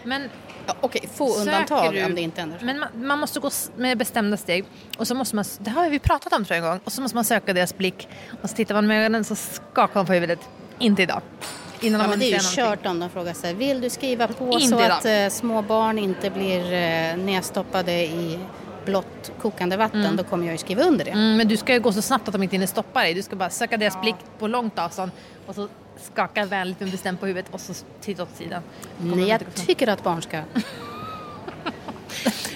Men 0.04 0.30
Ja, 0.68 0.74
Okej, 0.82 1.10
få 1.14 1.28
Söker 1.30 1.42
undantag 1.42 1.94
du- 1.94 2.06
om 2.06 2.16
det 2.16 2.22
inte 2.22 2.42
händer. 2.42 2.60
Men 2.64 2.80
man, 2.80 2.90
man 3.08 3.20
måste 3.20 3.40
gå 3.40 3.50
med 3.76 3.98
bestämda 3.98 4.38
steg 4.38 4.66
och 4.98 5.08
så 5.08 5.16
måste 5.16 5.36
man, 5.36 5.46
det 5.60 5.70
har 5.72 5.90
vi 5.90 6.00
pratat 6.00 6.34
om 6.34 6.46
tror 6.46 6.56
jag 6.58 6.66
en 6.66 6.72
gång, 6.72 6.80
och 6.84 6.92
så 6.92 7.02
måste 7.02 7.16
man 7.18 7.26
söka 7.26 7.54
deras 7.54 7.78
blick 7.78 8.08
och 8.42 8.50
så 8.50 8.56
tittar 8.56 8.76
man 8.76 8.88
med 8.88 9.00
ögonen 9.02 9.24
så 9.24 9.36
skakar 9.36 9.96
man 9.96 10.06
på 10.06 10.14
huvudet. 10.14 10.40
Inte 10.80 11.02
idag. 11.02 11.22
Innan 11.82 12.02
Ja, 12.02 12.08
men 12.08 12.20
det 12.20 12.26
är 12.26 12.28
ju 12.28 12.34
någonting. 12.38 12.56
kört 12.64 12.86
om 12.86 13.00
de 13.00 13.10
frågar 13.10 13.34
sig, 13.34 13.54
vill 13.54 13.82
du 13.82 13.90
skriva 13.90 14.28
på 14.28 14.46
Inte 14.54 14.68
så 14.68 14.80
idag. 14.80 14.92
att 14.92 15.06
eh, 15.06 15.30
små 15.30 15.62
barn 15.62 16.00
inte 16.00 16.30
blir 16.30 16.74
eh, 16.74 17.18
nedstoppade 17.18 17.92
i 17.92 18.40
blått 18.86 19.32
kokande 19.42 19.78
vatten, 19.78 20.16
då 20.18 20.24
kommer 20.24 20.46
jag 20.46 20.52
ju 20.52 20.58
skriva 20.58 20.84
under 20.84 21.06
det. 21.06 21.12
Mm, 21.12 21.38
men 21.38 21.48
du 21.48 21.58
ska 21.58 21.74
ju 21.74 21.80
gå 21.80 21.92
så 21.94 22.02
snabbt 22.02 22.28
att 22.28 22.34
de 22.34 22.44
inte 22.44 22.56
hinner 22.56 22.68
stoppa 22.68 23.02
dig. 23.02 23.14
Du 23.14 23.22
ska 23.22 23.36
bara 23.36 23.50
söka 23.50 23.78
deras 23.78 24.02
blick 24.02 24.16
på 24.40 24.48
långt 24.48 24.80
avstånd 24.80 25.12
och 25.48 25.56
så 25.56 25.68
skaka 25.98 26.46
vänligt 26.46 26.80
men 26.80 26.92
bestämt 26.92 27.20
på 27.20 27.26
huvudet 27.26 27.54
och 27.54 27.62
så 27.62 27.74
titta 28.02 28.24
åt 28.24 28.36
sidan. 28.36 28.62
Kommer 28.98 29.16
Nej, 29.16 29.28
jag 29.30 29.56
tycker 29.56 29.88
att 29.88 30.04
barn 30.04 30.22
ska 30.22 30.42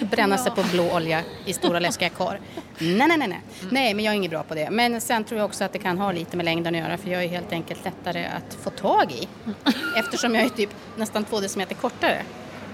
bränna 0.00 0.38
sig 0.38 0.52
på 0.52 0.62
blå 0.72 0.92
olja 0.94 1.22
i 1.44 1.52
stora 1.52 1.78
läskiga 1.78 2.08
kar. 2.08 2.40
Nej, 2.78 3.08
nej, 3.08 3.18
nej, 3.18 3.28
nej. 3.28 3.40
Nej, 3.70 3.94
men 3.94 4.04
jag 4.04 4.12
är 4.12 4.16
inget 4.16 4.30
bra 4.30 4.42
på 4.42 4.54
det. 4.54 4.70
Men 4.70 5.00
sen 5.00 5.24
tror 5.24 5.38
jag 5.38 5.46
också 5.46 5.64
att 5.64 5.72
det 5.72 5.78
kan 5.78 5.98
ha 5.98 6.12
lite 6.12 6.36
med 6.36 6.44
längden 6.44 6.74
att 6.74 6.80
göra 6.80 6.98
för 6.98 7.10
jag 7.10 7.24
är 7.24 7.28
helt 7.28 7.52
enkelt 7.52 7.84
lättare 7.84 8.24
att 8.24 8.54
få 8.54 8.70
tag 8.70 9.12
i. 9.12 9.28
Eftersom 9.96 10.34
jag 10.34 10.44
är 10.44 10.48
typ 10.48 10.70
nästan 10.96 11.24
två 11.24 11.40
decimeter 11.40 11.74
kortare. 11.74 12.22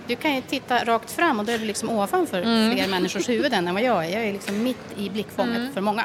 Du 0.06 0.16
kan 0.16 0.34
ju 0.34 0.40
titta 0.40 0.84
rakt 0.84 1.10
fram 1.10 1.38
och 1.40 1.44
då 1.46 1.52
är 1.52 1.58
du 1.58 1.64
liksom 1.64 1.90
ovanför 1.90 2.42
fler 2.42 2.88
människors 2.88 3.28
huvuden 3.28 3.68
än 3.68 3.74
vad 3.74 3.82
jag 3.82 4.04
är. 4.06 4.10
Jag 4.10 4.26
är 4.26 4.32
liksom 4.32 4.62
mitt 4.62 4.98
i 4.98 5.10
blickfånget 5.10 5.74
för 5.74 5.80
många. 5.80 6.04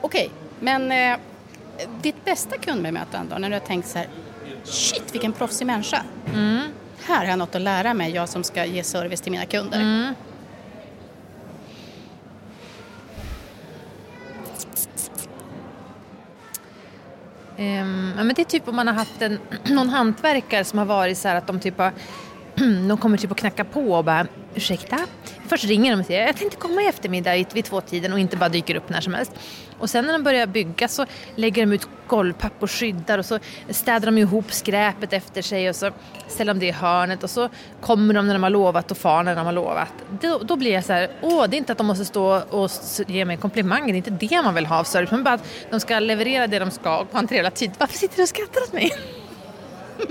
Okej, 0.00 0.30
men 0.60 0.92
eh, 0.92 1.18
ditt 2.02 2.24
bästa 2.24 2.58
kundbemötande 2.58 3.34
då, 3.34 3.38
när 3.38 3.48
du 3.48 3.54
har 3.54 3.60
tänkt 3.60 3.88
så 3.88 3.98
här, 3.98 4.08
shit 4.64 5.04
vilken 5.14 5.32
proffsig 5.32 5.66
människa. 5.66 6.02
Här 7.04 7.18
har 7.18 7.24
jag 7.24 7.38
något 7.38 7.54
att 7.54 7.62
lära 7.62 7.94
mig, 7.94 8.12
jag 8.14 8.28
som 8.28 8.44
ska 8.44 8.64
ge 8.64 8.82
service 8.84 9.20
till 9.20 9.32
mina 9.32 9.46
kunder. 9.46 9.80
Ehm, 17.58 18.12
ja, 18.16 18.24
men 18.24 18.34
det 18.34 18.42
är 18.42 18.44
typ 18.44 18.68
om 18.68 18.76
man 18.76 18.86
har 18.86 18.94
haft 18.94 19.22
en, 19.22 19.38
någon 19.74 19.88
hantverkare 19.88 20.64
som 20.64 20.78
har 20.78 20.86
varit 20.86 21.18
så 21.18 21.28
här 21.28 21.36
att 21.36 21.46
de 21.46 21.60
typ 21.60 21.78
har, 21.78 21.92
de 22.88 22.98
kommer 22.98 23.18
typ 23.18 23.30
och 23.30 23.38
knackar 23.38 23.64
på 23.64 23.80
och 23.92 24.04
bara 24.04 24.26
ursäkta. 24.54 24.98
Först 25.48 25.64
ringer 25.64 25.92
de 25.92 26.00
och 26.00 26.06
säger 26.06 26.26
jag 26.26 26.36
tänkte 26.36 26.56
komma 26.56 26.82
i 26.82 26.86
eftermiddag 26.86 27.34
vid- 27.34 27.52
vid 27.54 27.64
tvåtiden 27.64 28.12
och 28.12 28.18
inte 28.18 28.36
bara 28.36 28.48
dyker 28.48 28.74
upp 28.74 28.88
när 28.88 29.00
som 29.00 29.14
helst. 29.14 29.32
Och 29.84 29.90
sen 29.90 30.06
när 30.06 30.12
de 30.12 30.22
börjar 30.22 30.46
bygga 30.46 30.88
så 30.88 31.06
lägger 31.34 31.66
de 31.66 31.72
ut 31.72 31.88
golvpapp 32.06 32.52
och 32.62 32.70
skyddar 32.70 33.18
och 33.18 33.26
så 33.26 33.38
städar 33.68 34.06
de 34.06 34.18
ihop 34.18 34.52
skräpet 34.52 35.12
efter 35.12 35.42
sig 35.42 35.68
och 35.68 35.76
så 35.76 35.90
ställer 36.28 36.54
de 36.54 36.60
det 36.60 36.66
i 36.66 36.70
hörnet 36.70 37.22
och 37.22 37.30
så 37.30 37.48
kommer 37.80 38.14
de 38.14 38.26
när 38.26 38.34
de 38.34 38.42
har 38.42 38.50
lovat 38.50 38.90
och 38.90 38.96
far 38.96 39.22
när 39.22 39.36
de 39.36 39.46
har 39.46 39.52
lovat. 39.52 39.92
Då, 40.20 40.38
då 40.38 40.56
blir 40.56 40.72
jag 40.72 40.84
så 40.84 40.92
här, 40.92 41.10
åh 41.20 41.44
det 41.48 41.56
är 41.56 41.58
inte 41.58 41.72
att 41.72 41.78
de 41.78 41.86
måste 41.86 42.04
stå 42.04 42.42
och 42.50 42.70
ge 43.06 43.24
mig 43.24 43.36
komplimanger, 43.36 43.86
det 43.86 43.92
är 43.92 44.10
inte 44.10 44.26
det 44.26 44.42
man 44.42 44.54
vill 44.54 44.66
ha 44.66 44.80
av 44.80 44.84
service, 44.84 45.10
men 45.10 45.24
bara 45.24 45.34
att 45.34 45.46
de 45.70 45.80
ska 45.80 45.98
leverera 45.98 46.46
det 46.46 46.58
de 46.58 46.70
ska 46.70 46.98
och 46.98 47.10
på 47.10 47.18
en 47.18 47.28
trevlig 47.28 47.54
tid. 47.54 47.70
Varför 47.78 47.98
sitter 47.98 48.16
du 48.16 48.22
och 48.22 48.28
skrattar 48.28 48.62
åt 48.62 48.72
mig? 48.72 48.90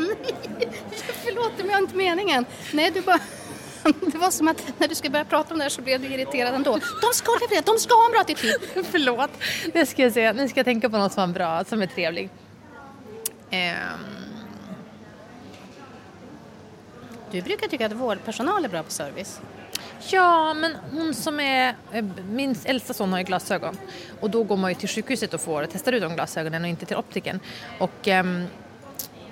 Förlåt, 1.24 1.52
det 1.58 1.64
var 1.64 1.78
inte 1.78 1.96
meningen. 1.96 2.46
Nej, 2.72 2.92
du 2.92 3.02
bara... 3.02 3.20
Det 4.12 4.18
var 4.18 4.32
som 4.32 4.48
att 4.48 4.80
när 4.80 4.88
du 4.88 4.96
skulle 4.96 5.12
börja 5.12 5.26
prata 5.26 5.54
om 5.54 5.58
det 5.58 5.64
här 5.64 5.70
så 5.70 5.82
blev 5.82 6.02
du 6.02 6.08
irriterad 6.08 6.56
ändå. 6.56 6.80
De 7.02 7.14
ska 7.14 7.32
leverera, 7.32 7.64
de 7.66 7.80
ska 7.80 7.94
ha 7.94 8.06
en 8.06 8.12
bra 8.12 8.22
attityd. 8.22 8.86
Förlåt. 8.92 9.32
nu 9.74 9.86
ska 9.86 10.02
jag 10.02 10.14
säga. 10.14 10.34
Nu 10.34 10.48
ska 10.48 10.60
jag 10.60 10.66
tänka 10.66 10.90
på 10.90 10.98
något 10.98 11.14
som 11.14 11.30
är 11.30 11.34
bra, 11.34 11.64
som 11.64 11.82
är 11.82 11.88
trevlig. 11.88 12.30
Um... 13.52 13.58
Ehm. 13.60 14.00
Du 17.32 17.42
brukar 17.42 17.68
tycka 17.68 17.86
att 17.86 17.92
vårdpersonal 17.94 18.66
är 18.66 18.70
bra 18.70 18.84
på 18.84 18.92
service. 18.92 19.42
ja, 20.10 20.54
men 20.54 20.76
hon 20.92 21.14
som 21.14 21.40
är... 21.40 21.76
Eh, 21.92 22.06
min 22.30 22.56
äldsta 22.66 22.94
son 22.94 23.12
har 23.12 23.20
ju 23.20 23.26
glasögon. 23.26 23.78
Och 24.20 24.30
då 24.30 24.44
går 24.44 24.58
man 24.58 24.72
ju 24.72 24.76
till 24.76 24.90
sjukhuset 24.90 25.34
och 25.34 25.42
får 25.42 25.66
testa 25.66 25.92
ut 25.92 26.02
de 26.02 26.16
glasögonen 26.16 26.64
och 26.64 26.70
inte 26.70 26.86
till 26.86 26.98
optiken. 26.98 27.40
Och 27.80 28.08
um, 28.08 28.48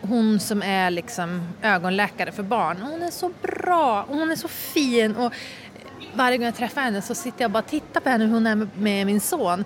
hon 0.02 0.40
som 0.40 0.62
är 0.62 0.90
liksom 0.90 1.48
ögonläkare 1.62 2.32
för 2.32 2.44
barn, 2.44 2.78
hon 2.82 3.04
är 3.04 3.12
så 3.12 3.32
bra 3.42 4.04
och 4.10 4.16
hon 4.16 4.32
är 4.32 4.36
så 4.36 4.48
fin. 4.48 5.16
Och 5.16 5.34
varje 6.14 6.38
gång 6.38 6.46
jag 6.46 6.56
träffar 6.56 6.82
henne 6.82 7.02
så 7.02 7.16
sitter 7.16 7.42
jag 7.42 7.52
bara 7.52 7.64
och 7.64 7.70
tittar 7.70 8.02
på 8.02 8.10
henne 8.10 8.26
hur 8.26 8.34
hon 8.34 8.48
är 8.48 8.56
med, 8.56 8.68
med 8.78 9.06
min 9.06 9.22
son. 9.22 9.66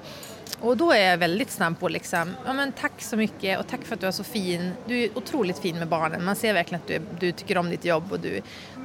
Och 0.60 0.78
då 0.78 0.91
är 0.91 1.10
jag 1.10 1.17
väldigt 1.17 1.52
snabb 1.52 1.80
på 1.80 1.88
liksom, 1.88 2.36
ja 2.45 2.54
men 2.54 2.71
tack 2.71 3.02
så 3.02 3.17
mycket 3.17 3.60
och 3.60 3.67
tack 3.67 3.84
för 3.84 3.93
att 3.95 4.02
du 4.02 4.08
är 4.08 4.12
så 4.12 4.24
fin. 4.24 4.71
Du 4.88 5.04
är 5.04 5.17
otroligt 5.17 5.60
fin 5.60 5.80
med 5.80 5.88
barnen. 5.88 6.26
Man 6.26 6.36
ser 6.36 6.54
verkligen 6.54 6.82
att 6.82 6.88
du, 6.88 6.93
är, 6.93 7.02
du 7.19 7.32
tycker 7.32 7.58
om 7.58 7.69
ditt 7.69 7.86
jobb 7.86 8.12
och 8.12 8.19
du, 8.19 8.41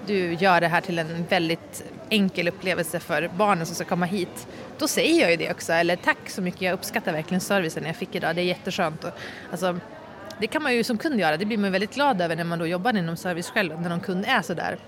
du 0.07 0.35
gör 0.35 0.61
det 0.61 0.69
här 0.69 0.81
till 0.81 0.99
en 0.99 1.25
väldigt 1.29 1.85
enkel 2.11 2.49
upplevelse 2.49 3.01
för 3.01 3.31
barnen 3.37 3.67
som 3.67 3.75
ska 3.75 3.85
komma 3.85 4.07
hit. 4.07 4.47
Då 4.79 4.89
säger 4.89 5.21
jag 5.21 5.31
ju 5.31 5.37
det 5.37 5.51
också, 5.51 5.73
eller 5.73 5.97
tack 5.97 6.31
så 6.31 6.43
mycket, 6.43 6.63
jag 6.63 6.73
uppskattar 6.73 7.13
verkligen 7.13 7.41
servicen 7.41 7.87
jag 7.87 7.97
fick 7.97 8.15
idag, 8.15 8.37
det 8.37 8.43
är 8.43 8.45
jätteskönt. 8.45 9.05
Och, 9.05 9.11
alltså, 9.51 9.79
det 10.40 10.46
kan 10.46 10.62
man 10.62 10.74
ju 10.74 10.85
som 10.85 10.98
kund 10.98 11.20
göra, 11.20 11.37
det 11.37 11.44
blir 11.44 11.59
man 11.59 11.72
väldigt 11.72 11.94
glad 11.94 12.20
över 12.20 12.37
när 12.37 12.44
man 12.44 12.59
då 12.59 12.66
jobbar 12.66 12.96
inom 12.96 13.16
service 13.16 13.50
själv, 13.50 13.81
när 13.81 13.88
någon 13.88 14.00
kund 14.00 14.24
är 14.29 14.42
sådär. 14.42 14.79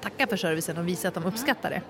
tacka 0.00 0.26
för 0.26 0.36
servicen 0.36 0.78
och 0.78 0.88
visa 0.88 1.08
att 1.08 1.14
de 1.14 1.24
uppskattar 1.24 1.70
det. 1.70 1.80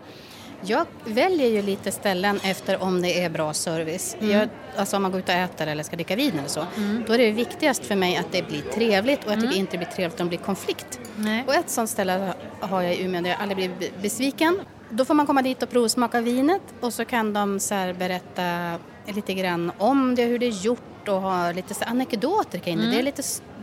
Jag 0.67 0.87
väljer 1.05 1.49
ju 1.49 1.63
lite 1.63 1.91
ställen 1.93 2.41
efter 2.45 2.83
om 2.83 3.03
det 3.03 3.25
är 3.25 3.31
bra 3.31 3.53
service. 3.53 4.17
Mm. 4.21 4.31
Jag, 4.37 4.49
alltså 4.77 4.97
om 4.97 5.03
man 5.03 5.11
går 5.13 5.21
ut 5.21 5.29
och 5.29 5.35
äter 5.35 5.67
eller 5.67 5.83
ska 5.83 5.97
dricka 5.97 6.17
vin 6.17 6.33
eller 6.39 6.49
så. 6.49 6.67
Då 7.07 7.13
är 7.13 7.19
det 7.19 7.31
viktigast 7.31 7.85
för 7.87 7.97
mig 7.97 8.17
att 8.17 8.33
det 8.33 8.43
blir 8.49 8.61
trevligt 8.63 9.25
och 9.27 9.33
jag 9.33 9.41
tycker 9.41 9.57
inte 9.57 9.73
det 9.73 9.79
blir 9.79 9.89
trevligt 9.89 10.21
om 10.21 10.27
det 10.27 10.29
blir 10.29 10.39
konflikt. 10.47 11.01
Mm. 11.17 11.25
Nej. 11.31 11.45
Och 11.47 11.55
ett 11.55 11.71
sånt 11.71 11.91
ställe 11.91 12.35
har 12.61 12.83
jag 12.83 12.95
i 12.95 13.05
Umeå 13.05 13.23
där 13.23 13.31
jag 13.31 13.41
aldrig 13.41 13.71
be- 13.79 13.89
besviken. 14.03 14.61
Då 14.91 15.05
får 15.05 15.15
man 15.15 15.27
komma 15.27 15.43
dit 15.43 15.63
och 15.63 15.71
provsmaka 15.71 16.21
vinet 16.21 16.63
och 16.81 16.93
så 16.95 17.05
kan 17.05 17.33
de 17.33 17.61
så 17.61 17.75
berätta 17.99 18.79
lite 19.07 19.35
grann 19.35 19.73
om 19.79 20.15
det, 20.15 20.25
hur 20.25 20.39
det 20.39 20.47
är 20.47 20.65
gjort 20.65 20.83
och 21.09 21.21
ha 21.23 21.53
lite 21.53 21.75
så 21.75 21.85
anekdoter 21.85 22.59
kring 22.59 22.75
Mm. 22.75 22.87
det. 22.87 22.93
Det 22.97 22.99
är 23.01 23.03
lite, 23.03 23.23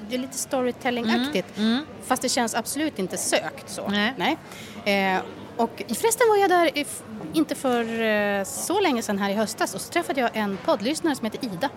det 0.10 0.16
är 0.16 0.20
lite 0.20 0.38
storytelling-aktigt. 0.38 1.46
Fast 2.06 2.22
det 2.22 2.30
känns 2.30 2.56
absolut 2.56 3.00
inte 3.00 3.18
sökt 3.18 3.70
så. 3.70 3.88
Nej. 4.18 4.38
Eh, 5.16 5.22
och 5.58 5.84
förresten 5.88 6.28
var 6.30 6.38
jag 6.38 6.50
där 6.50 6.78
i, 6.78 6.86
inte 7.34 7.56
för 7.56 8.02
eh, 8.02 8.44
så 8.44 8.80
länge 8.80 9.02
sedan 9.02 9.18
här 9.20 9.30
i 9.30 9.34
höstas 9.34 9.76
och 9.76 9.82
så 9.82 9.92
träffade 9.92 10.22
jag 10.22 10.30
en 10.34 10.58
poddlyssnare 10.66 11.16
som 11.16 11.26
heter 11.26 11.46
Ida 11.46 11.70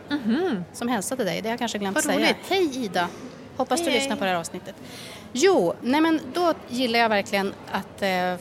som 0.72 0.88
hälsade 0.88 1.24
dig. 1.24 1.40
Det 1.42 1.48
har 1.48 1.52
jag 1.52 1.58
kanske 1.58 1.78
glömt 1.78 1.94
Vad 1.94 2.04
säga. 2.04 2.34
Hej 2.48 2.84
Ida! 2.84 3.08
Hoppas 3.56 3.78
Hej, 3.80 3.84
du 3.84 3.90
hej. 3.90 4.00
lyssnar 4.00 4.16
på 4.16 4.24
det 4.24 4.30
här 4.30 4.36
avsnittet. 4.36 4.74
Jo, 5.32 5.74
nej 5.82 6.00
men 6.00 6.20
då 6.34 6.54
gillar 6.68 6.98
jag 6.98 7.08
verkligen 7.08 7.54
att 7.72 8.02
eh, 8.02 8.34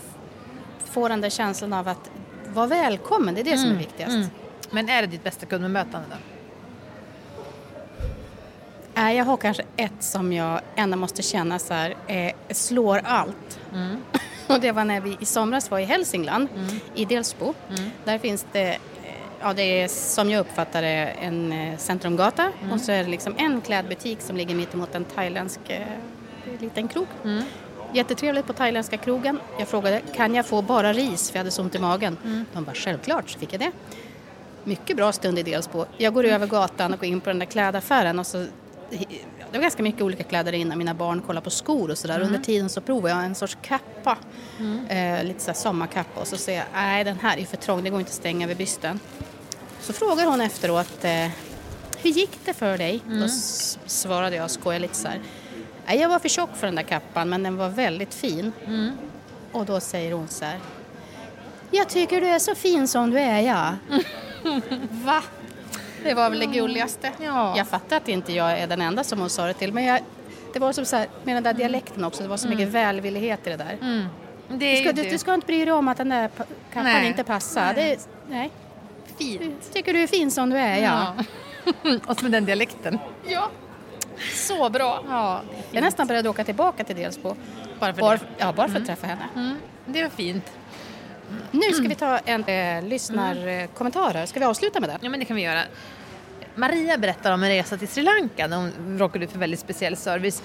få 0.92 1.08
den 1.08 1.22
där 1.22 1.30
känslan 1.30 1.74
av 1.74 1.88
att 1.88 2.10
vara 2.48 2.68
välkommen. 2.68 3.36
Det 3.36 3.42
är 3.42 3.46
det 3.46 3.58
som 3.58 3.72
är 3.72 3.76
viktigast. 3.76 4.14
Mm. 4.14 4.28
Men 4.72 4.90
är 4.90 5.02
det 5.02 5.08
ditt 5.08 5.24
bästa 5.24 5.46
kundbemötande 5.46 6.08
då? 6.12 6.16
Nej, 8.96 9.18
jag 9.18 9.26
har 9.26 9.38
kanske 9.38 9.64
ett 9.78 9.92
som 10.00 10.34
jag 10.34 10.62
ändå 10.76 10.98
måste 10.98 11.22
känna 11.22 11.60
så 11.60 11.74
här, 11.74 11.96
eh, 12.08 12.32
slår 12.52 13.02
allt. 13.04 13.60
Och 14.48 14.60
det 14.62 14.72
var 14.72 14.86
när 14.86 15.02
vi 15.02 15.18
i 15.20 15.26
somras 15.26 15.72
var 15.72 15.80
i 15.80 15.84
Hälsingland, 15.84 16.48
i 16.96 17.06
Delsbo. 17.06 17.54
Där 18.06 18.18
finns 18.18 18.46
det, 18.52 18.70
eh, 18.70 18.78
ja 19.42 19.54
det 19.54 19.82
är 19.82 19.88
som 19.88 20.30
jag 20.30 20.40
uppfattar 20.40 20.82
det, 20.82 20.88
en 21.22 21.52
eh, 21.52 21.78
centrumgata 21.78 22.52
och 22.74 22.82
så 22.82 22.92
är 22.92 23.04
det 23.04 23.10
liksom 23.10 23.36
en 23.38 23.62
klädbutik 23.62 24.22
som 24.22 24.38
ligger 24.38 24.56
mitt 24.56 24.74
emot 24.74 24.96
en 24.96 25.06
thailändsk 25.06 25.60
eh, 25.68 25.82
liten 26.60 26.88
krog. 26.88 27.08
Jättetrevligt 27.94 28.48
på 28.48 28.54
thailändska 28.54 28.98
krogen. 28.98 29.40
Jag 29.60 29.68
frågade, 29.68 30.02
kan 30.16 30.36
jag 30.36 30.46
få 30.46 30.62
bara 30.62 30.94
ris? 30.94 31.30
För 31.32 31.38
jag 31.38 31.40
hade 31.40 31.52
så 31.52 31.62
ont 31.62 31.76
i 31.76 31.80
magen. 31.80 32.18
De 32.54 32.64
bara, 32.64 32.76
självklart, 32.76 33.30
så 33.30 33.40
fick 33.40 33.54
jag 33.54 33.60
det. 33.62 33.72
Mycket 34.64 34.98
bra 34.98 35.12
stund 35.12 35.40
i 35.40 35.44
Delsbo. 35.44 35.86
Jag 35.98 36.14
går 36.14 36.24
över 36.24 36.48
gatan 36.48 36.94
och 36.94 37.00
går 37.00 37.10
in 37.10 37.22
på 37.22 37.30
den 37.30 37.40
där 37.40 37.46
klädaffären 37.46 38.20
och 38.20 38.28
så 38.28 38.46
det 38.90 39.58
var 39.58 39.62
ganska 39.62 39.84
mycket 39.84 40.02
olika 40.02 40.24
kläder 40.24 40.54
inne. 40.54 40.76
Mina 40.76 40.94
barn 40.94 41.22
kollar 41.22 41.42
på 41.42 41.50
skor 41.50 41.92
och 41.92 41.98
sådär. 41.98 42.20
Under 42.22 42.40
tiden 42.40 42.70
så 42.70 42.82
provar 42.82 43.10
jag 43.10 43.26
en 43.26 43.36
sorts 43.36 43.58
kappa. 43.62 44.18
Eh, 44.90 45.24
lite 45.24 45.40
såhär 45.40 45.54
sommarkappa 45.54 46.20
och 46.22 46.28
så 46.28 46.38
säger 46.38 46.60
jag, 46.60 46.68
nej 46.74 47.04
den 47.04 47.20
här 47.20 47.38
är 47.38 47.46
för 47.46 47.58
trång, 47.58 47.84
det 47.84 47.90
går 47.90 48.00
inte 48.00 48.10
att 48.10 48.16
stänga 48.16 48.46
över 48.46 48.56
bysten. 48.56 49.00
Så 49.82 49.94
frågar 49.94 50.26
hon 50.26 50.42
efteråt, 50.42 51.04
eh, 51.04 51.28
hur 52.02 52.10
gick 52.10 52.40
det 52.46 52.54
för 52.54 52.78
dig? 52.78 53.02
Då 53.20 53.26
s- 53.26 53.80
svarade 53.86 54.36
jag 54.36 54.46
och 54.46 54.52
skojade 54.52 54.80
lite 54.82 54.96
så 54.96 55.08
här. 55.08 55.20
Nej, 55.88 56.00
jag 56.00 56.10
var 56.10 56.20
för 56.20 56.30
tjock 56.30 56.50
för 56.56 56.68
den 56.68 56.76
där 56.76 56.84
kappan 56.84 57.30
men 57.30 57.44
den 57.44 57.58
var 57.58 57.70
väldigt 57.70 58.14
fin. 58.14 58.52
Och 59.52 59.66
då 59.66 59.80
säger 59.80 60.12
hon 60.12 60.28
så 60.28 60.46
här. 60.46 60.60
Jag 61.72 61.90
tycker 61.90 62.22
du 62.22 62.28
är 62.28 62.40
så 62.40 62.56
fin 62.56 62.88
som 62.88 63.10
du 63.12 63.20
är 63.20 63.40
ja. 63.42 63.76
Va? 64.92 65.24
Det 66.04 66.14
var 66.14 66.30
väl 66.30 66.40
det 66.40 66.46
gulligaste. 66.46 67.12
Ja. 67.22 67.58
Jag 67.58 67.68
fattar 67.68 67.98
att 67.98 68.08
inte 68.10 68.34
jag 68.34 68.60
är 68.60 68.68
den 68.68 68.82
enda 68.82 69.04
som 69.04 69.20
hon 69.20 69.30
sa 69.30 69.46
det 69.46 69.54
till 69.54 69.74
men 69.74 69.84
jag, 69.84 70.00
det 70.54 70.60
var 70.60 70.74
som 70.74 70.86
så 70.86 70.96
här, 70.96 71.08
med 71.24 71.36
den 71.36 71.44
där 71.44 71.54
dialekten 71.54 72.04
också, 72.04 72.24
det 72.24 72.30
var 72.30 72.38
så 72.38 72.48
mycket 72.48 72.68
välvillighet 72.68 73.48
i 73.48 73.50
det 73.50 73.58
där. 73.58 73.78
Mm. 73.82 74.06
Det 74.48 74.72
Du, 74.72 74.78
ska, 74.84 74.92
du, 74.94 75.10
du 75.10 75.18
ska 75.18 75.34
inte 75.34 75.48
bry 75.48 75.66
dig 75.66 75.74
om 75.74 75.88
att 75.88 75.98
den 75.98 76.10
där 76.10 76.28
pa- 76.28 76.44
kappan 76.74 77.04
inte 77.06 77.24
passar. 77.24 77.74
Nej. 77.76 77.98
Det, 77.98 78.08
nej. 78.36 78.52
fint. 79.18 79.74
Tycker 79.74 79.94
du 79.94 80.04
är 80.04 80.08
fin 80.08 80.32
som 80.32 80.50
du 80.50 80.58
är 80.58 80.78
ja. 80.84 81.16
och 82.08 82.18
så 82.18 82.24
med 82.24 82.32
den 82.32 82.46
dialekten. 82.46 83.00
Ja. 83.28 83.50
Så 84.34 84.70
bra. 84.70 85.04
Ja, 85.10 85.42
Jag 85.72 85.78
är 85.78 85.82
nästan 85.82 86.08
beredd 86.08 86.28
att 86.28 86.32
åka 86.32 86.44
tillbaka 86.44 86.84
till 86.84 86.96
Delsbo. 86.96 87.36
Bara 87.80 87.94
för 87.94 88.02
bara, 88.02 88.18
det. 88.18 88.24
Ja, 88.38 88.54
bara 88.54 88.68
för 88.70 88.80
att 88.80 88.86
träffa 88.86 89.08
henne. 89.08 89.28
Mm. 89.36 89.56
Det 89.86 90.02
var 90.04 90.10
fint. 90.10 90.46
Nu 91.52 91.74
ska 91.74 91.88
vi 91.88 91.96
ta 91.96 92.18
en 92.18 92.44
eh, 92.44 92.90
lyssnarkommentarer. 92.90 94.26
Ska 94.26 94.40
vi 94.40 94.46
avsluta 94.46 94.80
med 94.80 94.90
det? 94.90 94.98
Ja, 95.02 95.10
men 95.10 95.20
det 95.20 95.26
kan 95.26 95.36
vi 95.36 95.42
göra. 95.42 95.62
Maria 96.56 96.98
berättar 96.98 97.32
om 97.32 97.44
en 97.44 97.50
resa 97.50 97.78
till 97.78 97.88
Sri 97.88 98.04
Lanka 98.04 98.48
där 98.48 98.58
hon 98.58 99.00
råkade 99.00 99.26
ut 99.26 99.32
för 99.32 99.40
väldigt 99.40 99.60
speciell 99.60 99.98
service. 99.98 100.44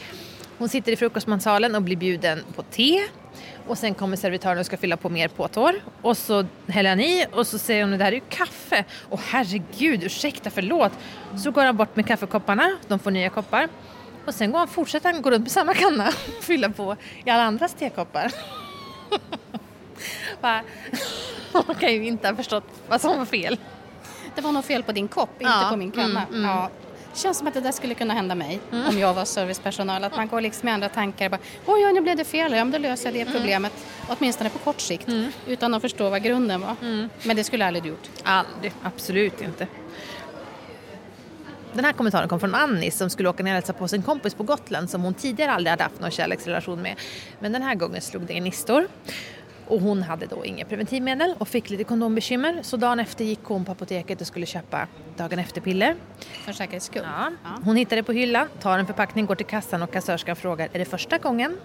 Hon 0.58 0.68
sitter 0.68 0.92
i 0.92 0.96
frukostmatsalen 0.96 1.74
och 1.74 1.82
blir 1.82 1.96
bjuden 1.96 2.44
på 2.56 2.62
te 2.62 3.02
och 3.66 3.78
sen 3.78 3.94
kommer 3.94 4.16
servitören 4.16 4.58
och 4.58 4.66
ska 4.66 4.76
fylla 4.76 4.96
på 4.96 5.08
mer 5.08 5.28
påtår 5.28 5.74
och 6.02 6.16
så 6.16 6.46
häller 6.68 6.90
han 6.90 7.00
i 7.00 7.26
och 7.32 7.46
så 7.46 7.58
säger 7.58 7.82
hon 7.82 7.98
det 7.98 8.04
här 8.04 8.12
är 8.12 8.16
ju 8.16 8.22
kaffe. 8.28 8.84
Och 9.08 9.20
herregud, 9.20 10.04
ursäkta, 10.04 10.50
förlåt. 10.50 10.92
Så 11.44 11.50
går 11.50 11.64
han 11.64 11.76
bort 11.76 11.96
med 11.96 12.06
kaffekopparna, 12.06 12.78
de 12.88 12.98
får 12.98 13.10
nya 13.10 13.30
koppar. 13.30 13.68
Och 14.26 14.34
sen 14.34 14.52
går 14.52 14.58
han, 14.58 14.68
fortsätter 14.68 15.12
han 15.12 15.22
gå 15.22 15.30
runt 15.30 15.42
med 15.42 15.50
samma 15.50 15.74
kanna 15.74 16.08
och 16.08 16.44
fylla 16.44 16.70
på 16.70 16.96
i 17.24 17.30
alla 17.30 17.42
andras 17.42 17.74
tekoppar. 17.74 18.32
Man 20.40 20.62
kan 21.80 21.92
ju 21.92 22.04
inte 22.06 22.28
ha 22.28 22.36
förstått 22.36 22.64
vad 22.88 23.00
som 23.00 23.18
var 23.18 23.24
fel. 23.24 23.56
Det 24.34 24.40
var 24.40 24.52
nog 24.52 24.64
fel 24.64 24.82
på 24.82 24.92
din 24.92 25.08
kopp, 25.08 25.30
inte 25.42 25.44
Ja, 25.62 25.66
på 25.70 25.76
min 25.76 25.90
kanna. 25.90 26.22
mm, 26.26 26.34
mm. 26.34 26.50
Ja. 26.50 26.70
Känns 27.14 27.38
som 27.38 27.46
att 27.46 27.54
det 27.54 27.60
där 27.60 27.72
skulle 27.72 27.94
kunna 27.94 28.14
hända 28.14 28.34
mig 28.34 28.60
om 28.70 28.98
jag 28.98 29.14
var 29.14 29.24
servicepersonal. 29.24 30.04
Att 30.04 30.16
man 30.16 30.28
går 30.28 30.40
liksom 30.40 30.66
med 30.66 30.74
andra 30.74 30.88
tankar. 30.88 31.28
Bara, 31.28 31.40
Oj, 31.66 31.86
oj, 31.86 31.92
nu 31.92 32.00
blev 32.00 32.16
det 32.16 32.24
fel. 32.24 32.52
Ja, 32.52 32.64
men 32.64 32.70
då 32.72 32.78
löser 32.78 33.12
jag 33.12 33.26
det 33.26 33.32
problemet. 33.32 33.72
Åtminstone 34.08 34.50
på 34.50 34.58
kort 34.58 34.80
sikt. 34.80 35.08
Utan 35.46 35.74
att 35.74 35.82
förstå 35.82 36.10
vad 36.10 36.22
grunden 36.22 36.60
var. 36.60 36.76
Men 37.26 37.36
det 37.36 37.44
skulle 37.44 37.66
aldrig 37.66 37.86
gjort. 37.86 38.08
Aldrig, 38.24 38.72
absolut 38.82 39.40
inte. 39.42 39.66
Den 41.72 41.84
här 41.84 41.92
kommentaren 41.92 42.28
kom 42.28 42.40
från 42.40 42.54
Annie 42.54 42.90
som 42.90 43.10
skulle 43.10 43.28
åka 43.28 43.42
ner 43.42 43.50
och 43.50 43.54
hälsa 43.54 43.72
på 43.72 43.88
sin 43.88 44.02
kompis 44.02 44.34
på 44.34 44.42
Gotland 44.42 44.90
som 44.90 45.02
hon 45.02 45.14
tidigare 45.14 45.52
aldrig 45.52 45.70
hade 45.70 45.82
haft 45.82 46.00
någon 46.00 46.10
kärleksrelation 46.10 46.82
med. 46.82 46.94
Men 47.40 47.52
den 47.52 47.62
här 47.62 47.74
gången 47.74 48.00
slog 48.00 48.22
det 48.22 48.32
i 48.32 48.40
nistor. 48.40 48.88
Och 49.68 49.80
hon 49.80 50.02
hade 50.02 50.26
då 50.26 50.44
inget 50.44 50.68
preventivmedel 50.68 51.34
och 51.38 51.48
fick 51.48 51.70
lite 51.70 51.84
kondombekymmer 51.84 52.60
så 52.62 52.76
dagen 52.76 53.00
efter 53.00 53.24
gick 53.24 53.44
hon 53.44 53.64
på 53.64 53.72
apoteket 53.72 54.20
och 54.20 54.26
skulle 54.26 54.46
köpa 54.46 54.86
dagen 55.16 55.38
efter-piller. 55.38 55.96
För 56.44 56.52
säkerhets 56.52 56.86
skull. 56.86 57.02
Ja. 57.04 57.32
Hon 57.64 57.76
hittar 57.76 57.96
det 57.96 58.02
på 58.02 58.12
hyllan, 58.12 58.48
tar 58.60 58.78
en 58.78 58.86
förpackning, 58.86 59.26
går 59.26 59.34
till 59.34 59.46
kassan 59.46 59.82
och 59.82 59.92
kassörskan 59.92 60.36
frågar 60.36 60.68
är 60.72 60.78
det 60.78 60.84
första 60.84 61.18
gången? 61.18 61.56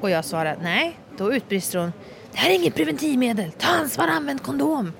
Och 0.00 0.10
jag 0.10 0.24
svarar 0.24 0.56
nej. 0.62 0.98
Då 1.16 1.34
utbrister 1.34 1.78
hon 1.78 1.92
det 2.32 2.38
här 2.38 2.50
är 2.50 2.54
inget 2.54 2.74
preventivmedel, 2.74 3.52
ta 3.52 3.68
ansvar 3.68 4.08
och 4.08 4.14
använd 4.14 4.42
kondom. 4.42 4.92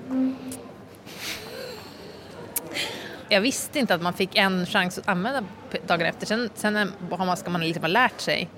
Jag 3.29 3.41
visste 3.41 3.79
inte 3.79 3.95
att 3.95 4.01
man 4.01 4.13
fick 4.13 4.35
en 4.35 4.65
chans 4.65 4.97
att 4.97 5.07
använda 5.07 5.43
dagen 5.87 6.05
efter. 6.07 6.25
Sen, 6.25 6.49
sen 6.55 6.75
har 7.11 7.25
man, 7.25 7.37
ska 7.37 7.49
man 7.49 7.61
liksom 7.61 7.83
ha 7.83 7.87
lärt 7.87 8.21
sig 8.21 8.49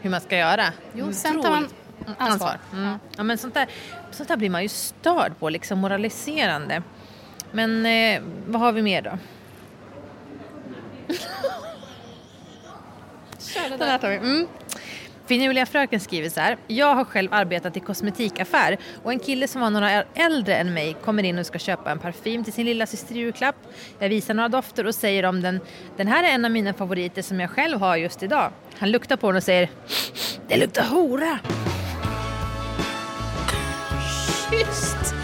hur 0.00 0.10
man 0.10 0.20
ska 0.20 0.36
göra. 0.36 0.64
Jo, 0.92 1.12
sen 1.12 1.42
tar 1.42 1.50
man 1.50 1.68
ansvar. 2.18 2.58
Mm. 2.72 2.98
Ja, 3.16 3.22
men 3.22 3.38
sånt, 3.38 3.54
där, 3.54 3.68
sånt 4.10 4.28
där 4.28 4.36
blir 4.36 4.50
man 4.50 4.62
ju 4.62 4.68
störd 4.68 5.38
på, 5.38 5.48
liksom 5.48 5.78
moraliserande. 5.78 6.82
Men 7.52 7.86
eh, 7.86 8.22
vad 8.46 8.60
har 8.60 8.72
vi 8.72 8.82
mer 8.82 9.02
då? 9.02 9.18
Den 13.78 13.88
här 13.88 13.98
tar 13.98 14.08
vi. 14.08 14.16
Mm. 14.16 14.46
Finurliga 15.30 15.66
fröken 15.66 16.00
skriver 16.00 16.28
så 16.28 16.40
här. 16.40 16.56
Jag 16.66 16.94
har 16.94 17.04
själv 17.04 17.34
arbetat 17.34 17.76
i 17.76 17.80
kosmetikaffär 17.80 18.78
och 19.02 19.12
en 19.12 19.18
kille 19.18 19.48
som 19.48 19.60
var 19.60 19.70
några 19.70 19.98
år 19.98 20.04
äldre 20.14 20.56
än 20.56 20.74
mig 20.74 20.96
kommer 21.04 21.22
in 21.22 21.38
och 21.38 21.46
ska 21.46 21.58
köpa 21.58 21.90
en 21.90 21.98
parfym 21.98 22.44
till 22.44 22.52
sin 22.52 22.66
lilla 22.66 22.86
syster 22.86 23.14
i 23.14 23.18
julklapp. 23.18 23.56
Jag 23.98 24.08
visar 24.08 24.34
några 24.34 24.48
dofter 24.48 24.86
och 24.86 24.94
säger 24.94 25.24
om 25.24 25.40
den. 25.40 25.60
Den 25.96 26.06
här 26.06 26.24
är 26.24 26.28
en 26.28 26.44
av 26.44 26.50
mina 26.50 26.72
favoriter 26.72 27.22
som 27.22 27.40
jag 27.40 27.50
själv 27.50 27.80
har 27.80 27.96
just 27.96 28.22
idag. 28.22 28.52
Han 28.78 28.90
luktar 28.90 29.16
på 29.16 29.26
den 29.26 29.36
och 29.36 29.42
säger 29.42 29.70
Det 30.48 30.56
luktar 30.56 30.84
hora. 30.84 31.38
Tyst! 34.50 35.14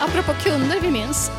Apropå 0.00 0.32
kunder 0.44 0.80
vi 0.80 0.90
minns. 0.90 1.30